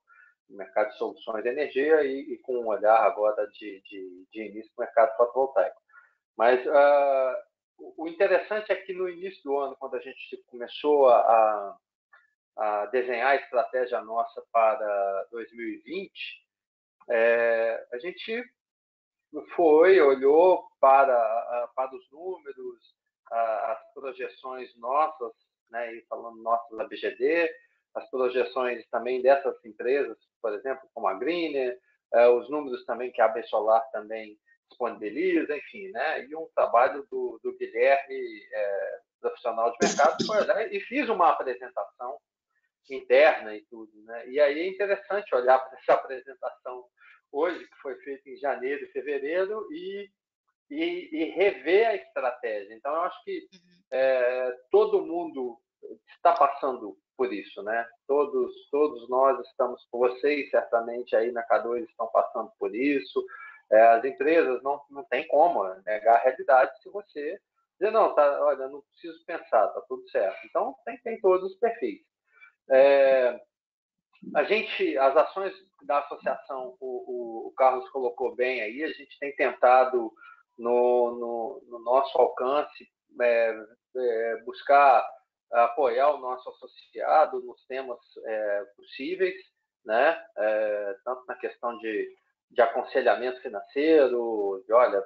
do 0.49 0.57
mercado 0.57 0.91
de 0.91 0.99
soluções 0.99 1.43
de 1.43 1.49
energia 1.49 2.03
e, 2.03 2.35
e 2.35 2.39
com 2.39 2.55
um 2.57 2.66
olhar 2.66 3.01
agora 3.01 3.47
de, 3.49 3.81
de, 3.83 4.27
de 4.31 4.43
início 4.43 4.70
do 4.77 4.81
mercado 4.81 5.16
fotovoltaico. 5.16 5.81
Mas 6.37 6.64
uh, 6.66 7.93
o 7.97 8.09
interessante 8.09 8.72
é 8.72 8.77
que 8.77 8.93
no 8.93 9.09
início 9.09 9.43
do 9.45 9.59
ano, 9.59 9.77
quando 9.79 9.95
a 9.95 10.01
gente 10.01 10.43
começou 10.49 11.09
a, 11.09 11.18
a 11.20 11.77
desenhar 12.93 13.33
a 13.33 13.37
estratégia 13.37 14.01
nossa 14.01 14.43
para 14.53 15.27
2020, 15.31 16.13
é, 17.09 17.87
a 17.93 17.99
gente 17.99 18.45
foi, 19.55 20.01
olhou 20.01 20.65
para, 20.81 21.69
para 21.75 21.95
os 21.95 22.11
números, 22.11 22.95
as 23.31 23.93
projeções 23.95 24.75
nossas, 24.77 25.33
né, 25.71 25.93
e 25.95 26.03
falando 26.03 26.43
nossas 26.43 26.77
da 26.79 26.87
BGD, 26.87 27.51
as 27.95 28.09
projeções 28.11 28.87
também 28.91 29.23
dessas 29.23 29.57
empresas, 29.65 30.17
por 30.41 30.53
exemplo, 30.53 30.89
como 30.93 31.09
a 31.09 31.15
Greener, 31.15 31.79
é, 32.13 32.29
os 32.29 32.49
números 32.49 32.85
também 32.85 33.11
que 33.11 33.21
a 33.21 33.27
AB 33.27 33.43
Solar 33.45 33.83
também 33.91 34.39
disponibiliza, 34.69 35.57
enfim, 35.57 35.89
né, 35.89 36.25
e 36.25 36.37
um 36.37 36.49
trabalho 36.55 37.07
do, 37.11 37.41
do 37.43 37.57
Guilherme, 37.57 38.43
é, 38.53 38.99
profissional 39.21 39.73
de 39.73 39.79
mercado, 39.87 40.27
foi 40.27 40.39
olhar 40.39 40.73
e 40.73 40.81
fiz 40.81 41.09
uma 41.09 41.31
apresentação 41.31 42.19
interna 42.93 43.55
e 43.55 43.64
tudo, 43.70 43.93
né? 44.03 44.28
E 44.28 44.41
aí 44.41 44.59
é 44.61 44.68
interessante 44.68 45.35
olhar 45.35 45.59
para 45.59 45.78
essa 45.78 45.95
apresentação 45.95 46.85
hoje, 47.32 47.59
que 47.59 47.76
foi 47.80 47.95
feita 47.97 48.28
em 48.28 48.37
janeiro 48.37 48.85
e 48.85 48.93
fevereiro, 48.93 49.66
e, 49.72 50.11
e, 50.70 51.09
e 51.12 51.24
rever 51.30 51.89
a 51.89 51.95
estratégia. 51.95 52.74
Então, 52.74 52.95
eu 52.95 53.03
acho 53.03 53.24
que 53.24 53.49
uhum. 53.53 53.82
é, 53.93 54.57
todo 54.70 55.07
mundo 55.07 55.59
está 56.16 56.32
passando 56.32 56.97
por 57.16 57.32
isso, 57.32 57.62
né? 57.62 57.87
Todos, 58.07 58.53
todos 58.70 59.09
nós 59.09 59.39
estamos, 59.49 59.87
vocês 59.93 60.51
certamente 60.51 61.14
aí 61.14 61.30
na 61.30 61.47
K2 61.47 61.85
estão 61.85 62.09
passando 62.09 62.51
por 62.59 62.74
isso. 62.74 63.24
É, 63.70 63.80
as 63.80 64.05
empresas 64.05 64.62
não, 64.62 64.80
não 64.91 65.05
tem 65.05 65.26
como 65.28 65.64
negar 65.87 66.16
a 66.16 66.22
realidade 66.22 66.70
se 66.82 66.91
você 66.91 67.41
dizer, 67.78 67.91
não, 67.91 68.14
tá, 68.14 68.45
olha, 68.45 68.68
não 68.68 68.82
preciso 68.82 69.24
pensar, 69.24 69.68
tá 69.68 69.80
tudo 69.89 70.09
certo. 70.09 70.39
Então, 70.47 70.74
tem, 70.85 70.97
tem 70.99 71.20
todos 71.20 71.53
os 71.53 71.59
perfis. 71.59 72.01
É, 72.71 73.41
a 74.35 74.45
gente, 74.45 74.97
as 74.99 75.17
ações 75.17 75.53
da 75.83 75.99
associação, 75.99 76.77
o, 76.81 77.49
o, 77.49 77.53
Carlos 77.57 77.89
colocou 77.91 78.35
bem 78.35 78.62
aí, 78.62 78.83
a 78.83 78.89
gente 78.89 79.19
tem 79.19 79.35
tentado 79.37 80.12
no, 80.59 81.11
no, 81.19 81.65
no 81.69 81.79
nosso 81.81 82.17
alcance 82.17 82.89
é, 83.21 83.65
é, 83.97 84.37
buscar 84.45 85.07
apoiar 85.53 86.11
o 86.11 86.19
nosso 86.19 86.49
associado 86.51 87.41
nos 87.43 87.65
temas 87.67 87.99
é, 88.25 88.65
possíveis, 88.77 89.35
né? 89.85 90.21
É, 90.37 90.97
tanto 91.05 91.25
na 91.27 91.35
questão 91.37 91.77
de, 91.79 92.09
de 92.51 92.61
aconselhamento 92.61 93.41
financeiro, 93.41 94.65
de 94.67 94.73
olha, 94.73 95.05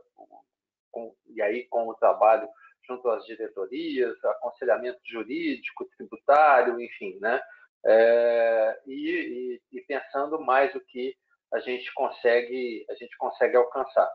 com, 0.91 1.15
e 1.27 1.43
aí 1.43 1.67
com 1.69 1.89
o 1.89 1.95
trabalho 1.95 2.49
junto 2.89 3.09
às 3.11 3.25
diretorias, 3.25 4.17
aconselhamento 4.25 4.99
jurídico, 5.05 5.89
tributário, 5.97 6.81
enfim, 6.81 7.19
né? 7.21 7.41
é, 7.87 8.81
e, 8.87 9.61
e, 9.73 9.79
e, 9.79 9.81
pensando 9.83 10.41
mais 10.41 10.75
o 10.75 10.81
que 10.81 11.17
a 11.53 11.61
gente 11.61 11.93
consegue 11.95 12.85
a 12.91 12.95
gente 12.95 13.17
consegue 13.17 13.57
alcançar. 13.57 14.11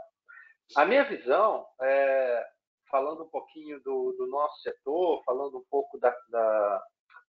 A 0.76 0.86
minha 0.86 1.04
visão, 1.04 1.66
é, 1.82 2.48
falando 2.90 3.24
um 3.24 3.30
pouquinho 3.30 3.80
do, 3.82 4.14
do, 4.14 4.28
nosso 4.28 4.62
setor, 4.62 5.24
falando 5.26 5.58
um 5.58 5.64
pouco 5.70 5.98
da, 6.00 6.16
da 6.30 6.84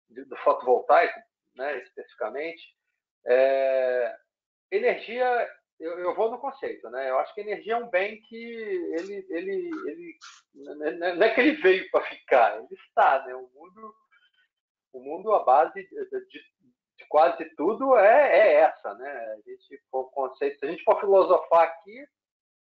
do 0.09 0.37
fotovoltaico, 0.39 1.21
né, 1.55 1.79
especificamente, 1.83 2.75
é, 3.27 4.17
energia 4.73 5.49
eu, 5.81 5.99
eu, 5.99 6.15
vou 6.15 6.31
no 6.31 6.39
conceito, 6.39 6.89
né? 6.91 7.09
Eu 7.09 7.19
acho 7.19 7.35
que 7.35 7.41
energia 7.41 7.73
é 7.73 7.77
um 7.79 7.89
bem 7.89 8.21
que 8.23 8.37
ele, 8.37 9.27
ele, 9.31 9.71
ele 9.87 10.19
não 10.55 11.23
é 11.27 11.35
que 11.35 11.41
ele 11.41 11.53
veio 11.63 11.91
para 11.91 12.05
ficar, 12.05 12.59
ele 12.59 12.69
está, 12.87 13.25
né? 13.25 13.35
O 13.35 13.49
mundo, 13.55 13.95
o 14.93 15.01
mundo 15.01 15.33
a 15.33 15.43
base 15.43 15.83
de, 15.83 16.27
de, 16.27 17.07
quase 17.09 17.45
tudo 17.57 17.97
é, 17.97 18.39
é, 18.39 18.53
essa, 18.57 18.93
né? 18.95 19.11
A 19.11 19.37
gente 19.37 19.83
for 19.91 20.11
conceito, 20.11 20.59
se 20.59 20.67
a 20.67 20.71
gente 20.71 20.85
for 20.85 21.01
filosofar 21.01 21.63
aqui, 21.63 22.07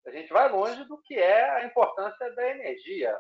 a 0.08 0.12
gente 0.12 0.34
vai 0.34 0.50
longe 0.50 0.84
do 0.86 1.00
que 1.04 1.14
é 1.14 1.50
a 1.52 1.66
importância 1.66 2.34
da 2.34 2.50
energia. 2.50 3.16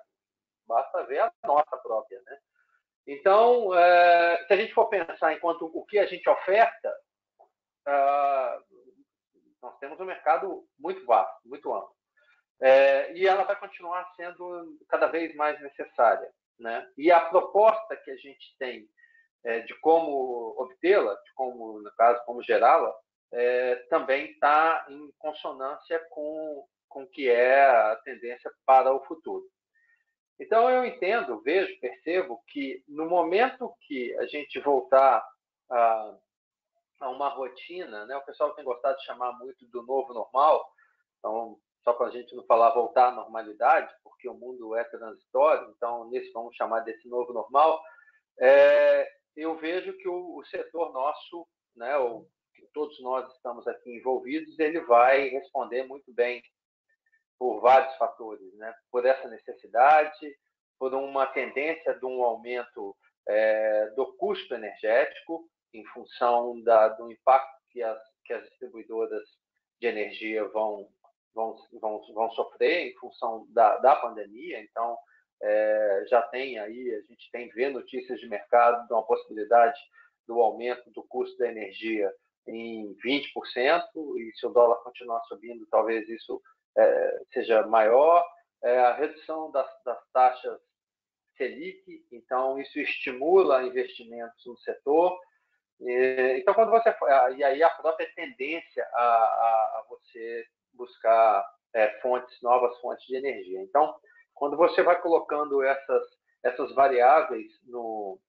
Basta 0.67 1.05
ver 1.05 1.19
a 1.19 1.31
nossa 1.43 1.77
própria, 1.77 2.19
né? 2.25 2.38
Então, 3.07 3.71
é, 3.77 4.45
se 4.47 4.53
a 4.53 4.57
gente 4.57 4.73
for 4.73 4.88
pensar 4.88 5.31
enquanto 5.31 5.69
o 5.71 5.86
que 5.86 5.99
a 5.99 6.07
gente 6.07 6.27
oferta, 6.27 6.91
ah, 7.86 8.59
nós 9.66 9.78
temos 9.80 9.99
um 9.99 10.05
mercado 10.05 10.63
muito 10.80 11.05
vasto, 11.05 11.36
muito 11.45 11.74
amplo. 11.74 11.95
É, 12.61 13.13
e 13.13 13.28
ela 13.28 13.43
vai 13.43 13.59
continuar 13.59 14.09
sendo 14.16 14.78
cada 14.88 15.07
vez 15.07 15.36
mais 15.36 15.59
necessária. 15.61 16.32
Né? 16.57 16.88
E 16.97 17.11
a 17.11 17.20
proposta 17.20 17.97
que 17.97 18.11
a 18.11 18.16
gente 18.16 18.55
tem 18.57 18.88
é, 19.43 19.59
de 19.61 19.74
como 19.80 20.55
obtê-la, 20.57 21.13
de 21.13 21.34
como, 21.34 21.82
no 21.82 21.91
caso, 21.95 22.24
como 22.26 22.41
gerá-la, 22.43 22.93
é, 23.34 23.76
também 23.89 24.32
está 24.32 24.86
em 24.89 25.11
consonância 25.20 25.99
com 26.09 26.66
com 26.95 27.05
que 27.05 27.30
é 27.30 27.66
a 27.66 27.97
tendência 28.05 28.49
para 28.66 28.93
o 28.93 29.03
futuro. 29.03 29.43
Então 30.39 30.70
eu 30.70 30.86
entendo, 30.86 31.41
vejo, 31.41 31.78
percebo 31.82 32.41
que 32.47 32.82
no 32.88 33.05
momento 33.05 33.76
que 33.82 34.16
a 34.18 34.26
gente 34.28 34.61
voltar 34.61 35.22
a 35.70 36.18
a 36.99 37.09
uma 37.09 37.29
rotina, 37.29 38.05
né? 38.05 38.15
O 38.17 38.25
pessoal 38.25 38.53
tem 38.53 38.63
gostado 38.63 38.97
de 38.97 39.05
chamar 39.05 39.33
muito 39.33 39.65
do 39.67 39.83
novo 39.83 40.13
normal, 40.13 40.65
então 41.19 41.57
só 41.83 41.93
para 41.93 42.07
a 42.07 42.11
gente 42.11 42.35
não 42.35 42.43
falar 42.45 42.73
voltar 42.73 43.09
à 43.09 43.11
normalidade, 43.11 43.93
porque 44.03 44.27
o 44.27 44.33
mundo 44.33 44.75
é 44.75 44.83
transitório, 44.85 45.71
então 45.75 46.09
nesse 46.09 46.31
vamos 46.31 46.55
chamar 46.55 46.79
desse 46.81 47.07
novo 47.07 47.31
normal. 47.31 47.81
É, 48.39 49.07
eu 49.35 49.55
vejo 49.57 49.95
que 49.97 50.07
o, 50.07 50.37
o 50.37 50.45
setor 50.45 50.91
nosso, 50.91 51.47
né, 51.75 51.97
o, 51.97 52.27
todos 52.73 52.99
nós 53.01 53.31
estamos 53.35 53.67
aqui 53.67 53.97
envolvidos, 53.97 54.57
ele 54.57 54.81
vai 54.81 55.29
responder 55.29 55.83
muito 55.83 56.11
bem 56.13 56.41
por 57.37 57.59
vários 57.61 57.95
fatores, 57.97 58.53
né? 58.55 58.73
Por 58.91 59.05
essa 59.05 59.27
necessidade, 59.27 60.35
por 60.79 60.93
uma 60.93 61.25
tendência 61.27 61.93
de 61.93 62.05
um 62.05 62.23
aumento 62.23 62.95
é, 63.27 63.89
do 63.91 64.13
custo 64.17 64.53
energético, 64.53 65.47
em 65.74 65.86
função 65.88 66.61
da, 66.63 66.89
do 66.89 67.11
impacto 67.11 67.61
que 67.70 67.82
as, 67.82 67.99
que 68.24 68.34
as 68.34 68.43
distribuidoras 68.49 69.24
de 69.80 69.88
energia 69.88 70.47
vão, 70.49 70.88
vão, 71.34 71.55
vão, 71.82 72.01
vão 72.13 72.32
sofrer 72.32 72.88
em 72.88 72.95
função 72.95 73.45
da, 73.49 73.78
da 73.78 73.95
pandemia. 73.95 74.61
Então, 74.61 74.97
é, 75.41 76.05
já 76.09 76.22
tem 76.24 76.57
aí, 76.57 76.93
a 76.95 77.01
gente 77.01 77.30
tem 77.32 77.49
vê 77.49 77.70
notícias 77.70 78.20
de 78.20 78.28
mercado 78.28 78.88
de 78.88 78.93
uma 78.93 79.05
possibilidade 79.05 79.80
do 80.28 80.41
aumento 80.41 80.89
do 80.91 81.03
custo 81.03 81.38
da 81.38 81.49
energia 81.49 82.11
em 82.47 82.95
20%, 83.03 83.82
e 84.18 84.32
se 84.36 84.45
o 84.45 84.51
dólar 84.51 84.78
continuar 84.84 85.22
subindo, 85.24 85.68
talvez 85.70 86.07
isso 86.07 86.41
é, 86.78 87.22
seja 87.34 87.66
maior. 87.68 88.24
É, 88.63 88.80
a 88.80 88.93
redução 88.93 89.51
das, 89.51 89.68
das 89.84 89.99
taxas 90.11 90.59
Selic, 91.38 91.84
então 92.11 92.59
isso 92.59 92.80
estimula 92.80 93.63
investimentos 93.63 94.45
no 94.45 94.57
setor. 94.59 95.20
E, 95.82 96.38
então, 96.39 96.53
quando 96.53 96.71
você 96.71 96.93
e 97.38 97.43
aí 97.43 97.61
a 97.61 97.69
própria 97.69 98.09
tendência 98.15 98.88
a, 98.93 99.03
a, 99.03 99.80
a 99.80 99.86
você 99.89 100.45
buscar 100.73 101.45
é, 101.73 101.99
fontes 102.01 102.41
novas 102.41 102.78
fontes 102.80 103.05
de 103.05 103.15
energia. 103.15 103.61
Então, 103.61 103.95
quando 104.34 104.57
você 104.57 104.82
vai 104.84 105.01
colocando 105.01 105.61
essas 105.63 106.03
essas 106.43 106.73
variáveis 106.76 107.51
no 107.63 108.19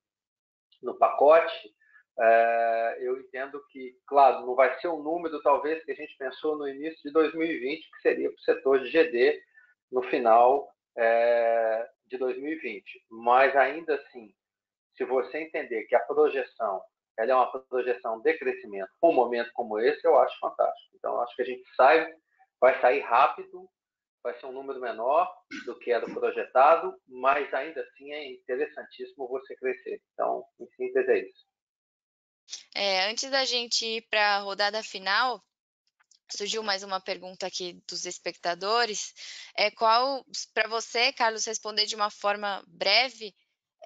no 0.83 0.95
pacote, 0.99 1.75
é, 2.19 2.99
eu 3.01 3.19
entendo 3.19 3.63
que, 3.71 3.95
claro, 4.07 4.47
não 4.47 4.55
vai 4.55 4.79
ser 4.81 4.89
um 4.89 5.03
número 5.03 5.41
talvez 5.43 5.83
que 5.85 5.93
a 5.93 5.95
gente 5.95 6.17
pensou 6.17 6.57
no 6.57 6.69
início 6.69 6.99
de 7.03 7.13
2020, 7.13 7.91
que 7.91 8.01
seria 8.01 8.31
para 8.31 8.37
o 8.37 8.41
setor 8.41 8.81
de 8.81 8.91
GD 8.91 9.43
no 9.93 10.03
final 10.05 10.69
é, 10.97 11.89
de 12.07 12.17
2020. 12.19 13.05
Mas 13.11 13.55
ainda 13.57 13.95
assim, 13.95 14.35
se 14.97 15.05
você 15.05 15.39
entender 15.39 15.85
que 15.85 15.95
a 15.95 16.01
projeção 16.01 16.83
ela 17.19 17.33
é 17.33 17.35
uma 17.35 17.51
projeção 17.63 18.21
de 18.21 18.35
crescimento 18.39 18.91
um 19.03 19.13
momento 19.13 19.51
como 19.53 19.79
esse, 19.79 20.07
eu 20.07 20.19
acho 20.19 20.39
fantástico. 20.39 20.97
Então, 20.97 21.21
acho 21.21 21.35
que 21.35 21.43
a 21.43 21.47
gente 21.47 21.63
sai, 21.75 22.15
vai 22.61 22.81
sair 22.81 23.01
rápido, 23.01 23.69
vai 24.23 24.39
ser 24.39 24.47
um 24.47 24.53
número 24.53 24.81
menor 24.81 25.33
do 25.65 25.79
que 25.79 25.93
era 25.93 26.07
projetado, 26.07 26.95
mas 27.07 27.53
ainda 27.55 27.81
assim 27.81 28.13
é 28.13 28.33
interessantíssimo 28.33 29.29
você 29.29 29.55
crescer. 29.57 30.03
Então, 30.13 30.45
em 30.59 30.67
síntese, 30.77 31.11
é 31.11 31.19
isso. 31.19 31.47
É, 32.75 33.11
antes 33.11 33.31
da 33.31 33.45
gente 33.45 33.85
ir 33.87 34.03
para 34.09 34.37
a 34.37 34.41
rodada 34.41 34.83
final, 34.83 35.43
surgiu 36.31 36.63
mais 36.63 36.83
uma 36.83 37.01
pergunta 37.01 37.47
aqui 37.47 37.81
dos 37.89 38.05
espectadores. 38.05 39.15
É 39.57 39.71
qual, 39.71 40.25
para 40.53 40.69
você, 40.69 41.13
Carlos, 41.13 41.45
responder 41.45 41.87
de 41.87 41.95
uma 41.95 42.11
forma 42.11 42.63
breve, 42.67 43.35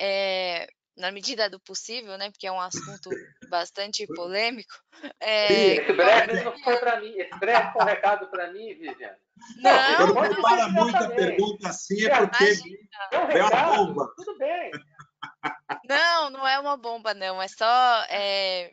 é, 0.00 0.66
na 0.97 1.11
medida 1.11 1.49
do 1.49 1.59
possível, 1.61 2.16
né? 2.18 2.30
Porque 2.30 2.47
é 2.47 2.53
um 2.53 2.61
assunto 2.61 3.11
bastante 3.49 4.07
polêmico. 4.07 4.74
É... 5.18 5.74
Esse 5.76 5.93
breve 5.93 6.45
não 6.45 6.59
foi 6.59 6.76
para 6.76 7.01
mim. 7.01 7.12
Esse 7.16 7.38
breve 7.38 7.72
foi 7.72 7.82
um 7.82 7.86
recado 7.86 8.30
para 8.30 8.53
mim, 8.53 8.74
Viviane. 8.74 9.16
Não, 9.57 10.07
não 10.07 10.14
quando 10.14 10.43
para 10.43 10.68
muita 10.68 11.09
pergunta 11.11 11.68
assim 11.68 12.05
é 12.05 12.26
porque 12.26 13.38
é 13.38 13.45
uma 13.45 13.76
bomba. 13.76 14.12
Tudo 14.16 14.38
bem. 14.38 14.70
Não, 15.88 16.30
não 16.30 16.47
é 16.47 16.59
uma 16.59 16.76
bomba, 16.76 17.14
não. 17.14 17.41
É 17.41 17.49
só 17.49 18.05
é... 18.11 18.72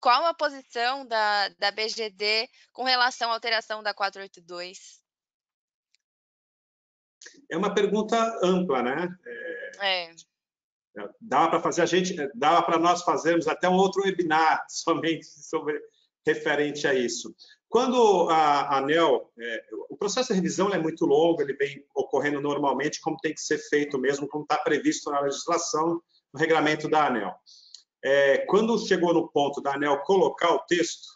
qual 0.00 0.24
a 0.24 0.34
posição 0.34 1.06
da, 1.06 1.48
da 1.58 1.70
BGD 1.70 2.48
com 2.72 2.84
relação 2.84 3.30
à 3.30 3.34
alteração 3.34 3.82
da 3.82 3.92
482? 3.92 5.02
É 7.50 7.56
uma 7.56 7.74
pergunta 7.74 8.16
ampla, 8.42 8.82
né? 8.82 9.08
É. 9.80 10.04
é. 10.08 10.14
Dava 11.20 11.50
para 11.50 11.60
fazer 11.60 11.82
a 11.82 11.86
gente, 11.86 12.14
dava 12.34 12.62
para 12.62 12.78
nós 12.78 13.02
fazermos 13.02 13.48
até 13.48 13.68
um 13.68 13.76
outro 13.76 14.02
webinar 14.02 14.64
somente 14.70 15.26
sobre 15.26 15.80
referente 16.26 16.86
a 16.86 16.94
isso. 16.94 17.34
Quando 17.68 18.28
a, 18.30 18.60
a 18.62 18.78
ANEL, 18.78 19.30
é, 19.38 19.64
o 19.90 19.96
processo 19.96 20.28
de 20.28 20.34
revisão 20.34 20.72
é 20.72 20.78
muito 20.78 21.04
longo, 21.04 21.42
ele 21.42 21.54
vem 21.54 21.84
ocorrendo 21.94 22.40
normalmente 22.40 23.00
como 23.00 23.16
tem 23.20 23.34
que 23.34 23.40
ser 23.40 23.58
feito 23.58 23.98
mesmo, 23.98 24.28
como 24.28 24.44
está 24.44 24.56
previsto 24.58 25.10
na 25.10 25.20
legislação, 25.20 26.00
no 26.32 26.40
regulamento 26.40 26.88
da 26.88 27.08
ANEL. 27.08 27.34
É, 28.02 28.38
quando 28.46 28.78
chegou 28.78 29.12
no 29.12 29.28
ponto 29.28 29.60
da 29.60 29.74
ANEL 29.74 30.02
colocar 30.02 30.52
o 30.52 30.60
texto, 30.60 31.08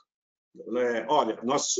é, 0.79 1.07
olha, 1.09 1.39
nós, 1.43 1.74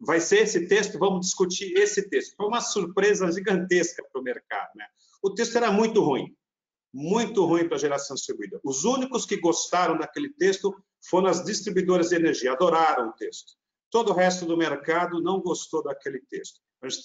vai 0.00 0.20
ser 0.20 0.44
esse 0.44 0.66
texto, 0.66 0.98
vamos 0.98 1.26
discutir 1.26 1.76
esse 1.76 2.08
texto. 2.08 2.34
Foi 2.36 2.46
uma 2.46 2.60
surpresa 2.60 3.30
gigantesca 3.30 4.02
para 4.10 4.20
o 4.20 4.24
mercado. 4.24 4.70
Né? 4.76 4.86
O 5.22 5.34
texto 5.34 5.56
era 5.56 5.70
muito 5.70 6.02
ruim, 6.02 6.34
muito 6.92 7.44
ruim 7.44 7.66
para 7.66 7.76
a 7.76 7.80
geração 7.80 8.14
distribuída. 8.14 8.60
Os 8.64 8.84
únicos 8.84 9.26
que 9.26 9.36
gostaram 9.36 9.98
daquele 9.98 10.30
texto 10.30 10.74
foram 11.08 11.28
as 11.28 11.44
distribuidoras 11.44 12.08
de 12.08 12.16
energia, 12.16 12.52
adoraram 12.52 13.08
o 13.08 13.12
texto. 13.12 13.52
Todo 13.90 14.10
o 14.10 14.14
resto 14.14 14.44
do 14.44 14.56
mercado 14.56 15.20
não 15.20 15.40
gostou 15.40 15.82
daquele 15.82 16.20
texto. 16.30 16.60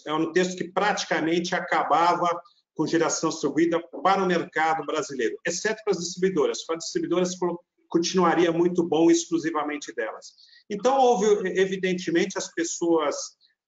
É 0.06 0.14
um 0.14 0.32
texto 0.32 0.58
que 0.58 0.72
praticamente 0.72 1.56
acabava 1.56 2.28
com 2.74 2.88
geração 2.88 3.30
distribuída 3.30 3.80
para 4.04 4.24
o 4.24 4.28
mercado 4.28 4.86
brasileiro, 4.86 5.38
exceto 5.46 5.84
para 5.84 5.92
as 5.92 6.00
distribuidoras. 6.00 6.66
Para 6.66 6.78
as 6.78 6.86
distribuidoras 6.86 7.32
continuaria 7.88 8.52
muito 8.52 8.84
bom 8.84 9.12
exclusivamente 9.12 9.94
delas. 9.94 10.34
Então, 10.70 10.98
houve, 10.98 11.26
evidentemente, 11.60 12.38
as 12.38 12.48
pessoas 12.54 13.16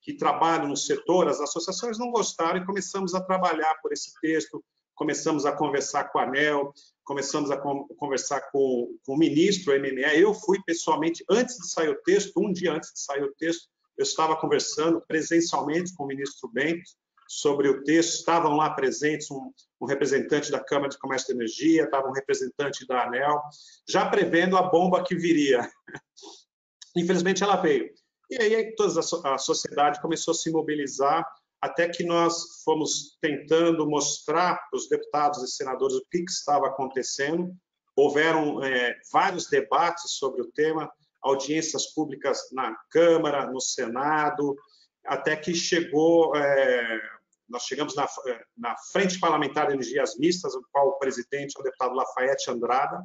que 0.02 0.16
trabalham 0.16 0.68
no 0.68 0.78
setor, 0.78 1.28
as 1.28 1.40
associações 1.40 1.98
não 1.98 2.12
gostaram 2.12 2.58
e 2.60 2.66
começamos 2.66 3.14
a 3.14 3.22
trabalhar 3.22 3.76
por 3.82 3.92
esse 3.92 4.14
texto, 4.22 4.64
começamos 4.96 5.46
a 5.46 5.52
conversar 5.52 6.06
com 6.06 6.20
a 6.20 6.24
ANEL, 6.24 6.74
começamos 7.04 7.52
a 7.52 7.58
conversar 7.58 8.42
com, 8.52 8.96
com 9.06 9.14
o 9.14 9.18
ministro, 9.18 9.74
o 9.74 9.80
MME. 9.80 10.22
Eu 10.22 10.34
fui 10.34 10.60
pessoalmente, 10.66 11.24
antes 11.30 11.58
de 11.58 11.70
sair 11.70 11.90
o 11.90 12.02
texto, 12.04 12.40
um 12.40 12.52
dia 12.52 12.74
antes 12.74 12.94
de 12.94 13.00
sair 13.00 13.24
o 13.24 13.34
texto, 13.34 13.68
eu 13.98 14.04
estava 14.04 14.36
conversando 14.36 15.02
presencialmente 15.08 15.94
com 15.96 16.04
o 16.04 16.08
ministro 16.08 16.50
Bento 16.50 16.90
sobre 17.28 17.68
o 17.70 17.84
texto, 17.84 18.20
estavam 18.20 18.56
lá 18.56 18.70
presentes 18.70 19.30
um, 19.32 19.52
um 19.82 19.86
representante 19.86 20.52
da 20.52 20.60
Câmara 20.60 20.90
de 20.90 20.98
Comércio 20.98 21.28
de 21.28 21.34
Energia, 21.34 21.84
estava 21.84 22.08
um 22.08 22.14
representante 22.14 22.86
da 22.88 23.06
ANEL, 23.06 23.42
já 23.88 24.08
prevendo 24.08 24.58
a 24.58 24.64
bomba 24.64 25.04
que 25.04 25.16
viria. 25.16 25.70
Infelizmente, 26.96 27.44
ela 27.44 27.56
veio. 27.56 27.90
E 28.30 28.38
aí 28.38 28.76
toda 28.76 29.00
a 29.26 29.38
sociedade 29.38 30.02
começou 30.02 30.32
a 30.32 30.36
se 30.36 30.52
mobilizar 30.52 31.28
até 31.64 31.88
que 31.88 32.04
nós 32.04 32.62
fomos 32.66 33.18
tentando 33.22 33.90
mostrar 33.90 34.56
para 34.70 34.78
os 34.78 34.90
deputados 34.90 35.42
e 35.42 35.48
senadores 35.48 35.96
o 35.96 36.06
que, 36.12 36.26
que 36.26 36.32
estava 36.32 36.68
acontecendo. 36.68 37.56
Houveram 37.96 38.62
é, 38.62 39.00
vários 39.14 39.48
debates 39.48 40.12
sobre 40.18 40.42
o 40.42 40.52
tema, 40.52 40.92
audiências 41.22 41.94
públicas 41.94 42.50
na 42.52 42.76
Câmara, 42.90 43.50
no 43.50 43.62
Senado, 43.62 44.58
até 45.06 45.38
que 45.38 45.56
chegou, 45.56 46.36
é, 46.36 47.02
nós 47.48 47.64
chegamos 47.64 47.96
na, 47.96 48.10
é, 48.28 48.44
na, 48.58 48.76
Frente 48.92 49.18
Parlamentar 49.18 49.68
de 49.68 49.76
Energias 49.76 50.18
Mistas, 50.18 50.54
o 50.56 50.68
qual 50.70 50.90
o 50.90 51.00
presidente 51.00 51.54
é 51.56 51.62
o 51.62 51.64
deputado 51.64 51.96
Lafayette 51.96 52.52
Andrada, 52.52 53.02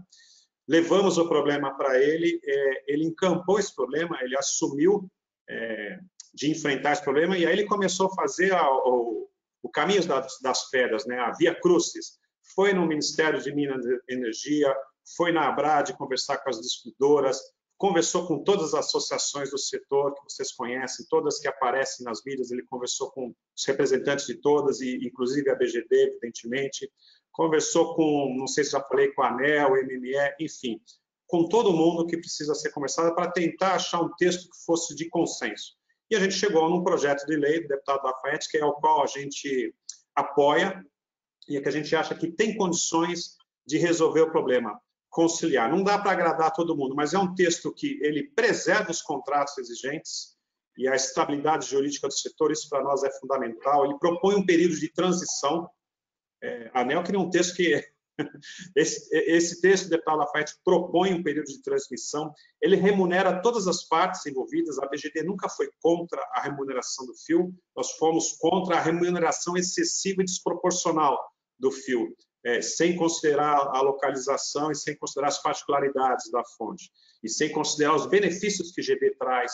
levamos 0.66 1.16
o 1.16 1.28
problema 1.28 1.76
para 1.76 1.96
ele, 2.02 2.40
é, 2.44 2.92
ele 2.92 3.04
encampou 3.04 3.60
esse 3.60 3.72
problema, 3.72 4.18
ele 4.20 4.36
assumiu 4.36 5.08
é, 5.48 6.00
de 6.34 6.50
enfrentar 6.50 6.92
esse 6.92 7.02
problema, 7.02 7.36
e 7.36 7.46
aí 7.46 7.52
ele 7.52 7.66
começou 7.66 8.06
a 8.06 8.14
fazer 8.14 8.52
a, 8.52 8.70
o, 8.70 9.28
o 9.62 9.68
caminho 9.68 10.06
das, 10.06 10.38
das 10.40 10.70
pedras, 10.70 11.06
né, 11.06 11.18
a 11.18 11.32
Via 11.32 11.54
Crucis. 11.54 12.18
Foi 12.54 12.72
no 12.72 12.86
Ministério 12.86 13.40
de 13.42 13.54
Minas 13.54 13.84
e 13.84 14.12
Energia, 14.14 14.74
foi 15.16 15.32
na 15.32 15.48
Abrad 15.48 15.90
conversar 15.92 16.38
com 16.38 16.50
as 16.50 16.60
distribuidoras, 16.60 17.40
conversou 17.78 18.26
com 18.26 18.42
todas 18.42 18.74
as 18.74 18.86
associações 18.86 19.50
do 19.50 19.58
setor 19.58 20.12
que 20.14 20.24
vocês 20.24 20.52
conhecem, 20.52 21.06
todas 21.08 21.38
que 21.38 21.46
aparecem 21.46 22.04
nas 22.04 22.22
mídias, 22.24 22.50
ele 22.50 22.64
conversou 22.64 23.10
com 23.12 23.32
os 23.56 23.64
representantes 23.64 24.26
de 24.26 24.34
todas, 24.34 24.80
e 24.80 24.96
inclusive 25.06 25.48
a 25.48 25.54
BGD, 25.54 25.86
evidentemente, 25.90 26.90
conversou 27.30 27.94
com, 27.94 28.34
não 28.36 28.48
sei 28.48 28.64
se 28.64 28.72
já 28.72 28.82
falei, 28.82 29.12
com 29.12 29.22
a 29.22 29.28
ANEL, 29.28 29.70
MME, 29.70 30.34
enfim, 30.40 30.80
com 31.28 31.48
todo 31.48 31.72
mundo 31.72 32.06
que 32.06 32.16
precisa 32.16 32.52
ser 32.54 32.70
conversado 32.70 33.14
para 33.14 33.30
tentar 33.30 33.74
achar 33.74 34.02
um 34.02 34.12
texto 34.16 34.50
que 34.50 34.64
fosse 34.66 34.96
de 34.96 35.08
consenso. 35.08 35.77
E 36.10 36.16
a 36.16 36.20
gente 36.20 36.34
chegou 36.34 36.68
num 36.70 36.82
projeto 36.82 37.26
de 37.26 37.36
lei 37.36 37.60
do 37.60 37.68
deputado 37.68 38.04
Lafayette, 38.04 38.48
que 38.48 38.56
é 38.56 38.64
o 38.64 38.72
qual 38.74 39.02
a 39.02 39.06
gente 39.06 39.74
apoia 40.14 40.84
e 41.48 41.56
é 41.56 41.60
que 41.60 41.68
a 41.68 41.72
gente 41.72 41.94
acha 41.96 42.14
que 42.14 42.30
tem 42.30 42.56
condições 42.56 43.36
de 43.66 43.78
resolver 43.78 44.20
o 44.20 44.30
problema, 44.30 44.78
conciliar. 45.08 45.70
Não 45.70 45.82
dá 45.82 45.98
para 45.98 46.12
agradar 46.12 46.52
todo 46.52 46.76
mundo, 46.76 46.94
mas 46.94 47.14
é 47.14 47.18
um 47.18 47.34
texto 47.34 47.72
que 47.72 47.98
ele 48.02 48.30
preserva 48.34 48.90
os 48.90 49.00
contratos 49.00 49.56
exigentes 49.58 50.36
e 50.76 50.86
a 50.86 50.94
estabilidade 50.94 51.66
jurídica 51.66 52.06
do 52.06 52.14
setor, 52.14 52.52
isso 52.52 52.68
para 52.68 52.84
nós 52.84 53.02
é 53.02 53.10
fundamental. 53.18 53.84
Ele 53.84 53.98
propõe 53.98 54.36
um 54.36 54.46
período 54.46 54.78
de 54.78 54.92
transição. 54.92 55.68
É, 56.42 56.70
a 56.72 56.82
ANEL 56.82 57.02
cria 57.02 57.18
um 57.18 57.30
texto 57.30 57.56
que 57.56 57.84
esse, 58.76 59.08
esse 59.12 59.60
texto 59.60 59.84
do 59.84 59.90
deputado 59.90 60.18
Lafayette 60.18 60.54
propõe 60.64 61.14
um 61.14 61.22
período 61.22 61.46
de 61.46 61.62
transmissão, 61.62 62.32
ele 62.60 62.76
remunera 62.76 63.40
todas 63.40 63.66
as 63.66 63.84
partes 63.84 64.24
envolvidas, 64.26 64.78
a 64.78 64.86
BGD 64.86 65.22
nunca 65.22 65.48
foi 65.48 65.70
contra 65.80 66.20
a 66.32 66.42
remuneração 66.42 67.06
do 67.06 67.14
fio, 67.14 67.54
nós 67.76 67.92
fomos 67.92 68.36
contra 68.38 68.76
a 68.76 68.80
remuneração 68.80 69.56
excessiva 69.56 70.22
e 70.22 70.24
desproporcional 70.24 71.18
do 71.58 71.70
fio, 71.70 72.14
é, 72.44 72.60
sem 72.60 72.96
considerar 72.96 73.56
a 73.74 73.80
localização 73.80 74.70
e 74.70 74.76
sem 74.76 74.96
considerar 74.96 75.28
as 75.28 75.42
particularidades 75.42 76.30
da 76.30 76.42
fonte, 76.56 76.90
e 77.22 77.28
sem 77.28 77.50
considerar 77.50 77.94
os 77.94 78.06
benefícios 78.06 78.72
que 78.72 78.82
GB 78.82 79.16
traz 79.16 79.52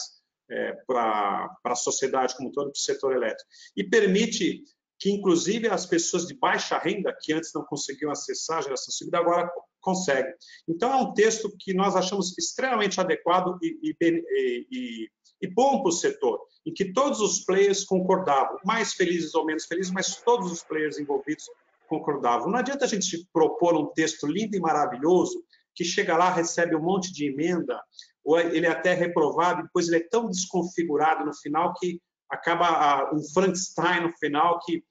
é, 0.50 0.72
para 0.86 1.50
a 1.64 1.74
sociedade 1.74 2.36
como 2.36 2.52
todo, 2.52 2.66
para 2.66 2.72
o 2.72 2.76
setor 2.76 3.14
elétrico. 3.14 3.48
E 3.76 3.84
permite 3.84 4.62
que 5.04 5.10
inclusive 5.10 5.68
as 5.68 5.84
pessoas 5.84 6.26
de 6.26 6.32
baixa 6.32 6.78
renda, 6.78 7.14
que 7.20 7.34
antes 7.34 7.52
não 7.54 7.62
conseguiam 7.62 8.10
acessar 8.10 8.56
a 8.56 8.62
geração 8.62 8.86
distribuída, 8.86 9.18
agora 9.18 9.52
conseguem. 9.78 10.32
Então, 10.66 10.90
é 10.90 10.96
um 10.96 11.12
texto 11.12 11.54
que 11.58 11.74
nós 11.74 11.94
achamos 11.94 12.32
extremamente 12.38 12.98
adequado 12.98 13.58
e, 13.62 13.94
e, 14.00 14.64
e, 14.70 15.10
e 15.42 15.46
bom 15.46 15.82
para 15.82 15.90
o 15.90 15.92
setor, 15.92 16.40
em 16.64 16.72
que 16.72 16.90
todos 16.90 17.20
os 17.20 17.44
players 17.44 17.84
concordavam, 17.84 18.56
mais 18.64 18.94
felizes 18.94 19.34
ou 19.34 19.44
menos 19.44 19.66
felizes, 19.66 19.92
mas 19.92 20.16
todos 20.22 20.50
os 20.50 20.62
players 20.62 20.98
envolvidos 20.98 21.50
concordavam. 21.86 22.48
Não 22.48 22.58
adianta 22.58 22.86
a 22.86 22.88
gente 22.88 23.28
propor 23.30 23.76
um 23.76 23.92
texto 23.92 24.26
lindo 24.26 24.56
e 24.56 24.60
maravilhoso, 24.60 25.44
que 25.74 25.84
chega 25.84 26.16
lá, 26.16 26.30
recebe 26.30 26.74
um 26.74 26.82
monte 26.82 27.12
de 27.12 27.26
emenda, 27.26 27.78
ou 28.24 28.40
ele 28.40 28.64
é 28.64 28.70
até 28.70 28.94
reprovado, 28.94 29.64
depois 29.64 29.86
ele 29.86 29.98
é 29.98 30.08
tão 30.08 30.30
desconfigurado 30.30 31.26
no 31.26 31.36
final 31.36 31.74
que 31.74 32.00
acaba 32.30 33.12
um 33.14 33.22
Frankenstein 33.34 34.00
no 34.00 34.12
final 34.16 34.60
que 34.60 34.82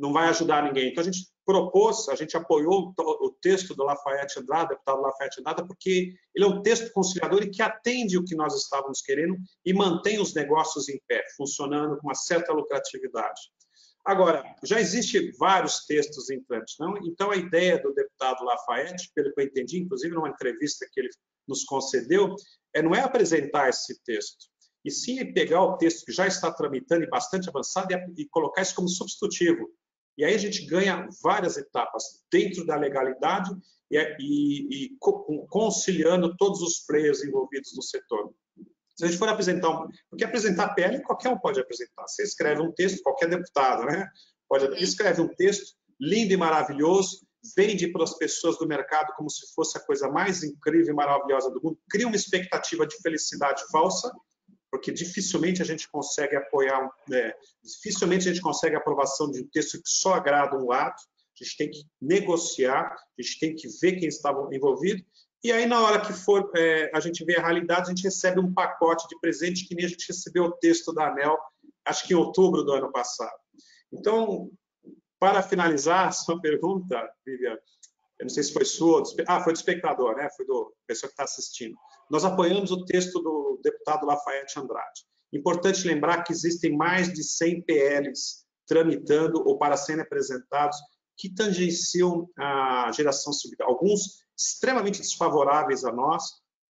não 0.00 0.12
vai 0.12 0.28
ajudar 0.28 0.64
ninguém. 0.64 0.90
Então, 0.90 1.02
a 1.02 1.04
gente 1.04 1.28
propôs, 1.44 2.08
a 2.08 2.14
gente 2.14 2.36
apoiou 2.36 2.94
o 2.96 3.36
texto 3.42 3.74
do 3.74 3.84
Lafayette 3.84 4.38
Andrada, 4.38 4.68
deputado 4.68 5.02
Lafayette 5.02 5.40
Andrada, 5.40 5.66
porque 5.66 6.14
ele 6.34 6.44
é 6.44 6.48
um 6.48 6.62
texto 6.62 6.92
conciliador 6.92 7.42
e 7.42 7.50
que 7.50 7.60
atende 7.60 8.16
o 8.16 8.24
que 8.24 8.36
nós 8.36 8.54
estávamos 8.54 9.02
querendo 9.02 9.36
e 9.64 9.74
mantém 9.74 10.20
os 10.20 10.32
negócios 10.32 10.88
em 10.88 11.00
pé, 11.08 11.24
funcionando 11.36 11.98
com 11.98 12.06
uma 12.06 12.14
certa 12.14 12.52
lucratividade. 12.52 13.40
Agora, 14.04 14.44
já 14.64 14.80
existem 14.80 15.30
vários 15.38 15.84
textos 15.86 16.30
em 16.30 16.42
trâmite, 16.44 16.76
não? 16.78 16.94
Então, 17.04 17.30
a 17.30 17.36
ideia 17.36 17.80
do 17.82 17.92
deputado 17.92 18.44
Lafayette, 18.44 19.10
pelo 19.14 19.32
que 19.34 19.40
eu 19.40 19.44
entendi, 19.44 19.78
inclusive 19.78 20.14
numa 20.14 20.30
entrevista 20.30 20.86
que 20.90 21.00
ele 21.00 21.10
nos 21.46 21.64
concedeu, 21.64 22.34
é 22.74 22.80
não 22.80 22.94
é 22.94 23.00
apresentar 23.00 23.68
esse 23.68 24.00
texto, 24.04 24.46
e 24.84 24.90
sim 24.90 25.32
pegar 25.32 25.62
o 25.62 25.76
texto 25.76 26.06
que 26.06 26.12
já 26.12 26.26
está 26.26 26.50
tramitando 26.50 27.04
e 27.04 27.10
bastante 27.10 27.48
avançado 27.48 27.92
e, 28.16 28.26
colocar 28.28 28.62
isso 28.62 28.74
como 28.74 28.88
substitutivo. 28.88 29.68
E 30.20 30.24
aí 30.24 30.34
a 30.34 30.38
gente 30.38 30.66
ganha 30.66 31.08
várias 31.22 31.56
etapas 31.56 32.04
dentro 32.30 32.66
da 32.66 32.76
legalidade 32.76 33.50
e, 33.90 33.96
e, 34.20 34.84
e 34.84 34.96
conciliando 35.48 36.36
todos 36.36 36.60
os 36.60 36.80
players 36.80 37.24
envolvidos 37.24 37.74
no 37.74 37.82
setor. 37.82 38.30
Se 38.94 39.02
a 39.02 39.06
gente 39.06 39.18
for 39.18 39.30
apresentar 39.30 39.70
um, 39.70 39.88
porque 40.10 40.22
apresentar 40.22 40.74
PL 40.74 41.02
qualquer 41.04 41.30
um 41.30 41.38
pode 41.38 41.58
apresentar. 41.58 42.06
Você 42.06 42.22
escreve 42.22 42.60
um 42.60 42.70
texto, 42.70 43.02
qualquer 43.02 43.30
deputado, 43.30 43.86
né? 43.86 44.06
Pode 44.46 44.66
escreve 44.82 45.22
um 45.22 45.28
texto 45.36 45.74
lindo 45.98 46.34
e 46.34 46.36
maravilhoso, 46.36 47.26
vende 47.56 47.90
para 47.90 48.04
as 48.04 48.12
pessoas 48.18 48.58
do 48.58 48.68
mercado 48.68 49.14
como 49.16 49.30
se 49.30 49.54
fosse 49.54 49.78
a 49.78 49.80
coisa 49.80 50.06
mais 50.10 50.42
incrível 50.42 50.92
e 50.92 50.96
maravilhosa 50.96 51.50
do 51.50 51.62
mundo, 51.62 51.78
cria 51.88 52.06
uma 52.06 52.16
expectativa 52.16 52.86
de 52.86 52.96
felicidade 53.00 53.62
falsa 53.72 54.12
porque 54.70 54.92
dificilmente 54.92 55.60
a 55.60 55.64
gente 55.64 55.88
consegue 55.88 56.36
apoiar, 56.36 56.88
é, 57.12 57.34
dificilmente 57.62 58.28
a 58.28 58.32
gente 58.32 58.42
consegue 58.42 58.76
aprovação 58.76 59.30
de 59.30 59.40
um 59.40 59.48
texto 59.48 59.82
que 59.82 59.88
só 59.88 60.14
agrada 60.14 60.56
um 60.56 60.66
lado, 60.66 60.94
a 60.94 61.44
gente 61.44 61.56
tem 61.56 61.70
que 61.70 61.84
negociar, 62.00 62.94
a 62.94 63.22
gente 63.22 63.38
tem 63.38 63.54
que 63.54 63.68
ver 63.80 63.98
quem 63.98 64.08
estava 64.08 64.48
envolvido, 64.54 65.02
e 65.42 65.50
aí 65.50 65.66
na 65.66 65.80
hora 65.80 66.00
que 66.00 66.12
for 66.12 66.50
é, 66.54 66.90
a 66.94 67.00
gente 67.00 67.24
vê 67.24 67.36
a 67.36 67.42
realidade, 67.42 67.86
a 67.86 67.94
gente 67.94 68.04
recebe 68.04 68.38
um 68.38 68.52
pacote 68.52 69.08
de 69.08 69.18
presente 69.20 69.66
que 69.66 69.74
nem 69.74 69.86
a 69.86 69.88
gente 69.88 70.06
recebeu 70.06 70.44
o 70.44 70.52
texto 70.52 70.92
da 70.92 71.08
ANEL, 71.08 71.36
acho 71.84 72.06
que 72.06 72.12
em 72.12 72.16
outubro 72.16 72.62
do 72.62 72.72
ano 72.72 72.92
passado. 72.92 73.36
Então, 73.92 74.50
para 75.18 75.42
finalizar 75.42 76.06
a 76.08 76.12
sua 76.12 76.40
pergunta, 76.40 77.10
Viviane, 77.24 77.58
eu 78.18 78.24
não 78.24 78.28
sei 78.28 78.42
se 78.42 78.52
foi 78.52 78.66
sua, 78.66 79.02
ah, 79.26 79.42
foi 79.42 79.54
do 79.54 79.56
espectador, 79.56 80.14
né? 80.14 80.28
Foi 80.36 80.44
do 80.44 80.74
pessoa 80.86 81.08
que 81.08 81.14
está 81.14 81.24
assistindo. 81.24 81.74
Nós 82.10 82.24
apoiamos 82.24 82.72
o 82.72 82.84
texto 82.84 83.20
do 83.20 83.60
deputado 83.62 84.04
Lafayette 84.04 84.58
Andrade. 84.58 85.04
Importante 85.32 85.86
lembrar 85.86 86.24
que 86.24 86.32
existem 86.32 86.76
mais 86.76 87.12
de 87.12 87.22
100 87.22 87.62
PLs 87.62 88.44
tramitando 88.66 89.42
ou 89.46 89.56
para 89.56 89.76
serem 89.76 90.02
apresentados 90.02 90.76
que 91.16 91.32
tangenciam 91.32 92.28
a 92.36 92.90
geração 92.92 93.32
civil. 93.32 93.56
Alguns 93.62 94.24
extremamente 94.36 95.00
desfavoráveis 95.00 95.84
a 95.84 95.92
nós, 95.92 96.24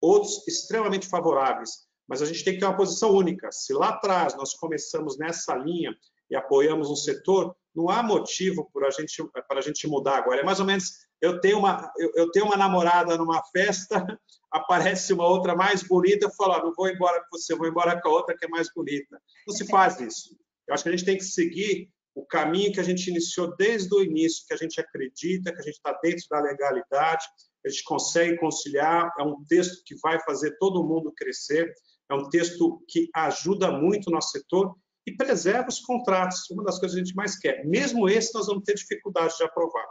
outros 0.02 0.48
extremamente 0.48 1.08
favoráveis. 1.08 1.86
Mas 2.08 2.22
a 2.22 2.26
gente 2.26 2.44
tem 2.44 2.54
que 2.54 2.60
ter 2.60 2.66
uma 2.66 2.78
posição 2.78 3.12
única. 3.12 3.52
Se 3.52 3.74
lá 3.74 3.90
atrás 3.90 4.36
nós 4.36 4.54
começamos 4.54 5.18
nessa 5.20 5.56
linha 5.56 5.94
e 6.32 6.36
apoiamos 6.36 6.90
um 6.90 6.96
setor, 6.96 7.56
não 7.78 7.92
há 7.92 8.02
motivo 8.02 8.68
para 8.74 8.88
a 8.88 8.90
gente, 8.90 9.24
para 9.48 9.60
a 9.60 9.62
gente 9.62 9.88
mudar 9.88 10.18
agora. 10.18 10.42
É 10.42 10.44
mais 10.44 10.60
ou 10.60 10.66
menos 10.66 11.06
eu 11.22 11.40
tenho 11.40 11.60
uma, 11.60 11.92
eu, 12.16 12.32
tenho 12.32 12.48
uma 12.48 12.58
namorada 12.58 13.16
numa 13.16 13.44
festa, 13.52 14.20
aparece 14.52 15.14
uma 15.14 15.28
outra 15.28 15.56
mais 15.56 15.84
bonita, 15.84 16.26
eu 16.26 16.32
falo, 16.32 16.54
ah, 16.54 16.64
não 16.64 16.74
vou 16.74 16.90
embora 16.90 17.20
com 17.22 17.38
você, 17.38 17.56
vou 17.56 17.68
embora 17.68 18.02
com 18.02 18.10
a 18.10 18.12
outra 18.12 18.36
que 18.36 18.46
é 18.46 18.50
mais 18.50 18.68
bonita. 18.74 19.22
Não 19.48 19.56
se 19.56 19.68
faz 19.68 20.00
isso. 20.00 20.36
Eu 20.68 20.74
acho 20.74 20.84
que 20.84 20.90
a 20.90 20.92
gente 20.92 21.06
tem 21.06 21.18
que 21.18 21.24
seguir 21.24 21.90
o 22.16 22.26
caminho 22.26 22.74
que 22.74 22.80
a 22.80 22.84
gente 22.84 23.08
iniciou 23.12 23.56
desde 23.56 23.94
o 23.94 24.02
início, 24.02 24.44
que 24.48 24.56
a 24.56 24.58
gente 24.58 24.82
acredita, 24.82 25.54
que 25.54 25.60
a 25.60 25.64
gente 25.64 25.76
está 25.76 25.94
dentro 26.02 26.26
da 26.32 26.40
legalidade, 26.40 27.26
a 27.64 27.70
gente 27.70 27.84
consegue 27.84 28.38
conciliar, 28.38 29.12
é 29.20 29.24
um 29.24 29.44
texto 29.48 29.84
que 29.86 29.96
vai 30.02 30.20
fazer 30.22 30.58
todo 30.58 30.84
mundo 30.84 31.14
crescer, 31.16 31.72
é 32.10 32.16
um 32.16 32.28
texto 32.28 32.84
que 32.88 33.08
ajuda 33.14 33.72
muito 33.72 34.08
o 34.08 34.12
nosso 34.12 34.32
setor 34.32 34.76
e 35.08 35.16
preserva 35.16 35.70
os 35.70 35.80
contratos, 35.80 36.50
uma 36.52 36.66
das 36.66 36.78
coisas 36.78 36.96
que 36.96 37.02
a 37.02 37.06
gente 37.06 37.16
mais 37.16 37.40
quer. 37.40 37.66
Mesmo 37.66 38.10
esse, 38.10 38.34
nós 38.34 38.48
vamos 38.48 38.66
ter 38.66 38.74
dificuldade 38.74 39.38
de 39.38 39.44
aprovar. 39.44 39.88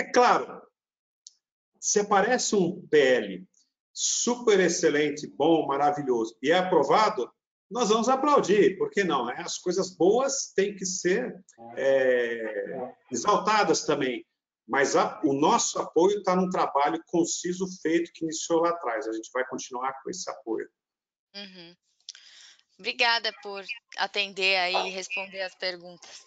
É 0.00 0.04
claro, 0.10 0.62
se 1.78 2.00
aparece 2.00 2.56
um 2.56 2.80
PL 2.88 3.46
super 3.92 4.58
excelente, 4.58 5.26
bom, 5.36 5.66
maravilhoso, 5.66 6.34
e 6.42 6.50
é 6.50 6.56
aprovado, 6.58 7.30
nós 7.70 7.90
vamos 7.90 8.08
aplaudir, 8.08 8.78
por 8.78 8.90
que 8.90 9.04
não? 9.04 9.26
Né? 9.26 9.34
As 9.38 9.58
coisas 9.58 9.94
boas 9.94 10.52
têm 10.56 10.74
que 10.74 10.86
ser 10.86 11.38
é, 11.76 12.94
exaltadas 13.12 13.84
também. 13.84 14.24
Mas 14.66 14.96
a, 14.96 15.20
o 15.22 15.34
nosso 15.34 15.78
apoio 15.78 16.18
está 16.18 16.34
num 16.34 16.48
trabalho 16.48 17.02
conciso 17.06 17.66
feito 17.82 18.10
que 18.14 18.24
iniciou 18.24 18.60
lá 18.60 18.70
atrás. 18.70 19.06
A 19.06 19.12
gente 19.12 19.30
vai 19.30 19.46
continuar 19.46 19.92
com 20.02 20.08
esse 20.08 20.28
apoio. 20.30 20.66
Uhum. 21.34 21.74
Obrigada 22.78 23.32
por 23.42 23.64
atender 23.96 24.56
aí 24.56 24.88
e 24.88 24.90
responder 24.90 25.42
as 25.42 25.54
perguntas. 25.54 26.24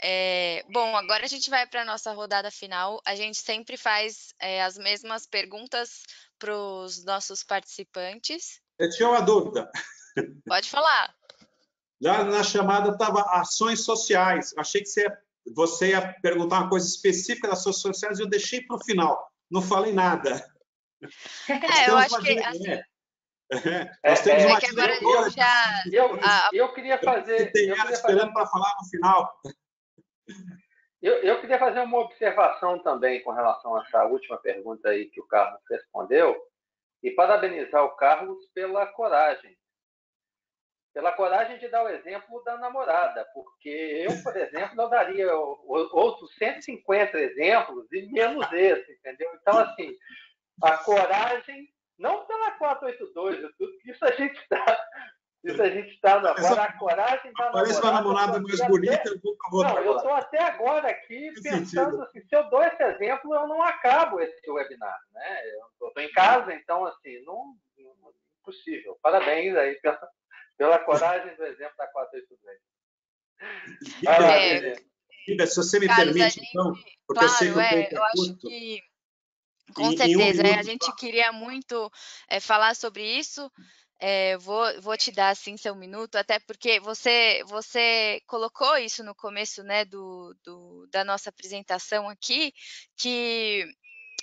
É, 0.00 0.64
bom, 0.70 0.96
agora 0.96 1.24
a 1.24 1.28
gente 1.28 1.50
vai 1.50 1.66
para 1.66 1.82
a 1.82 1.84
nossa 1.84 2.12
rodada 2.12 2.50
final. 2.50 3.00
A 3.04 3.16
gente 3.16 3.38
sempre 3.38 3.76
faz 3.76 4.32
é, 4.38 4.62
as 4.62 4.78
mesmas 4.78 5.26
perguntas 5.26 6.04
para 6.38 6.56
os 6.56 7.04
nossos 7.04 7.42
participantes. 7.42 8.60
Eu 8.78 8.88
tinha 8.90 9.08
uma 9.08 9.20
dúvida. 9.20 9.70
Pode 10.46 10.70
falar. 10.70 11.12
Já 12.00 12.22
na 12.22 12.44
chamada 12.44 12.90
estava 12.90 13.22
ações 13.40 13.84
sociais. 13.84 14.54
Achei 14.56 14.80
que 14.82 14.88
você 14.88 15.02
ia, 15.02 15.18
você 15.52 15.88
ia 15.88 16.14
perguntar 16.22 16.60
uma 16.60 16.68
coisa 16.68 16.86
específica 16.86 17.48
das 17.48 17.58
ações 17.58 17.80
sociais 17.80 18.18
e 18.18 18.22
eu 18.22 18.28
deixei 18.28 18.60
para 18.60 18.76
o 18.76 18.84
final. 18.84 19.32
Não 19.50 19.60
falei 19.60 19.92
nada. 19.92 20.44
É, 21.48 21.90
eu 21.90 21.96
acho 21.96 22.20
que. 22.20 22.38
Assim, 22.38 22.80
é, 24.02 24.10
Nós 24.10 24.20
temos 24.20 24.42
é, 24.42 24.46
uma 24.46 24.60
que 24.60 24.66
agora 24.66 24.98
eu 25.00 25.30
já. 25.30 25.82
Eu, 25.90 26.18
eu 26.52 26.72
queria 26.72 26.98
fazer. 26.98 27.50
Tem 27.52 27.68
eu 27.68 27.74
ela 27.74 27.82
queria 27.82 27.94
esperando 27.94 28.32
para 28.32 28.46
falar 28.46 28.74
no 28.80 28.88
final. 28.88 29.40
Eu, 31.00 31.14
eu, 31.22 31.40
queria 31.40 31.58
fazer 31.58 31.80
uma 31.80 31.98
observação 31.98 32.82
também 32.82 33.22
com 33.22 33.30
relação 33.30 33.76
a 33.76 33.82
essa 33.82 34.04
última 34.04 34.36
pergunta 34.38 34.88
aí 34.88 35.06
que 35.06 35.20
o 35.20 35.26
Carlos 35.26 35.60
respondeu 35.70 36.36
e 37.02 37.10
parabenizar 37.12 37.84
o 37.84 37.96
Carlos 37.96 38.44
pela 38.52 38.86
coragem. 38.86 39.56
Pela 40.92 41.12
coragem 41.12 41.58
de 41.58 41.68
dar 41.68 41.84
o 41.84 41.88
exemplo 41.88 42.42
da 42.42 42.58
namorada, 42.58 43.24
porque 43.32 43.68
eu, 44.08 44.22
por 44.24 44.36
exemplo, 44.36 44.74
não 44.74 44.88
daria 44.90 45.32
outros 45.36 46.34
150 46.34 47.16
exemplos 47.18 47.86
e 47.92 48.10
menos 48.10 48.50
esse, 48.52 48.92
entendeu? 48.92 49.30
Então, 49.40 49.58
assim, 49.58 49.96
a 50.62 50.78
coragem, 50.78 51.72
não 51.98 52.24
pela 52.26 52.52
482, 52.52 53.54
tudo 53.56 53.72
isso 53.84 54.04
a 54.04 54.12
gente 54.12 54.38
está 54.38 54.88
isso 55.44 55.62
a 55.62 55.70
gente 55.70 55.94
está 55.94 56.20
na 56.20 56.30
agora, 56.32 56.62
a 56.62 56.72
coragem 56.78 57.32
da 57.32 57.50
Parece 57.50 57.80
uma 57.80 57.92
namorada 57.92 58.40
mais 58.40 58.66
bonita, 58.66 58.94
até... 58.94 59.10
eu 59.10 59.20
vou 59.50 59.62
Não, 59.62 59.78
eu 59.78 59.96
estou 59.96 60.12
até 60.12 60.42
agora 60.42 60.88
aqui 60.88 61.32
que 61.32 61.42
pensando 61.42 62.02
assim, 62.02 62.20
se 62.20 62.34
eu 62.34 62.50
dou 62.50 62.62
esse 62.64 62.82
exemplo, 62.82 63.32
eu 63.34 63.46
não 63.46 63.62
acabo 63.62 64.20
esse 64.20 64.50
webinar, 64.50 64.98
né? 65.12 65.42
Eu 65.80 65.88
estou 65.88 66.02
em 66.02 66.10
casa, 66.10 66.52
então, 66.52 66.84
assim, 66.86 67.22
não, 67.24 67.56
não 67.78 68.12
impossível. 68.48 68.98
Parabéns 69.00 69.54
aí 69.56 69.74
pela, 69.76 70.08
pela 70.56 70.78
coragem 70.80 71.36
do 71.36 71.44
exemplo 71.44 71.74
da 71.76 71.86
483. 71.86 72.58
É, 74.06 75.46
se 75.46 75.56
você 75.56 75.78
me 75.78 75.86
Carlos, 75.86 76.14
permite, 76.14 76.34
gente, 76.34 76.48
então, 76.48 76.72
porque 77.06 77.24
claro, 77.26 77.26
eu 77.26 77.28
sei 77.28 77.52
que 77.52 77.60
é, 77.60 77.80
é 77.80 77.88
eu 77.92 78.04
acho 78.04 78.16
curto. 78.16 78.48
que 78.48 78.82
com 79.74 79.96
certeza, 79.96 80.42
um 80.42 80.46
é, 80.46 80.58
a 80.58 80.62
gente 80.62 80.94
queria 80.96 81.32
muito 81.32 81.90
é, 82.28 82.40
falar 82.40 82.74
sobre 82.74 83.02
isso, 83.18 83.50
é, 84.00 84.36
vou, 84.38 84.80
vou 84.80 84.96
te 84.96 85.10
dar 85.10 85.30
assim 85.30 85.56
seu 85.56 85.74
minuto, 85.74 86.16
até 86.16 86.38
porque 86.38 86.78
você 86.80 87.42
você 87.46 88.22
colocou 88.26 88.76
isso 88.78 89.02
no 89.02 89.14
começo 89.14 89.62
né, 89.62 89.84
do, 89.84 90.36
do, 90.44 90.86
da 90.90 91.04
nossa 91.04 91.30
apresentação 91.30 92.08
aqui, 92.08 92.52
que 92.96 93.64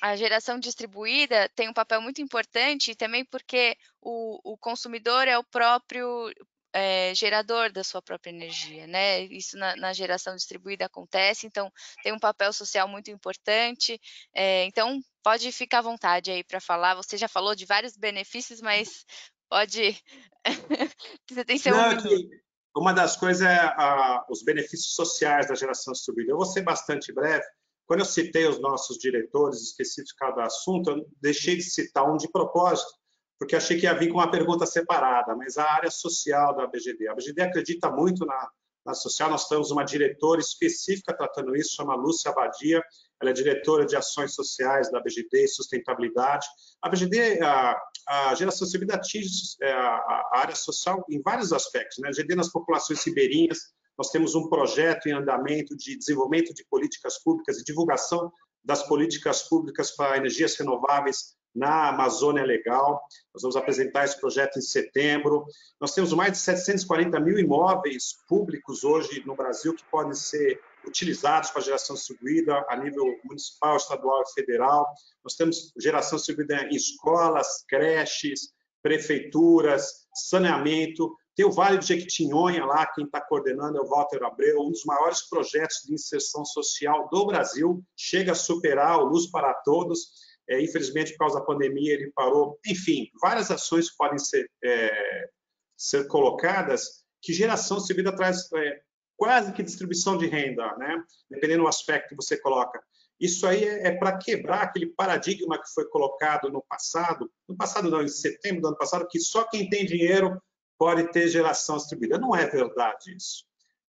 a 0.01 0.15
geração 0.15 0.59
distribuída 0.59 1.49
tem 1.55 1.69
um 1.69 1.73
papel 1.73 2.01
muito 2.01 2.21
importante 2.21 2.95
também 2.95 3.25
porque 3.25 3.77
o, 4.01 4.53
o 4.53 4.57
consumidor 4.57 5.27
é 5.27 5.37
o 5.37 5.43
próprio 5.43 6.31
é, 6.75 7.15
gerador 7.15 7.71
da 7.71 7.83
sua 7.83 8.01
própria 8.01 8.31
energia, 8.31 8.85
né? 8.85 9.21
Isso 9.21 9.57
na, 9.57 9.75
na, 9.75 9.93
geração 9.93 10.35
distribuída 10.35 10.85
acontece, 10.85 11.47
então 11.47 11.71
tem 12.03 12.11
um 12.11 12.19
papel 12.19 12.51
social 12.51 12.87
muito 12.87 13.09
importante. 13.09 13.99
É, 14.33 14.65
então 14.65 14.99
pode 15.23 15.51
ficar 15.51 15.79
à 15.79 15.81
vontade 15.81 16.31
aí 16.31 16.43
para 16.43 16.59
falar. 16.59 16.95
Você 16.95 17.17
já 17.17 17.27
falou 17.27 17.55
de 17.55 17.65
vários 17.65 17.95
benefícios, 17.95 18.61
mas 18.61 19.05
Pode. 19.49 19.97
Você 21.29 21.45
tem 21.45 21.57
seu 21.57 21.75
Não, 21.75 21.91
um 21.91 21.97
que 21.97 22.29
uma 22.75 22.93
das 22.93 23.15
coisas 23.15 23.41
é 23.41 23.55
a, 23.55 24.25
os 24.29 24.43
benefícios 24.43 24.93
sociais 24.93 25.47
da 25.47 25.55
geração 25.55 25.93
distribuída. 25.93 26.31
Eu 26.31 26.37
vou 26.37 26.45
ser 26.45 26.61
bastante 26.61 27.13
breve. 27.13 27.45
Quando 27.87 28.01
eu 28.01 28.05
citei 28.05 28.47
os 28.47 28.59
nossos 28.59 28.97
diretores 28.97 29.61
específicos 29.61 30.11
de 30.11 30.15
cada 30.15 30.43
assunto, 30.43 30.89
eu 30.89 31.05
deixei 31.21 31.55
de 31.55 31.63
citar 31.63 32.03
um 32.11 32.17
de 32.17 32.29
propósito, 32.29 32.91
porque 33.37 33.55
achei 33.55 33.77
que 33.77 33.85
ia 33.85 33.93
vir 33.93 34.09
com 34.09 34.17
uma 34.17 34.31
pergunta 34.31 34.65
separada, 34.65 35.35
mas 35.35 35.57
a 35.57 35.63
área 35.63 35.91
social 35.91 36.55
da 36.55 36.67
BGD. 36.67 37.07
A 37.07 37.15
BGD 37.15 37.41
acredita 37.41 37.89
muito 37.89 38.25
na, 38.25 38.49
na 38.85 38.93
social, 38.93 39.29
nós 39.29 39.47
temos 39.47 39.71
uma 39.71 39.83
diretora 39.83 40.39
específica 40.39 41.15
tratando 41.15 41.55
isso, 41.55 41.75
chama 41.75 41.95
Lúcia 41.95 42.31
Abadia, 42.31 42.83
ela 43.19 43.31
é 43.31 43.33
diretora 43.33 43.85
de 43.85 43.95
ações 43.95 44.35
sociais 44.35 44.91
da 44.91 44.99
BGD 44.99 45.43
e 45.43 45.47
sustentabilidade. 45.47 46.45
A 46.81 46.89
BGD, 46.89 47.41
a, 47.41 47.81
a 48.07 48.35
geração 48.35 48.67
civil 48.67 48.87
atinge 48.91 49.29
é, 49.61 49.71
a, 49.71 49.95
a, 49.95 50.29
área 50.33 50.55
social 50.55 51.03
em 51.09 51.21
vários 51.21 51.51
aspectos. 51.51 51.97
Né? 51.99 52.09
A 52.09 52.11
BGD 52.11 52.35
nas 52.35 52.51
populações 52.51 53.03
ribeirinhas, 53.03 53.73
nós 53.97 54.11
temos 54.11 54.35
um 54.35 54.49
projeto 54.49 55.07
em 55.07 55.13
andamento 55.13 55.75
de 55.75 55.97
desenvolvimento 55.97 56.53
de 56.53 56.65
políticas 56.69 57.17
públicas 57.23 57.57
e 57.57 57.63
divulgação 57.63 58.31
das 58.63 58.83
políticas 58.87 59.43
públicas 59.43 59.91
para 59.91 60.17
energias 60.17 60.55
renováveis 60.57 61.35
na 61.55 61.89
Amazônia 61.89 62.43
Legal. 62.43 63.01
Nós 63.33 63.41
vamos 63.41 63.55
apresentar 63.55 64.03
esse 64.03 64.19
projeto 64.19 64.59
em 64.59 64.61
setembro. 64.61 65.45
Nós 65.79 65.93
temos 65.93 66.11
mais 66.13 66.33
de 66.33 66.37
740 66.39 67.19
mil 67.19 67.39
imóveis 67.39 68.17
públicos 68.27 68.83
hoje 68.83 69.23
no 69.25 69.35
Brasil 69.35 69.73
que 69.73 69.85
podem 69.85 70.13
ser 70.13 70.59
utilizados 70.85 71.49
para 71.49 71.61
geração 71.61 71.95
distribuída 71.95 72.65
a 72.69 72.75
nível 72.75 73.05
municipal, 73.23 73.77
estadual 73.77 74.21
e 74.23 74.33
federal. 74.33 74.85
Nós 75.23 75.35
temos 75.35 75.71
geração 75.79 76.17
distribuída 76.17 76.67
em 76.69 76.75
escolas, 76.75 77.63
creches, 77.67 78.49
prefeituras, 78.83 80.05
saneamento. 80.13 81.15
Tem 81.35 81.45
o 81.45 81.51
Vale 81.51 81.79
do 81.79 81.85
Jequitinhonha 81.85 82.65
lá, 82.65 82.85
quem 82.85 83.05
está 83.05 83.19
coordenando 83.19 83.77
é 83.77 83.81
o 83.81 83.87
Walter 83.87 84.23
Abreu, 84.23 84.61
um 84.61 84.71
dos 84.71 84.85
maiores 84.85 85.27
projetos 85.27 85.81
de 85.85 85.93
inserção 85.93 86.45
social 86.45 87.09
do 87.11 87.25
Brasil, 87.25 87.83
chega 87.97 88.31
a 88.31 88.35
superar 88.35 88.99
o 88.99 89.05
Luz 89.05 89.27
para 89.29 89.53
Todos. 89.53 90.11
É, 90.49 90.61
infelizmente, 90.61 91.11
por 91.13 91.19
causa 91.19 91.39
da 91.39 91.45
pandemia, 91.45 91.93
ele 91.93 92.11
parou. 92.15 92.59
Enfim, 92.65 93.09
várias 93.21 93.49
ações 93.49 93.95
podem 93.95 94.19
ser, 94.19 94.49
é, 94.63 95.29
ser 95.75 96.07
colocadas 96.07 97.03
que 97.21 97.33
geração 97.33 97.77
distribuída 97.77 98.15
traz 98.15 98.51
é, 98.53 98.81
quase 99.17 99.51
que 99.53 99.63
distribuição 99.63 100.17
de 100.17 100.27
renda, 100.27 100.75
né? 100.77 101.03
dependendo 101.29 101.63
do 101.63 101.67
aspecto 101.67 102.09
que 102.09 102.15
você 102.15 102.37
coloca. 102.37 102.81
Isso 103.19 103.47
aí 103.47 103.63
é, 103.63 103.87
é 103.87 103.91
para 103.91 104.17
quebrar 104.17 104.63
aquele 104.63 104.87
paradigma 104.87 105.57
que 105.57 105.73
foi 105.73 105.87
colocado 105.89 106.49
no 106.49 106.61
passado, 106.61 107.31
no 107.47 107.55
passado 107.55 107.89
não, 107.89 108.01
em 108.01 108.07
setembro 108.07 108.61
do 108.61 108.67
ano 108.67 108.77
passado, 108.77 109.07
que 109.09 109.19
só 109.19 109.43
quem 109.45 109.69
tem 109.69 109.85
dinheiro 109.85 110.39
pode 110.77 111.09
ter 111.11 111.27
geração 111.29 111.77
distribuída. 111.77 112.17
Não 112.17 112.35
é 112.35 112.45
verdade 112.45 113.15
isso. 113.15 113.45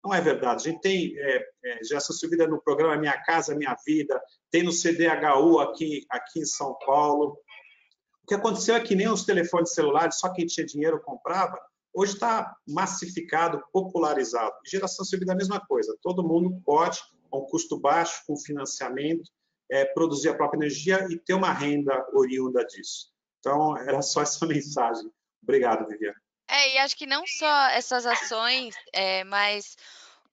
Não 0.03 0.13
é 0.13 0.19
verdade. 0.19 0.67
A 0.67 0.71
gente 0.71 0.81
tem 0.81 1.17
é, 1.17 1.45
é, 1.63 1.79
distribuída 1.79 2.45
no 2.47 2.61
programa 2.61 2.97
Minha 2.97 3.17
Casa 3.23 3.55
Minha 3.55 3.75
Vida, 3.85 4.21
tem 4.51 4.63
no 4.63 4.71
CDHU 4.71 5.59
aqui, 5.59 6.05
aqui 6.09 6.41
em 6.41 6.45
São 6.45 6.77
Paulo. 6.85 7.37
O 8.23 8.27
que 8.27 8.35
aconteceu 8.35 8.75
é 8.75 8.81
que 8.81 8.95
nem 8.95 9.07
os 9.07 9.23
telefones 9.23 9.73
celulares, 9.73 10.19
só 10.19 10.31
quem 10.33 10.45
tinha 10.45 10.65
dinheiro 10.65 11.01
comprava, 11.01 11.57
hoje 11.93 12.13
está 12.13 12.53
massificado, 12.67 13.63
popularizado. 13.71 14.53
Geração 14.65 15.05
civil 15.05 15.29
é 15.29 15.33
a 15.33 15.37
mesma 15.37 15.59
coisa. 15.65 15.95
Todo 16.01 16.27
mundo 16.27 16.61
pode, 16.65 16.99
a 17.31 17.37
um 17.37 17.45
custo 17.45 17.79
baixo, 17.79 18.23
com 18.27 18.35
financiamento, 18.37 19.29
é, 19.71 19.85
produzir 19.85 20.29
a 20.29 20.35
própria 20.35 20.57
energia 20.57 21.07
e 21.09 21.17
ter 21.17 21.33
uma 21.33 21.51
renda 21.53 22.05
oriunda 22.13 22.65
disso. 22.65 23.07
Então, 23.39 23.77
era 23.77 24.01
só 24.01 24.21
essa 24.21 24.45
mensagem. 24.47 25.09
Obrigado, 25.41 25.87
Viviane. 25.87 26.22
É, 26.47 26.75
e 26.75 26.77
acho 26.77 26.95
que 26.95 27.05
não 27.05 27.25
só 27.25 27.67
essas 27.69 28.05
ações, 28.05 28.75
é, 28.91 29.23
mas 29.23 29.75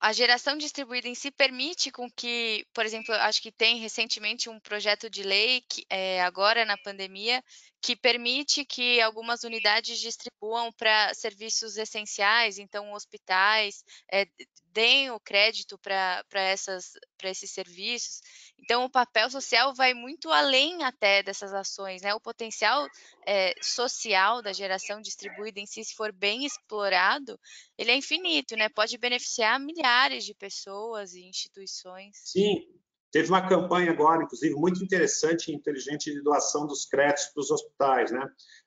a 0.00 0.12
geração 0.12 0.56
distribuída 0.56 1.08
em 1.08 1.14
si 1.14 1.30
permite 1.30 1.90
com 1.90 2.10
que, 2.10 2.66
por 2.72 2.86
exemplo, 2.86 3.14
acho 3.14 3.42
que 3.42 3.52
tem 3.52 3.78
recentemente 3.78 4.48
um 4.48 4.58
projeto 4.58 5.10
de 5.10 5.22
lei, 5.22 5.62
que, 5.68 5.84
é, 5.90 6.22
agora 6.22 6.64
na 6.64 6.76
pandemia, 6.78 7.44
que 7.82 7.96
permite 7.96 8.64
que 8.64 9.00
algumas 9.00 9.42
unidades 9.42 9.98
distribuam 9.98 10.70
para 10.72 11.14
serviços 11.14 11.76
essenciais, 11.78 12.58
então 12.58 12.92
hospitais 12.92 13.82
é, 14.12 14.26
deem 14.66 15.10
o 15.10 15.18
crédito 15.18 15.78
para 15.78 16.52
esses 16.52 17.50
serviços. 17.50 18.20
Então, 18.58 18.84
o 18.84 18.90
papel 18.90 19.30
social 19.30 19.74
vai 19.74 19.94
muito 19.94 20.30
além 20.30 20.84
até 20.84 21.22
dessas 21.22 21.52
ações, 21.54 22.02
né? 22.02 22.14
O 22.14 22.20
potencial 22.20 22.86
é, 23.26 23.54
social 23.62 24.42
da 24.42 24.52
geração 24.52 25.00
distribuída 25.00 25.58
em 25.58 25.66
si, 25.66 25.82
se 25.84 25.94
for 25.94 26.12
bem 26.12 26.44
explorado, 26.44 27.40
ele 27.78 27.90
é 27.90 27.96
infinito, 27.96 28.56
né? 28.56 28.68
Pode 28.68 28.96
beneficiar 28.98 29.58
milhares 29.58 30.24
de 30.24 30.34
pessoas 30.34 31.14
e 31.14 31.24
instituições. 31.24 32.16
Sim, 32.24 32.68
teve 33.12 33.28
uma 33.28 33.46
campanha 33.46 33.90
agora, 33.90 34.22
inclusive, 34.22 34.54
muito 34.54 34.82
interessante 34.82 35.50
e 35.50 35.54
inteligente 35.54 36.12
de 36.12 36.22
doação 36.22 36.66
dos 36.66 36.86
créditos 36.86 37.26
para 37.32 37.40
os 37.40 37.50
hospitais, 37.50 38.10
né? 38.10 38.26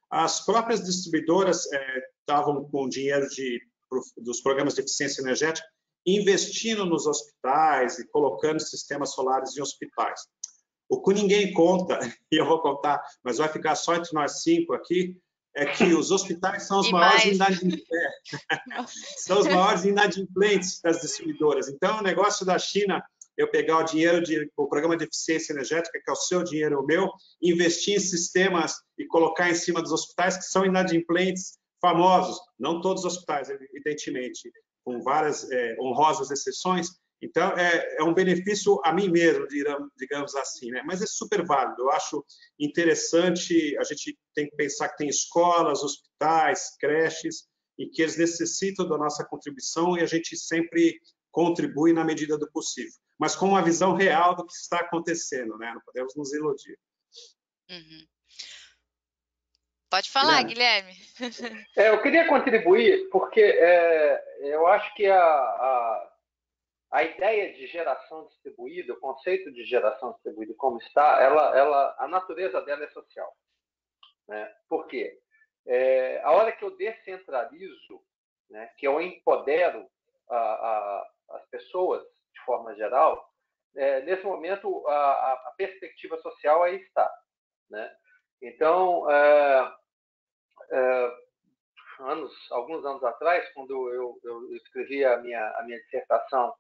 As 0.10 0.46
próprias 0.46 0.84
distribuidoras 0.84 1.68
estavam 2.22 2.64
é, 2.64 2.72
com 2.72 2.88
dinheiro 2.88 3.28
de 3.30 3.62
dos 4.18 4.42
programas 4.42 4.74
de 4.74 4.82
eficiência 4.82 5.22
energética, 5.22 5.68
investindo 6.06 6.86
nos 6.86 7.06
hospitais 7.06 8.00
e 8.00 8.08
colocando 8.08 8.60
sistemas 8.60 9.14
solares 9.14 9.56
em 9.56 9.62
hospitais. 9.62 10.22
O 10.90 11.02
que 11.02 11.14
ninguém 11.14 11.54
conta, 11.54 12.00
e 12.32 12.38
eu 12.40 12.46
vou 12.46 12.62
contar, 12.62 13.02
mas 13.24 13.38
vai 13.38 13.50
ficar 13.50 13.76
só 13.76 13.96
entre 13.96 14.14
nós 14.14 14.42
cinco 14.42 14.74
aqui, 14.74 15.18
é 15.56 15.68
que 15.68 15.94
os 15.94 16.10
hospitais 16.10 16.64
são 16.64 16.80
os 16.80 16.90
maiores 16.90 17.26
inadimplentes, 17.26 17.86
são 19.18 19.40
os 19.40 19.46
maiores 19.46 19.86
inadimplentes 19.86 20.82
das 20.82 21.00
distribuidoras. 21.00 21.68
Então, 21.68 22.00
o 22.00 22.02
negócio 22.02 22.44
da 22.44 22.58
China, 22.58 23.04
eu 23.38 23.50
pegar 23.50 23.80
o 23.80 23.84
dinheiro 23.84 24.22
de, 24.22 24.50
o 24.56 24.68
programa 24.68 24.98
de 24.98 25.06
eficiência 25.06 25.54
energética, 25.54 26.00
que 26.04 26.10
é 26.10 26.14
o 26.14 26.16
seu 26.16 26.44
dinheiro, 26.44 26.80
o 26.80 26.86
meu, 26.86 27.10
investir 27.42 27.96
em 27.96 28.00
sistemas 28.00 28.74
e 28.98 29.06
colocar 29.06 29.50
em 29.50 29.56
cima 29.56 29.82
dos 29.82 29.92
hospitais 29.92 30.38
que 30.38 30.44
são 30.44 30.66
inadimplentes, 30.66 31.58
famosos, 31.82 32.40
não 32.60 32.82
todos 32.82 33.04
os 33.04 33.14
hospitais, 33.14 33.50
evidentemente, 33.50 34.52
com 34.86 35.02
várias 35.02 35.50
é, 35.52 35.76
honrosas 35.80 36.32
exceções. 36.32 36.88
Então, 37.22 37.58
é, 37.58 37.98
é, 38.00 38.04
um 38.04 38.14
benefício 38.14 38.80
a 38.84 38.94
mim 38.94 39.10
mesmo, 39.10 39.48
digamos 39.98 40.36
assim, 40.36 40.72
né? 40.72 40.84
mas 40.86 41.02
é 41.02 41.06
super 41.06 41.46
válido. 41.46 41.84
Eu 41.84 41.92
acho 41.92 42.24
interessante, 42.60 43.78
a 43.78 43.84
gente 43.84 44.18
tem 44.36 44.50
que 44.50 44.56
pensar 44.56 44.90
que 44.90 44.98
tem 44.98 45.08
escolas, 45.08 45.84
hospitais, 45.84 46.76
creches, 46.80 47.48
e 47.78 47.88
que 47.88 48.02
eles 48.02 48.18
necessitam 48.18 48.88
da 48.88 48.98
nossa 48.98 49.26
contribuição 49.26 49.98
e 49.98 50.02
a 50.02 50.06
gente 50.06 50.38
sempre 50.38 51.00
contribui 51.34 51.92
na 51.92 52.06
medida 52.06 52.38
do 52.38 52.50
possível, 52.50 52.94
mas 53.18 53.36
com 53.36 53.48
uma 53.48 53.64
visão 53.64 53.96
real 53.96 54.36
do 54.36 54.46
que 54.46 54.54
está 54.54 54.78
acontecendo, 54.78 55.58
né? 55.58 55.72
não 55.74 55.82
podemos 55.82 56.16
nos 56.16 56.32
iludir. 56.32 56.78
Uhum. 57.70 58.08
Pode 59.90 60.10
falar, 60.10 60.42
Guilherme. 60.44 60.94
É, 61.76 61.90
eu 61.90 62.02
queria 62.02 62.28
contribuir, 62.28 63.10
porque 63.10 63.42
é, 63.42 64.24
eu 64.42 64.68
acho 64.68 64.94
que 64.96 65.08
a, 65.08 65.24
a, 65.24 66.14
a, 66.92 67.04
ideia 67.04 67.54
de 67.54 67.66
geração 67.68 68.28
distribuída, 68.28 68.94
o 68.94 69.00
conceito 69.00 69.52
de 69.52 69.64
geração 69.66 70.12
distribuída 70.14 70.54
como 70.58 70.78
está, 70.80 71.22
ela, 71.22 71.58
ela, 71.58 71.96
a 72.00 72.08
natureza 72.08 72.62
dela 72.62 72.84
é 72.84 72.90
social. 72.90 73.32
Né? 74.28 74.52
Por 74.70 74.88
quê? 74.88 75.20
É, 75.66 76.22
a 76.24 76.32
hora 76.32 76.52
que 76.52 76.64
eu 76.64 76.76
descentralizo, 76.76 78.02
né, 78.50 78.68
que 78.78 78.88
eu 78.88 79.02
empodero 79.02 79.88
a, 80.30 81.08
as 81.34 81.46
pessoas 81.50 82.04
de 82.34 82.42
forma 82.46 82.76
geral, 82.76 83.30
é, 83.76 84.02
nesse 84.02 84.24
momento 84.24 84.88
a, 84.88 85.34
a, 85.34 85.54
perspectiva 85.58 86.18
social 86.20 86.64
aí 86.64 86.76
está. 86.78 87.10
Né? 87.70 87.92
Então, 88.42 89.10
é, 89.10 89.74
é, 90.72 91.12
anos, 92.00 92.32
alguns 92.52 92.86
anos 92.86 93.04
atrás, 93.04 93.48
quando 93.54 93.72
eu, 93.90 94.20
eu 94.24 94.56
escrevi 94.56 95.04
a 95.06 95.18
minha, 95.18 95.50
a 95.58 95.64
minha 95.64 95.80
dissertação 95.80 96.54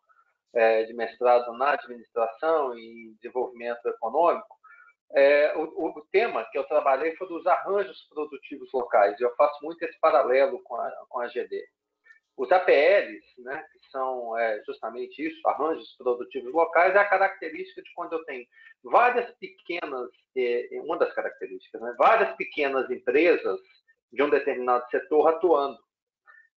é, 0.53 0.83
de 0.83 0.93
mestrado 0.93 1.51
na 1.53 1.71
administração 1.71 2.77
e 2.77 3.13
desenvolvimento 3.21 3.85
econômico, 3.87 4.57
é, 5.15 5.55
o, 5.55 5.63
o, 5.99 6.05
tema 6.11 6.43
que 6.51 6.57
eu 6.57 6.63
trabalhei 6.63 7.15
foi 7.17 7.27
dos 7.27 7.45
arranjos 7.45 8.07
produtivos 8.09 8.71
locais. 8.73 9.19
Eu 9.19 9.33
faço 9.35 9.63
muito 9.63 9.83
esse 9.83 9.99
paralelo 9.99 10.61
com 10.63 10.75
a, 10.75 10.91
com 11.07 11.19
a 11.19 11.27
GD. 11.27 11.63
Os 12.35 12.51
APLs, 12.51 13.23
né, 13.39 13.63
que 13.71 13.89
são 13.91 14.37
é, 14.37 14.63
justamente 14.65 15.27
isso, 15.27 15.47
arranjos 15.47 15.95
produtivos 15.97 16.51
locais, 16.51 16.95
é 16.95 16.97
a 16.97 17.09
característica 17.09 17.81
de 17.81 17.93
quando 17.93 18.13
eu 18.13 18.25
tenho 18.25 18.45
várias 18.83 19.29
pequenas, 19.35 20.09
é, 20.35 20.67
uma 20.83 20.97
das 20.97 21.13
características, 21.13 21.79
né, 21.81 21.93
várias 21.97 22.35
pequenas 22.35 22.89
empresas 22.89 23.59
de 24.11 24.23
um 24.23 24.29
determinado 24.29 24.83
setor 24.89 25.27
atuando. 25.27 25.77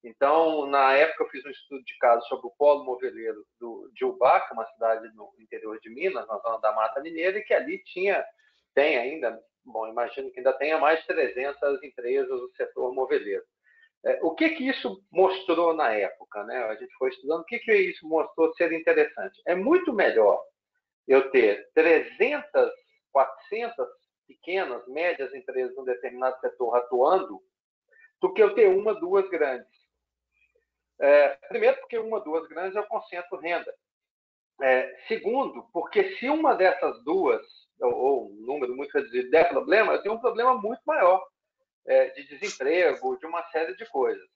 Então, 0.02 0.66
na 0.66 0.92
época, 0.92 1.24
eu 1.24 1.28
fiz 1.30 1.44
um 1.44 1.50
estudo 1.50 1.82
de 1.84 1.98
caso 1.98 2.24
sobre 2.28 2.46
o 2.46 2.54
polo 2.56 2.84
moveleiro 2.84 3.44
do, 3.58 3.90
de 3.92 4.04
Ubaca, 4.04 4.54
uma 4.54 4.66
cidade 4.66 5.12
no 5.14 5.32
interior 5.38 5.78
de 5.80 5.90
Minas, 5.90 6.26
na 6.28 6.38
zona 6.38 6.58
da 6.58 6.72
Mata 6.72 7.00
Mineira, 7.00 7.38
e 7.38 7.42
que 7.42 7.52
ali 7.52 7.82
tinha, 7.84 8.24
tem 8.72 8.98
ainda, 8.98 9.38
bom, 9.64 9.88
imagino 9.88 10.30
que 10.30 10.38
ainda 10.38 10.52
tenha 10.52 10.78
mais 10.78 11.00
de 11.00 11.06
300 11.08 11.82
empresas 11.82 12.28
do 12.28 12.50
setor 12.56 12.94
moveleiro. 12.94 13.42
É, 14.06 14.20
o 14.22 14.34
que 14.36 14.50
que 14.50 14.68
isso 14.68 15.02
mostrou 15.10 15.74
na 15.74 15.92
época? 15.92 16.44
Né? 16.44 16.56
A 16.56 16.76
gente 16.76 16.94
foi 16.96 17.10
estudando, 17.10 17.40
o 17.40 17.44
que 17.44 17.58
que 17.58 17.74
isso 17.74 18.06
mostrou 18.08 18.54
ser 18.54 18.72
interessante? 18.72 19.42
É 19.44 19.54
muito 19.54 19.92
melhor 19.92 20.40
eu 21.08 21.28
ter 21.32 21.68
300, 21.74 22.70
400 23.10 23.86
pequenas, 24.28 24.86
médias 24.86 25.34
empresas 25.34 25.74
num 25.76 25.84
determinado 25.84 26.38
setor 26.40 26.76
atuando, 26.76 27.40
do 28.20 28.32
que 28.32 28.42
eu 28.42 28.54
ter 28.54 28.68
uma, 28.68 28.94
duas 28.94 29.28
grandes. 29.28 29.68
É, 31.00 31.36
primeiro, 31.48 31.76
porque 31.78 31.98
uma, 31.98 32.20
duas 32.20 32.46
grandes 32.48 32.76
eu 32.76 32.84
concentro 32.84 33.38
renda. 33.38 33.74
É, 34.62 34.96
segundo, 35.08 35.68
porque 35.72 36.16
se 36.16 36.28
uma 36.28 36.54
dessas 36.54 37.02
duas, 37.02 37.44
ou, 37.80 37.92
ou, 37.92 38.30
um 38.30 38.46
número 38.46 38.74
muito 38.74 38.92
reduzido, 38.92 39.30
der 39.30 39.48
problema, 39.48 39.94
eu 39.94 40.02
tenho 40.02 40.14
um 40.14 40.20
problema 40.20 40.54
muito 40.54 40.80
maior 40.86 41.26
é, 41.86 42.10
de 42.10 42.26
desemprego, 42.26 43.18
de 43.18 43.26
uma 43.26 43.42
série 43.50 43.74
de 43.76 43.86
coisas. 43.86 44.28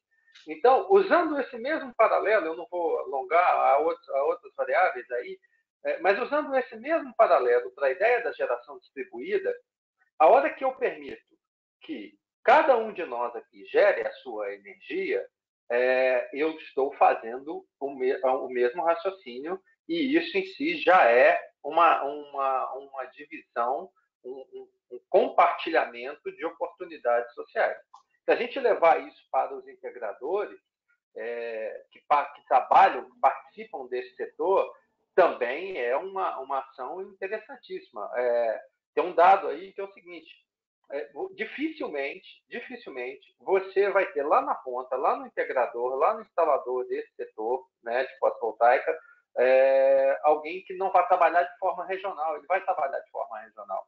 Então, 0.46 0.86
usando 0.90 1.38
esse 1.40 1.56
mesmo 1.58 1.94
paralelo, 1.94 2.46
eu 2.46 2.56
não 2.56 2.66
vou 2.70 2.98
alongar 3.00 3.44
a, 3.44 3.74
a 3.74 3.78
outras 3.78 4.54
variáveis 4.56 5.10
aí, 5.10 5.38
é, 5.84 5.98
mas 6.00 6.20
usando 6.20 6.54
esse 6.56 6.76
mesmo 6.76 7.14
paralelo 7.16 7.70
para 7.72 7.88
a 7.88 7.90
ideia 7.90 8.22
da 8.22 8.32
geração 8.32 8.78
distribuída, 8.78 9.54
a 10.18 10.26
hora 10.26 10.52
que 10.52 10.64
eu 10.64 10.72
permito 10.72 11.22
que 11.82 12.14
cada 12.44 12.76
um 12.76 12.92
de 12.92 13.04
nós 13.04 13.34
aqui 13.34 13.64
gere 13.66 14.06
a 14.06 14.12
sua 14.12 14.52
energia, 14.52 15.26
é, 15.70 16.28
eu 16.32 16.50
estou 16.58 16.92
fazendo 16.94 17.64
o, 17.78 17.94
me, 17.94 18.14
o, 18.22 18.48
mesmo 18.48 18.82
raciocínio 18.82 19.60
e 19.88 20.16
isso 20.16 20.36
em 20.36 20.44
si 20.44 20.78
já 20.78 21.04
é 21.04 21.40
uma, 21.62 22.02
uma, 22.02 22.72
uma 22.74 23.04
divisão, 23.06 23.90
um, 24.24 24.68
um 24.92 25.00
compartilhamento 25.08 26.30
de 26.32 26.44
oportunidades 26.44 27.32
sociais. 27.34 27.76
Se 28.24 28.30
a 28.30 28.36
gente 28.36 28.58
levar 28.60 29.00
isso 29.06 29.22
para 29.30 29.54
os 29.54 29.66
integradores 29.66 30.58
é, 31.16 31.84
que, 31.90 32.00
que, 32.00 32.46
trabalham, 32.46 33.10
que 33.10 33.20
participam 33.20 33.86
desse 33.86 34.14
setor, 34.14 34.72
também 35.14 35.78
é 35.78 35.96
uma, 35.96 36.38
uma 36.38 36.58
ação 36.60 37.02
interessantíssima. 37.02 38.10
É, 38.16 38.62
tem 38.94 39.04
um 39.04 39.14
dado 39.14 39.48
aí 39.48 39.72
que 39.72 39.80
é 39.80 39.84
o 39.84 39.92
seguinte: 39.92 40.30
é, 40.92 41.10
dificilmente, 41.34 42.42
dificilmente 42.48 43.34
você 43.40 43.90
vai 43.90 44.06
ter 44.12 44.22
lá 44.22 44.42
na 44.42 44.54
ponta, 44.54 44.96
lá 44.96 45.16
no 45.16 45.26
integrador, 45.26 45.96
lá 45.96 46.14
no 46.14 46.22
instalador 46.22 46.86
desse 46.86 47.12
setor 47.14 47.66
né, 47.82 48.04
de 48.04 48.18
fotovoltaica, 48.18 48.96
é, 49.38 50.18
alguém 50.22 50.62
que 50.64 50.74
não 50.74 50.90
vai 50.90 51.06
trabalhar 51.06 51.42
de 51.42 51.58
forma 51.58 51.86
regional, 51.86 52.36
ele 52.36 52.46
vai 52.46 52.62
trabalhar 52.64 52.98
de 52.98 53.10
forma 53.10 53.40
regional. 53.40 53.86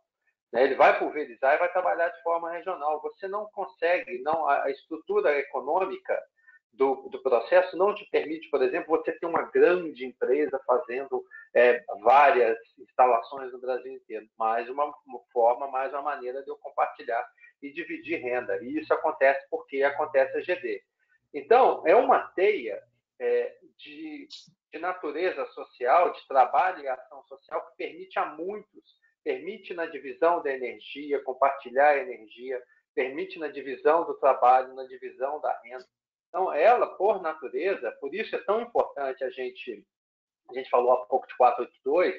Né? 0.53 0.65
Ele 0.65 0.75
vai 0.75 0.99
pulverizar 0.99 1.55
e 1.55 1.59
vai 1.59 1.73
trabalhar 1.73 2.09
de 2.09 2.23
forma 2.23 2.53
regional. 2.53 3.01
Você 3.03 3.27
não 3.27 3.47
consegue, 3.47 4.21
não 4.23 4.47
a 4.49 4.71
estrutura 4.71 5.39
econômica 5.39 6.21
do, 6.73 7.09
do, 7.11 7.23
processo 7.23 7.77
não 7.77 7.95
te 7.95 8.05
permite, 8.07 8.49
por 8.49 8.63
exemplo, 8.63 8.97
você 8.97 9.13
ter 9.13 9.27
uma 9.27 9.43
grande 9.43 10.07
empresa 10.07 10.59
fazendo 10.67 11.25
é, 11.55 11.85
várias 12.03 12.57
instalações 12.79 13.53
no 13.53 13.61
Brasil 13.61 13.93
inteiro, 13.93 14.27
mais 14.39 14.69
uma, 14.71 14.87
uma, 15.07 15.21
forma, 15.33 15.69
mais 15.69 15.93
uma 15.93 16.03
maneira 16.03 16.43
de 16.43 16.49
eu 16.49 16.57
compartilhar 16.57 17.27
e 17.61 17.71
dividir 17.71 18.23
renda. 18.23 18.59
E 18.63 18.79
isso 18.79 18.93
acontece 18.93 19.47
porque 19.51 19.83
acontece 19.83 20.37
a 20.39 20.41
GD. 20.41 20.83
Então, 21.35 21.83
é 21.87 21.95
uma 21.95 22.21
teia 22.29 22.83
é, 23.21 23.55
de, 23.77 24.27
de 24.73 24.79
natureza 24.79 25.45
social, 25.47 26.13
de 26.13 26.27
trabalho 26.27 26.83
e 26.83 26.89
ação 26.89 27.23
social 27.25 27.67
que 27.67 27.77
permite 27.77 28.19
a 28.19 28.27
muitos, 28.27 29.02
permite 29.25 29.75
na 29.75 29.87
divisão 29.87 30.43
da 30.43 30.53
energia, 30.53 31.23
compartilhar 31.23 31.91
a 31.91 31.99
energia, 31.99 32.63
permite 32.95 33.39
na 33.39 33.49
divisão 33.49 34.05
do 34.05 34.15
trabalho, 34.15 34.75
na 34.75 34.85
divisão 34.85 35.41
da 35.41 35.59
renda, 35.63 35.87
então, 36.33 36.51
ela, 36.51 36.87
por 36.97 37.21
natureza, 37.21 37.93
por 38.01 38.15
isso 38.15 38.35
é 38.35 38.39
tão 38.39 38.63
importante 38.63 39.23
a 39.23 39.29
gente, 39.29 39.87
a 40.49 40.55
gente 40.55 40.71
falou 40.71 40.93
há 40.93 41.07
pouco 41.07 41.27
de 41.27 41.37
482, 41.37 42.15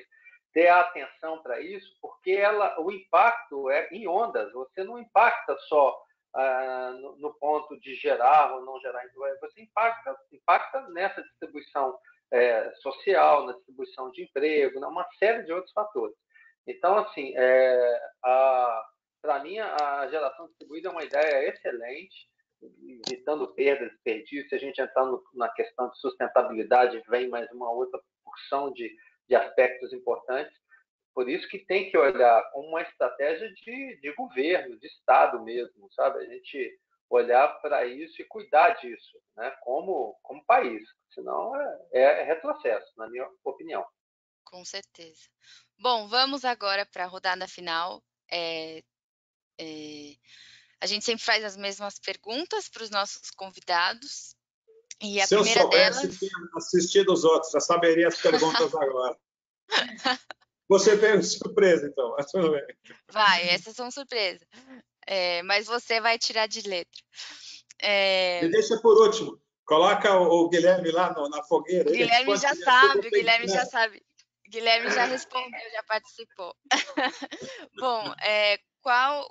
ter 0.53 0.67
atenção 0.67 1.41
para 1.41 1.59
isso, 1.59 1.97
porque 1.99 2.29
ela, 2.29 2.79
o 2.79 2.91
impacto 2.91 3.71
é 3.71 3.89
em 3.91 4.07
ondas. 4.07 4.53
Você 4.53 4.83
não 4.83 4.99
impacta 4.99 5.57
só 5.61 5.99
ah, 6.35 6.95
no, 7.01 7.17
no, 7.17 7.33
ponto 7.39 7.79
de 7.79 7.95
gerar 7.95 8.53
ou 8.53 8.63
não 8.63 8.79
gerar, 8.81 9.01
você 9.41 9.63
impacta, 9.63 10.15
impacta 10.31 10.81
nessa 10.89 11.23
distribuição 11.23 11.97
é, 12.31 12.71
social, 12.75 13.47
na 13.47 13.53
distribuição 13.53 14.11
de 14.11 14.25
emprego, 14.25 14.79
numa 14.79 15.07
série 15.17 15.41
de 15.41 15.51
outros 15.51 15.73
fatores. 15.73 16.15
Então, 16.67 16.97
assim, 16.97 17.33
é, 17.35 17.99
para 19.21 19.43
mim, 19.43 19.59
a 19.59 20.07
geração 20.09 20.47
distribuída 20.47 20.89
é 20.89 20.91
uma 20.91 21.03
ideia 21.03 21.49
excelente 21.49 22.31
evitando 23.05 23.53
perdas, 23.53 23.91
desperdício. 23.91 24.47
Se 24.47 24.55
a 24.55 24.59
gente 24.59 24.81
entrar 24.81 25.05
no, 25.05 25.21
na 25.33 25.49
questão 25.49 25.89
de 25.89 25.99
sustentabilidade, 25.99 27.03
vem 27.09 27.27
mais 27.27 27.51
uma 27.51 27.69
outra 27.69 27.99
porção 28.23 28.71
de, 28.71 28.89
de 29.27 29.35
aspectos 29.35 29.91
importantes. 29.91 30.57
Por 31.13 31.29
isso 31.29 31.47
que 31.49 31.59
tem 31.59 31.91
que 31.91 31.97
olhar 31.97 32.41
como 32.51 32.69
uma 32.69 32.81
estratégia 32.81 33.51
de, 33.53 33.99
de 33.99 34.13
governo, 34.13 34.79
de 34.79 34.87
Estado 34.87 35.43
mesmo, 35.43 35.91
sabe? 35.91 36.19
A 36.19 36.25
gente, 36.25 36.79
olhar 37.15 37.47
para 37.61 37.85
isso 37.85 38.21
e 38.21 38.25
cuidar 38.25 38.71
disso, 38.81 39.21
né? 39.35 39.51
como, 39.61 40.17
como 40.23 40.45
país. 40.45 40.83
Senão 41.13 41.55
é, 41.93 42.21
é 42.21 42.23
retrocesso, 42.23 42.91
na 42.97 43.07
minha 43.09 43.29
opinião. 43.43 43.85
Com 44.43 44.65
certeza. 44.65 45.29
Bom, 45.79 46.07
vamos 46.07 46.45
agora 46.45 46.85
para 46.85 47.05
a 47.05 47.07
rodada 47.07 47.47
final. 47.47 48.03
É, 48.31 48.83
é, 49.59 50.15
a 50.79 50.85
gente 50.85 51.05
sempre 51.05 51.23
faz 51.23 51.43
as 51.43 51.55
mesmas 51.55 51.99
perguntas 51.99 52.69
para 52.69 52.83
os 52.83 52.89
nossos 52.89 53.31
convidados. 53.31 54.35
E 55.01 55.19
a 55.19 55.27
Se 55.27 55.35
primeira 55.35 55.61
eu 55.61 55.63
soubesse, 55.63 56.01
delas... 56.01 56.19
tinha 56.19 56.31
assistido 56.55 57.13
os 57.13 57.23
outros, 57.23 57.51
já 57.51 57.59
saberia 57.59 58.07
as 58.07 58.17
perguntas 58.17 58.73
agora. 58.75 59.17
Você 60.69 60.97
tem 60.97 61.21
surpresa, 61.21 61.87
então, 61.87 62.15
mas 62.17 62.31
tudo 62.31 62.51
bem. 62.51 62.65
Vai, 63.11 63.49
essas 63.49 63.75
são 63.75 63.91
surpresas. 63.91 64.47
É, 65.05 65.43
mas 65.43 65.67
você 65.67 65.99
vai 65.99 66.17
tirar 66.17 66.47
de 66.47 66.61
letra. 66.61 67.01
É... 67.79 68.47
Deixa 68.47 68.77
por 68.79 68.97
último. 69.05 69.39
Coloca 69.65 70.17
o, 70.17 70.49
Guilherme 70.49 70.91
lá 70.91 71.13
no, 71.13 71.29
na 71.29 71.43
fogueira. 71.43 71.89
Guilherme 71.91 72.35
já 72.37 72.55
sabe, 72.55 73.07
o 73.07 73.11
Guilherme 73.11 73.47
já 73.47 73.65
sabe. 73.65 74.03
Guilherme 74.53 74.91
já 74.91 75.05
respondeu, 75.05 75.71
já 75.71 75.81
participou. 75.81 76.55
Bom, 77.79 78.13
é, 78.21 78.59
qual, 78.83 79.27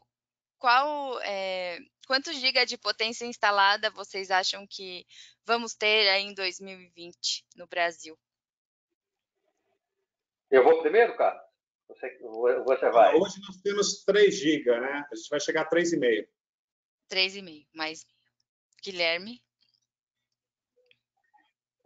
qual, 0.58 1.20
é, 1.20 1.78
quantos 2.08 2.34
gigas 2.40 2.66
de 2.66 2.76
potência 2.76 3.24
instalada 3.24 3.88
vocês 3.90 4.32
acham 4.32 4.66
que 4.66 5.06
vamos 5.46 5.76
ter 5.76 6.08
aí 6.08 6.24
em 6.24 6.34
2020 6.34 7.46
no 7.54 7.68
Brasil? 7.68 8.18
Eu 10.50 10.64
vou 10.64 10.82
primeiro, 10.82 11.16
cara? 11.16 11.40
Você, 11.86 12.18
você 12.64 12.90
vai. 12.90 13.14
Hoje 13.14 13.40
nós 13.46 13.58
temos 13.62 14.02
3 14.04 14.34
GB, 14.34 14.80
né? 14.80 15.06
A 15.08 15.14
gente 15.14 15.28
vai 15.28 15.38
chegar 15.38 15.62
a 15.62 15.70
3,5. 15.70 16.26
3,5, 17.08 17.68
mais 17.72 18.04
Guilherme? 18.82 19.40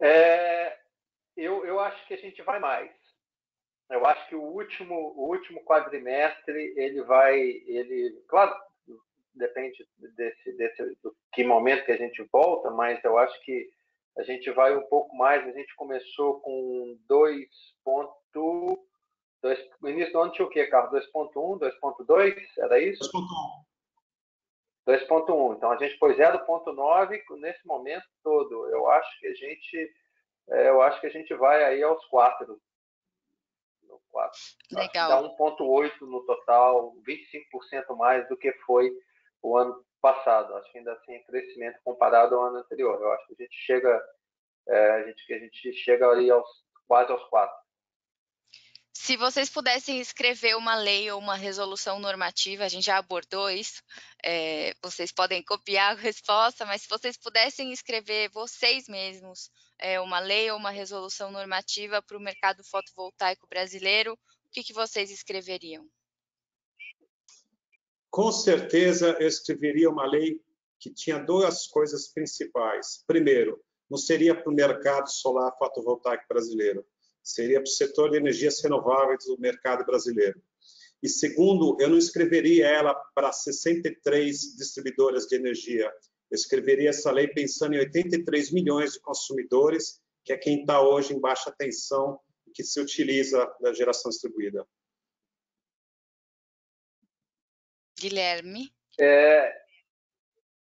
É, 0.01 0.79
eu, 1.35 1.63
eu 1.67 1.79
acho 1.79 2.07
que 2.07 2.15
a 2.15 2.17
gente 2.17 2.41
vai 2.41 2.59
mais. 2.59 2.96
Eu 3.89 4.05
acho 4.05 4.27
que 4.27 4.35
o 4.35 4.41
último, 4.41 5.13
o 5.15 5.29
último 5.29 5.63
quadrimestre 5.63 6.73
ele 6.75 7.01
vai, 7.03 7.39
ele, 7.39 8.21
claro, 8.27 8.53
depende 9.33 9.87
desse, 10.15 10.51
desse 10.53 10.83
do 11.01 11.15
que 11.31 11.43
momento 11.43 11.85
que 11.85 11.91
a 11.91 11.97
gente 11.97 12.21
volta, 12.31 12.69
mas 12.71 13.01
eu 13.03 13.17
acho 13.17 13.39
que 13.43 13.69
a 14.17 14.23
gente 14.23 14.51
vai 14.51 14.75
um 14.75 14.83
pouco 14.87 15.15
mais. 15.15 15.47
A 15.47 15.51
gente 15.51 15.73
começou 15.75 16.41
com 16.41 16.97
2 17.07 17.47
ponto, 17.83 18.87
dois, 19.41 19.59
no 19.81 19.89
início 19.89 20.11
do 20.11 20.19
ano 20.19 20.31
tinha 20.31 20.45
o 20.45 20.49
quê, 20.49 20.65
Carlos? 20.67 21.07
2.1, 21.13 21.59
2.2, 21.59 22.35
era 22.57 22.79
isso? 22.79 23.03
2.1. 23.11 23.67
2.1. 24.87 25.55
Então 25.55 25.71
a 25.71 25.77
gente 25.77 25.97
pôs 25.97 26.17
0.9 26.17 27.21
nesse 27.37 27.65
momento 27.65 28.05
todo. 28.23 28.69
Eu 28.69 28.89
acho 28.89 29.19
que 29.19 29.27
a 29.27 29.33
gente, 29.33 29.93
é, 30.49 30.69
eu 30.69 30.81
acho 30.81 30.99
que 30.99 31.07
a 31.07 31.11
gente 31.11 31.33
vai 31.35 31.63
aí 31.63 31.83
aos 31.83 32.03
4 32.05 32.45
4. 32.47 32.66
Legal. 34.71 35.09
Dá 35.09 35.29
1,8 35.29 36.01
no 36.01 36.25
total, 36.25 36.93
25% 37.07 37.95
mais 37.95 38.27
do 38.27 38.37
que 38.37 38.51
foi 38.65 38.91
o 39.41 39.57
ano 39.57 39.83
passado. 40.01 40.55
Acho 40.55 40.71
que 40.71 40.77
ainda 40.77 40.93
assim 40.93 41.13
é 41.13 41.23
crescimento 41.23 41.79
comparado 41.83 42.35
ao 42.35 42.45
ano 42.45 42.57
anterior. 42.57 42.99
Eu 43.01 43.11
acho 43.13 43.27
que 43.27 43.33
a 43.33 43.45
gente 43.45 43.57
chega, 43.65 44.01
é, 44.67 44.91
a 44.91 45.03
gente, 45.03 45.33
a 45.33 45.39
gente 45.39 45.73
chega 45.73 46.07
ali 46.07 46.29
aos, 46.29 46.47
quase 46.87 47.11
aos 47.11 47.23
4. 47.25 47.55
Se 48.99 49.15
vocês 49.15 49.47
pudessem 49.47 50.01
escrever 50.01 50.57
uma 50.57 50.75
lei 50.75 51.09
ou 51.11 51.19
uma 51.19 51.35
resolução 51.35 51.99
normativa, 51.99 52.65
a 52.65 52.67
gente 52.67 52.87
já 52.87 52.97
abordou 52.97 53.49
isso, 53.49 53.81
é, 54.25 54.73
vocês 54.81 55.11
podem 55.11 55.41
copiar 55.43 55.91
a 55.91 55.99
resposta, 55.99 56.65
mas 56.65 56.81
se 56.81 56.89
vocês 56.89 57.15
pudessem 57.15 57.71
escrever 57.71 58.29
vocês 58.31 58.87
mesmos 58.87 59.51
é, 59.77 60.01
uma 60.01 60.19
lei 60.19 60.49
ou 60.49 60.57
uma 60.57 60.71
resolução 60.71 61.31
normativa 61.31 62.01
para 62.01 62.17
o 62.17 62.19
mercado 62.19 62.63
fotovoltaico 62.63 63.47
brasileiro, 63.47 64.13
o 64.13 64.49
que, 64.51 64.63
que 64.63 64.73
vocês 64.73 65.11
escreveriam? 65.11 65.87
Com 68.09 68.31
certeza 68.31 69.15
eu 69.19 69.27
escreveria 69.27 69.91
uma 69.91 70.07
lei 70.07 70.41
que 70.79 70.91
tinha 70.91 71.19
duas 71.19 71.67
coisas 71.67 72.11
principais. 72.11 73.03
Primeiro, 73.05 73.63
não 73.89 73.97
seria 73.97 74.35
para 74.35 74.51
o 74.51 74.55
mercado 74.55 75.07
solar 75.07 75.55
fotovoltaico 75.57 76.25
brasileiro, 76.27 76.83
seria 77.27 77.59
para 77.59 77.67
o 77.67 77.71
setor 77.71 78.11
de 78.11 78.17
energias 78.17 78.61
renováveis 78.61 79.25
do 79.25 79.37
mercado 79.39 79.85
brasileiro. 79.85 80.41
E 81.03 81.09
segundo, 81.09 81.77
eu 81.79 81.89
não 81.89 81.97
escreveria 81.97 82.67
ela 82.67 82.95
para 83.13 83.31
63 83.31 84.55
distribuidoras 84.57 85.25
de 85.25 85.35
energia. 85.35 85.91
Eu 86.31 86.35
escreveria 86.35 86.89
essa 86.89 87.11
lei 87.11 87.27
pensando 87.27 87.75
em 87.75 87.79
83 87.79 88.51
milhões 88.51 88.93
de 88.93 89.01
consumidores, 89.01 90.01
que 90.23 90.33
é 90.33 90.37
quem 90.37 90.61
está 90.61 90.81
hoje 90.81 91.13
em 91.13 91.19
baixa 91.19 91.53
tensão 91.57 92.19
e 92.47 92.51
que 92.51 92.63
se 92.63 92.79
utiliza 92.79 93.45
da 93.61 93.73
geração 93.73 94.09
distribuída. 94.09 94.65
Guilherme? 97.99 98.71
É, 98.99 99.66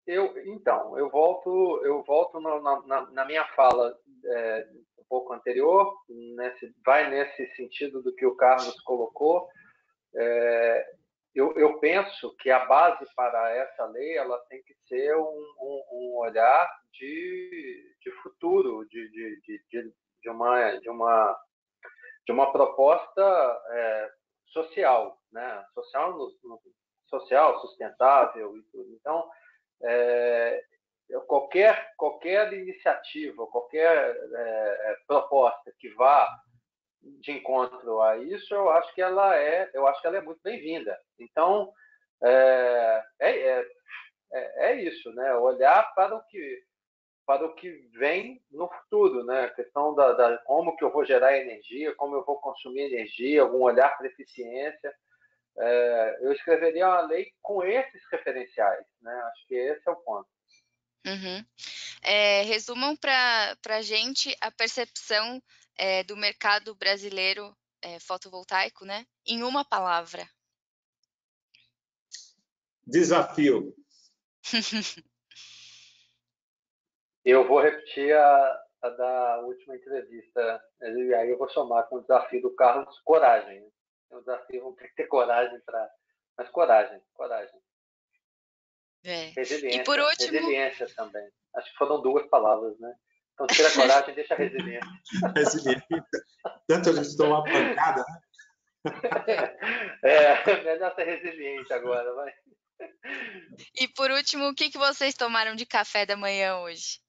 eu, 0.07 0.33
então, 0.47 0.97
eu 0.99 1.11
volto, 1.11 1.81
eu 1.85 2.03
volto 2.05 2.41
na, 2.41 2.61
na, 2.83 3.11
na 3.11 3.25
minha 3.25 3.45
fala 3.55 3.97
é, 4.25 4.69
um 4.99 5.05
pouco 5.09 5.33
anterior, 5.33 5.95
nesse, 6.09 6.75
vai 6.85 7.11
nesse 7.11 7.47
sentido 7.57 8.03
do 8.03 8.15
que 8.15 8.25
o 8.25 8.37
Carlos 8.37 8.81
colocou. 8.83 9.49
É, 10.15 10.87
eu, 11.35 11.53
eu, 11.59 11.79
penso 11.81 12.35
que 12.37 12.51
a 12.51 12.65
base 12.65 13.05
para 13.15 13.51
essa 13.51 13.85
lei 13.87 14.17
ela 14.17 14.39
tem 14.49 14.63
que 14.63 14.75
ser 14.89 15.15
um, 15.17 15.55
um, 15.61 15.85
um 15.93 16.17
olhar 16.19 16.69
de, 16.93 17.95
de 18.01 18.11
futuro, 18.23 18.87
de, 18.89 19.11
de, 19.11 19.93
de, 20.23 20.31
uma, 20.31 20.77
de, 20.79 20.89
uma, 20.89 21.39
de 22.25 22.33
uma 22.33 22.53
proposta 22.53 23.23
é, 23.71 24.11
social, 24.47 25.21
né? 25.31 25.65
social, 25.75 26.13
no, 26.13 26.33
no, 26.45 26.61
social, 27.09 27.61
sustentável 27.61 28.57
e 28.57 28.63
tudo. 28.73 28.95
Então, 28.95 29.29
é, 29.83 30.63
qualquer, 31.27 31.93
qualquer 31.97 32.53
iniciativa, 32.53 33.47
qualquer 33.47 34.17
é, 34.35 34.97
proposta 35.07 35.73
que 35.79 35.89
vá 35.95 36.29
de 37.21 37.33
encontro 37.33 38.01
a 38.03 38.17
isso, 38.17 38.53
eu 38.55 38.69
acho 38.71 38.93
que 38.95 39.03
ela 39.03 39.37
é, 39.37 39.71
eu 39.73 39.87
acho 39.87 40.01
que 40.01 40.07
ela 40.07 40.17
é 40.17 40.21
muito 40.21 40.41
bem-vinda. 40.43 40.99
Então, 41.19 41.73
é, 42.23 43.03
é, 43.21 43.67
é, 44.33 44.71
é, 44.71 44.75
isso, 44.83 45.13
né? 45.13 45.35
Olhar 45.35 45.95
para 45.95 46.17
o 46.17 46.23
que 46.25 46.65
para 47.27 47.45
o 47.45 47.55
que 47.57 47.71
vem 47.99 48.41
no 48.53 48.69
futuro, 48.69 49.25
né? 49.25 49.47
A 49.47 49.51
questão 49.51 49.95
da, 49.97 50.13
da 50.13 50.39
como 50.39 50.77
que 50.77 50.85
eu 50.85 50.93
vou 50.93 51.05
gerar 51.05 51.37
energia, 51.37 51.93
como 51.97 52.15
eu 52.15 52.25
vou 52.25 52.41
consumir 52.41 52.83
energia, 52.83 53.43
algum 53.43 53.63
olhar 53.63 53.97
para 53.97 54.07
eficiência. 54.07 54.95
É, 55.59 56.19
eu 56.21 56.33
escreveria 56.33 56.87
uma 56.87 57.01
lei 57.03 57.33
com 57.41 57.65
esses 57.65 58.03
referenciais, 58.11 58.85
né? 59.01 59.13
Acho 59.13 59.47
que 59.47 59.55
esse 59.55 59.89
é 59.89 59.91
o 59.91 59.97
ponto. 59.97 60.29
Uhum. 61.07 61.45
É, 62.03 62.43
resumam 62.43 62.97
para 62.97 63.57
a 63.69 63.83
gente 63.83 64.37
a 64.41 64.51
percepção 64.51 65.41
é, 65.77 66.03
do 66.03 66.17
mercado 66.17 66.75
brasileiro 66.75 67.57
é, 67.83 68.01
fotovoltaico, 68.01 68.85
né? 68.85 69.07
Em 69.27 69.43
uma 69.43 69.65
palavra. 69.65 70.29
Desafio. 72.85 73.75
eu 77.25 77.47
vou 77.47 77.61
repetir 77.61 78.17
a, 78.17 78.65
a, 78.83 78.89
da 78.91 79.41
última 79.41 79.77
entrevista, 79.77 80.63
e 80.81 81.15
aí 81.15 81.31
eu 81.31 81.39
vou 81.39 81.49
somar 81.51 81.89
com 81.89 81.97
o 81.97 82.01
desafio 82.01 82.43
do 82.43 82.55
Carlos 82.55 83.01
coragem. 83.01 83.69
É 84.11 84.17
um 84.17 84.21
desafio, 84.21 84.63
vamos 84.63 84.77
ter 84.77 84.89
que 84.89 84.95
ter 84.95 85.07
coragem 85.07 85.61
para. 85.61 85.91
Mas 86.39 86.49
coragem, 86.51 87.01
coragem. 87.15 87.61
É. 89.05 89.27
Resiliência. 89.37 89.81
E 89.81 89.85
por 89.85 89.99
último... 89.99 90.33
Resiliência 90.33 90.87
também. 90.95 91.29
Acho 91.55 91.71
que 91.71 91.79
foram 91.79 92.03
duas 92.03 92.27
palavras, 92.29 92.79
né? 92.79 92.95
Então, 93.33 93.47
tira 93.47 93.69
a 93.69 93.75
coragem 93.75 94.11
e 94.11 94.15
deixa 94.15 94.35
a 94.35 94.37
resiliência. 94.37 94.91
resiliência. 95.35 96.05
Tanto 96.67 96.91
a 96.91 96.93
gente 96.93 97.17
tomar 97.17 97.43
pancada, 97.43 98.05
né? 98.05 98.21
É, 100.05 100.63
melhor 100.63 100.95
ser 100.95 101.05
resiliente 101.05 101.73
agora, 101.73 102.15
vai. 102.15 102.33
E 103.75 103.89
por 103.89 104.11
último, 104.11 104.49
o 104.49 104.55
que, 104.55 104.71
que 104.71 104.79
vocês 104.79 105.15
tomaram 105.15 105.57
de 105.57 105.67
café 105.67 106.07
da 106.07 106.17
manhã 106.17 106.59
hoje? 106.59 107.01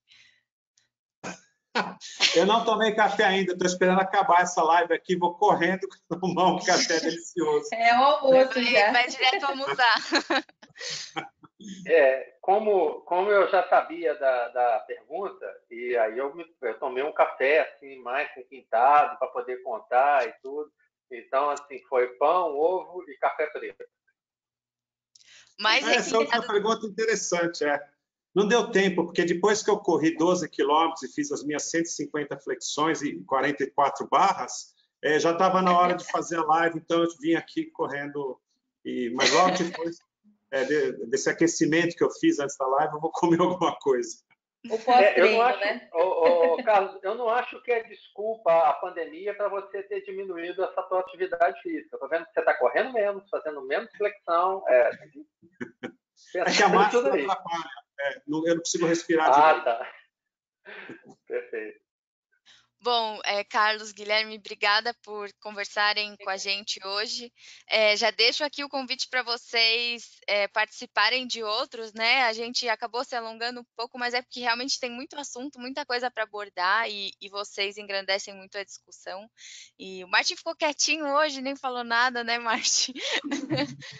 Eu 2.34 2.46
não 2.46 2.64
tomei 2.64 2.94
café 2.94 3.24
ainda, 3.24 3.52
estou 3.52 3.66
esperando 3.66 4.00
acabar 4.00 4.42
essa 4.42 4.62
live 4.62 4.92
aqui, 4.92 5.16
vou 5.16 5.34
correndo 5.34 5.86
tomar 6.08 6.52
um 6.52 6.58
café 6.58 7.00
delicioso. 7.00 7.68
É 7.72 7.98
o 7.98 8.02
almoço 8.02 8.62
já. 8.62 8.92
Vai 8.92 9.08
direto 9.08 9.44
almoçar. 9.44 9.94
É, 11.88 12.36
como, 12.40 13.00
como 13.00 13.30
eu 13.30 13.50
já 13.50 13.68
sabia 13.68 14.14
da, 14.14 14.48
da 14.48 14.80
pergunta, 14.80 15.44
e 15.68 15.96
aí 15.96 16.16
eu, 16.16 16.32
me, 16.34 16.46
eu 16.62 16.78
tomei 16.78 17.02
um 17.02 17.12
café 17.12 17.60
assim, 17.60 17.96
mais 18.00 18.30
requintado 18.34 19.18
para 19.18 19.28
poder 19.28 19.60
contar 19.64 20.26
e 20.28 20.32
tudo. 20.40 20.70
Então, 21.10 21.50
assim, 21.50 21.82
foi 21.88 22.06
pão, 22.16 22.56
ovo 22.56 23.02
e 23.10 23.16
café 23.18 23.46
preto. 23.46 23.84
Mais 25.58 25.84
ah, 25.84 25.94
Essa 25.94 26.14
é 26.14 26.18
outra 26.18 26.46
pergunta 26.46 26.86
interessante, 26.86 27.64
é. 27.64 27.88
Não 28.34 28.46
deu 28.46 28.70
tempo, 28.70 29.04
porque 29.04 29.24
depois 29.24 29.62
que 29.62 29.70
eu 29.70 29.78
corri 29.78 30.16
12 30.16 30.48
quilômetros 30.48 31.02
e 31.02 31.12
fiz 31.12 31.32
as 31.32 31.44
minhas 31.44 31.70
150 31.70 32.38
flexões 32.38 33.02
e 33.02 33.18
44 33.24 34.06
barras, 34.08 34.74
é, 35.02 35.18
já 35.18 35.32
estava 35.32 35.62
na 35.62 35.76
hora 35.76 35.94
de 35.94 36.04
fazer 36.04 36.38
a 36.38 36.44
live, 36.44 36.78
então 36.78 37.02
eu 37.02 37.08
vim 37.20 37.34
aqui 37.34 37.66
correndo. 37.66 38.38
E, 38.84 39.10
mas 39.14 39.32
logo 39.32 39.56
depois 39.56 39.98
é, 40.52 40.64
desse 41.06 41.30
aquecimento 41.30 41.96
que 41.96 42.04
eu 42.04 42.10
fiz 42.10 42.38
antes 42.38 42.56
da 42.56 42.66
live, 42.66 42.94
eu 42.94 43.00
vou 43.00 43.10
comer 43.12 43.40
alguma 43.40 43.76
coisa. 43.78 44.18
O 44.66 44.78
pós-treino, 44.78 45.40
é, 45.40 45.60
né? 45.60 45.88
Oh, 45.94 46.56
oh, 46.58 46.64
Carlos, 46.64 46.98
eu 47.02 47.14
não 47.14 47.28
acho 47.28 47.62
que 47.62 47.70
é 47.70 47.84
desculpa 47.84 48.52
a 48.52 48.72
pandemia 48.74 49.32
para 49.34 49.48
você 49.48 49.82
ter 49.84 50.02
diminuído 50.02 50.64
essa 50.64 50.82
tua 50.82 51.00
atividade 51.00 51.60
física. 51.62 51.94
Estou 51.94 52.08
vendo 52.08 52.26
que 52.26 52.32
você 52.32 52.40
está 52.40 52.54
correndo 52.54 52.92
menos, 52.92 53.28
fazendo 53.30 53.62
menos 53.62 53.88
flexão. 53.96 54.64
É, 54.68 54.90
é 56.36 56.44
que 56.44 56.62
a 56.62 56.68
máscara 56.68 57.08
atrapalha. 57.08 57.87
É, 58.00 58.18
eu 58.18 58.22
não 58.26 58.58
consigo 58.58 58.86
respirar 58.86 59.30
ah, 59.30 59.52
direito. 59.52 59.64
tá. 59.64 59.92
Bom, 62.80 63.18
é, 63.24 63.42
Carlos, 63.42 63.90
Guilherme, 63.90 64.38
obrigada 64.38 64.94
por 65.02 65.28
conversarem 65.40 66.16
com 66.22 66.30
a 66.30 66.36
gente 66.36 66.78
hoje. 66.86 67.32
É, 67.68 67.96
já 67.96 68.12
deixo 68.12 68.44
aqui 68.44 68.62
o 68.62 68.68
convite 68.68 69.08
para 69.10 69.24
vocês 69.24 70.08
é, 70.28 70.46
participarem 70.46 71.26
de 71.26 71.42
outros, 71.42 71.92
né? 71.92 72.22
A 72.22 72.32
gente 72.32 72.68
acabou 72.68 73.04
se 73.04 73.16
alongando 73.16 73.60
um 73.60 73.64
pouco, 73.76 73.98
mas 73.98 74.14
é 74.14 74.22
porque 74.22 74.40
realmente 74.40 74.78
tem 74.78 74.90
muito 74.90 75.18
assunto, 75.18 75.58
muita 75.58 75.84
coisa 75.84 76.08
para 76.08 76.22
abordar 76.22 76.88
e, 76.88 77.10
e, 77.20 77.28
vocês 77.28 77.76
engrandecem 77.78 78.34
muito 78.34 78.56
a 78.56 78.64
discussão. 78.64 79.28
E 79.76 80.04
o 80.04 80.08
Martin 80.08 80.36
ficou 80.36 80.54
quietinho 80.54 81.06
hoje, 81.16 81.40
nem 81.40 81.56
falou 81.56 81.82
nada, 81.82 82.22
né, 82.22 82.38
Martin? 82.38 82.92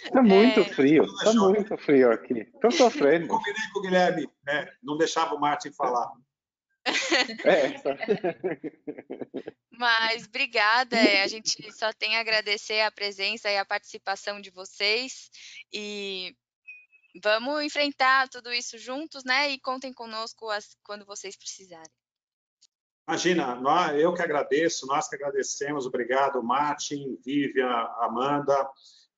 Está 0.05 0.23
muito 0.23 0.65
frio, 0.67 1.03
está 1.05 1.33
muito 1.33 1.77
frio 1.79 2.13
aqui. 2.13 2.47
Estou 2.55 2.71
sofrendo. 2.71 3.27
Combinei 3.27 3.69
com 3.73 3.81
o 3.81 3.83
Guilherme, 3.83 4.29
né? 4.45 4.69
não 4.83 4.97
deixava 4.97 5.35
o 5.35 5.41
Martin 5.41 5.73
falar. 5.73 6.13
É. 7.45 7.75
Mas 9.79 10.27
obrigada, 10.27 10.97
é, 10.97 11.23
a 11.23 11.29
gente 11.29 11.73
só 11.73 11.93
tem 11.93 12.17
a 12.17 12.21
agradecer 12.21 12.81
a 12.81 12.91
presença 12.91 13.49
e 13.49 13.57
a 13.57 13.65
participação 13.65 14.41
de 14.41 14.51
vocês 14.51 15.31
e 15.73 16.35
vamos 17.23 17.63
enfrentar 17.63 18.29
tudo 18.29 18.53
isso 18.53 18.77
juntos, 18.77 19.23
né? 19.25 19.51
E 19.51 19.61
contem 19.61 19.93
conosco 19.93 20.51
as, 20.51 20.77
quando 20.83 21.05
vocês 21.05 21.37
precisarem. 21.37 21.93
Imagina, 23.09 23.55
nós, 23.55 23.99
eu 23.99 24.13
que 24.13 24.21
agradeço, 24.21 24.87
nós 24.87 25.09
que 25.09 25.15
agradecemos, 25.15 25.87
obrigado, 25.87 26.43
Martin, 26.43 27.17
Vivian, 27.25 27.71
Amanda, 28.01 28.69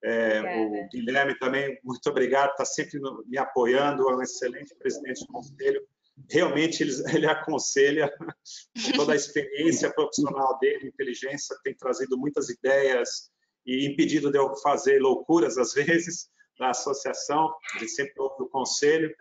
é, 0.05 0.41
o 0.41 0.89
Guilherme 0.89 1.37
também, 1.39 1.79
muito 1.83 2.09
obrigado, 2.09 2.51
está 2.51 2.64
sempre 2.64 3.01
me 3.27 3.37
apoiando, 3.37 4.09
é 4.09 4.14
um 4.14 4.23
excelente 4.23 4.75
presidente 4.77 5.27
do 5.27 5.33
conselho 5.33 5.83
realmente 6.29 6.83
ele, 6.83 6.93
ele 7.14 7.27
aconselha, 7.27 8.12
com 8.18 8.93
toda 8.97 9.12
a 9.12 9.16
experiência 9.16 9.93
profissional 9.93 10.59
dele, 10.59 10.89
inteligência, 10.89 11.57
tem 11.62 11.75
trazido 11.75 12.18
muitas 12.18 12.49
ideias 12.49 13.31
e 13.66 13.87
impedido 13.87 14.31
de 14.31 14.39
eu 14.39 14.55
fazer 14.57 14.99
loucuras, 15.01 15.59
às 15.59 15.73
vezes, 15.73 16.29
da 16.59 16.71
associação, 16.71 17.53
ele 17.77 17.89
sempre 17.89 18.14
ouve 18.18 18.43
o 18.43 18.49
conselho. 18.49 19.14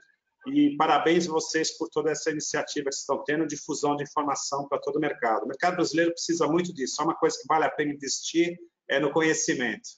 E 0.47 0.75
parabéns 0.77 1.27
a 1.27 1.31
vocês 1.31 1.77
por 1.77 1.89
toda 1.89 2.11
essa 2.11 2.31
iniciativa 2.31 2.89
que 2.89 2.95
estão 2.95 3.23
tendo, 3.23 3.45
difusão 3.45 3.95
de 3.95 4.03
informação 4.03 4.67
para 4.67 4.79
todo 4.79 4.95
o 4.95 4.99
mercado. 4.99 5.43
O 5.43 5.47
mercado 5.47 5.75
brasileiro 5.75 6.11
precisa 6.11 6.47
muito 6.47 6.73
disso, 6.73 6.95
só 6.95 7.03
uma 7.03 7.15
coisa 7.15 7.37
que 7.37 7.47
vale 7.47 7.65
a 7.65 7.71
pena 7.71 7.93
investir 7.93 8.57
é 8.89 8.99
no 8.99 9.11
conhecimento. 9.11 9.89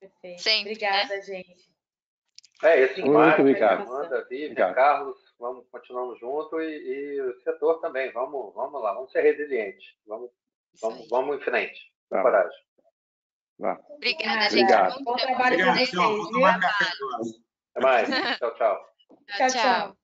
Perfeito. 0.00 0.42
Sempre, 0.42 0.72
Obrigada, 0.72 1.16
né? 1.16 1.22
gente. 1.22 1.68
É, 2.62 2.80
esse 2.80 3.02
Muito 3.02 3.40
obrigado. 3.40 3.82
Amanda, 3.82 4.26
Vivian, 4.28 4.72
Carlos, 4.74 5.16
vamos 5.38 5.66
continuamos 5.70 6.18
junto 6.18 6.60
e, 6.60 7.16
e, 7.16 7.20
o 7.20 7.40
setor 7.42 7.80
também. 7.80 8.12
Vamos, 8.12 8.54
vamos 8.54 8.82
lá, 8.82 8.94
vamos 8.94 9.12
ser 9.12 9.22
resilientes. 9.22 9.94
Vamos, 10.06 10.30
vamos, 10.80 11.08
vamos 11.08 11.36
em 11.36 11.44
frente. 11.44 11.92
Com 12.10 12.22
coragem. 12.22 12.58
Obrigada, 13.90 14.50
gente. 14.50 14.62
Obrigado. 14.62 15.04
Bom 15.04 15.16
trabalho 15.16 15.58
com 15.58 15.72
vocês. 15.72 15.90
Até 17.74 17.80
mais. 17.80 18.08
Tchau, 18.38 18.54
tchau. 18.54 18.88
Tchau, 19.36 19.48
tchau. 19.48 19.98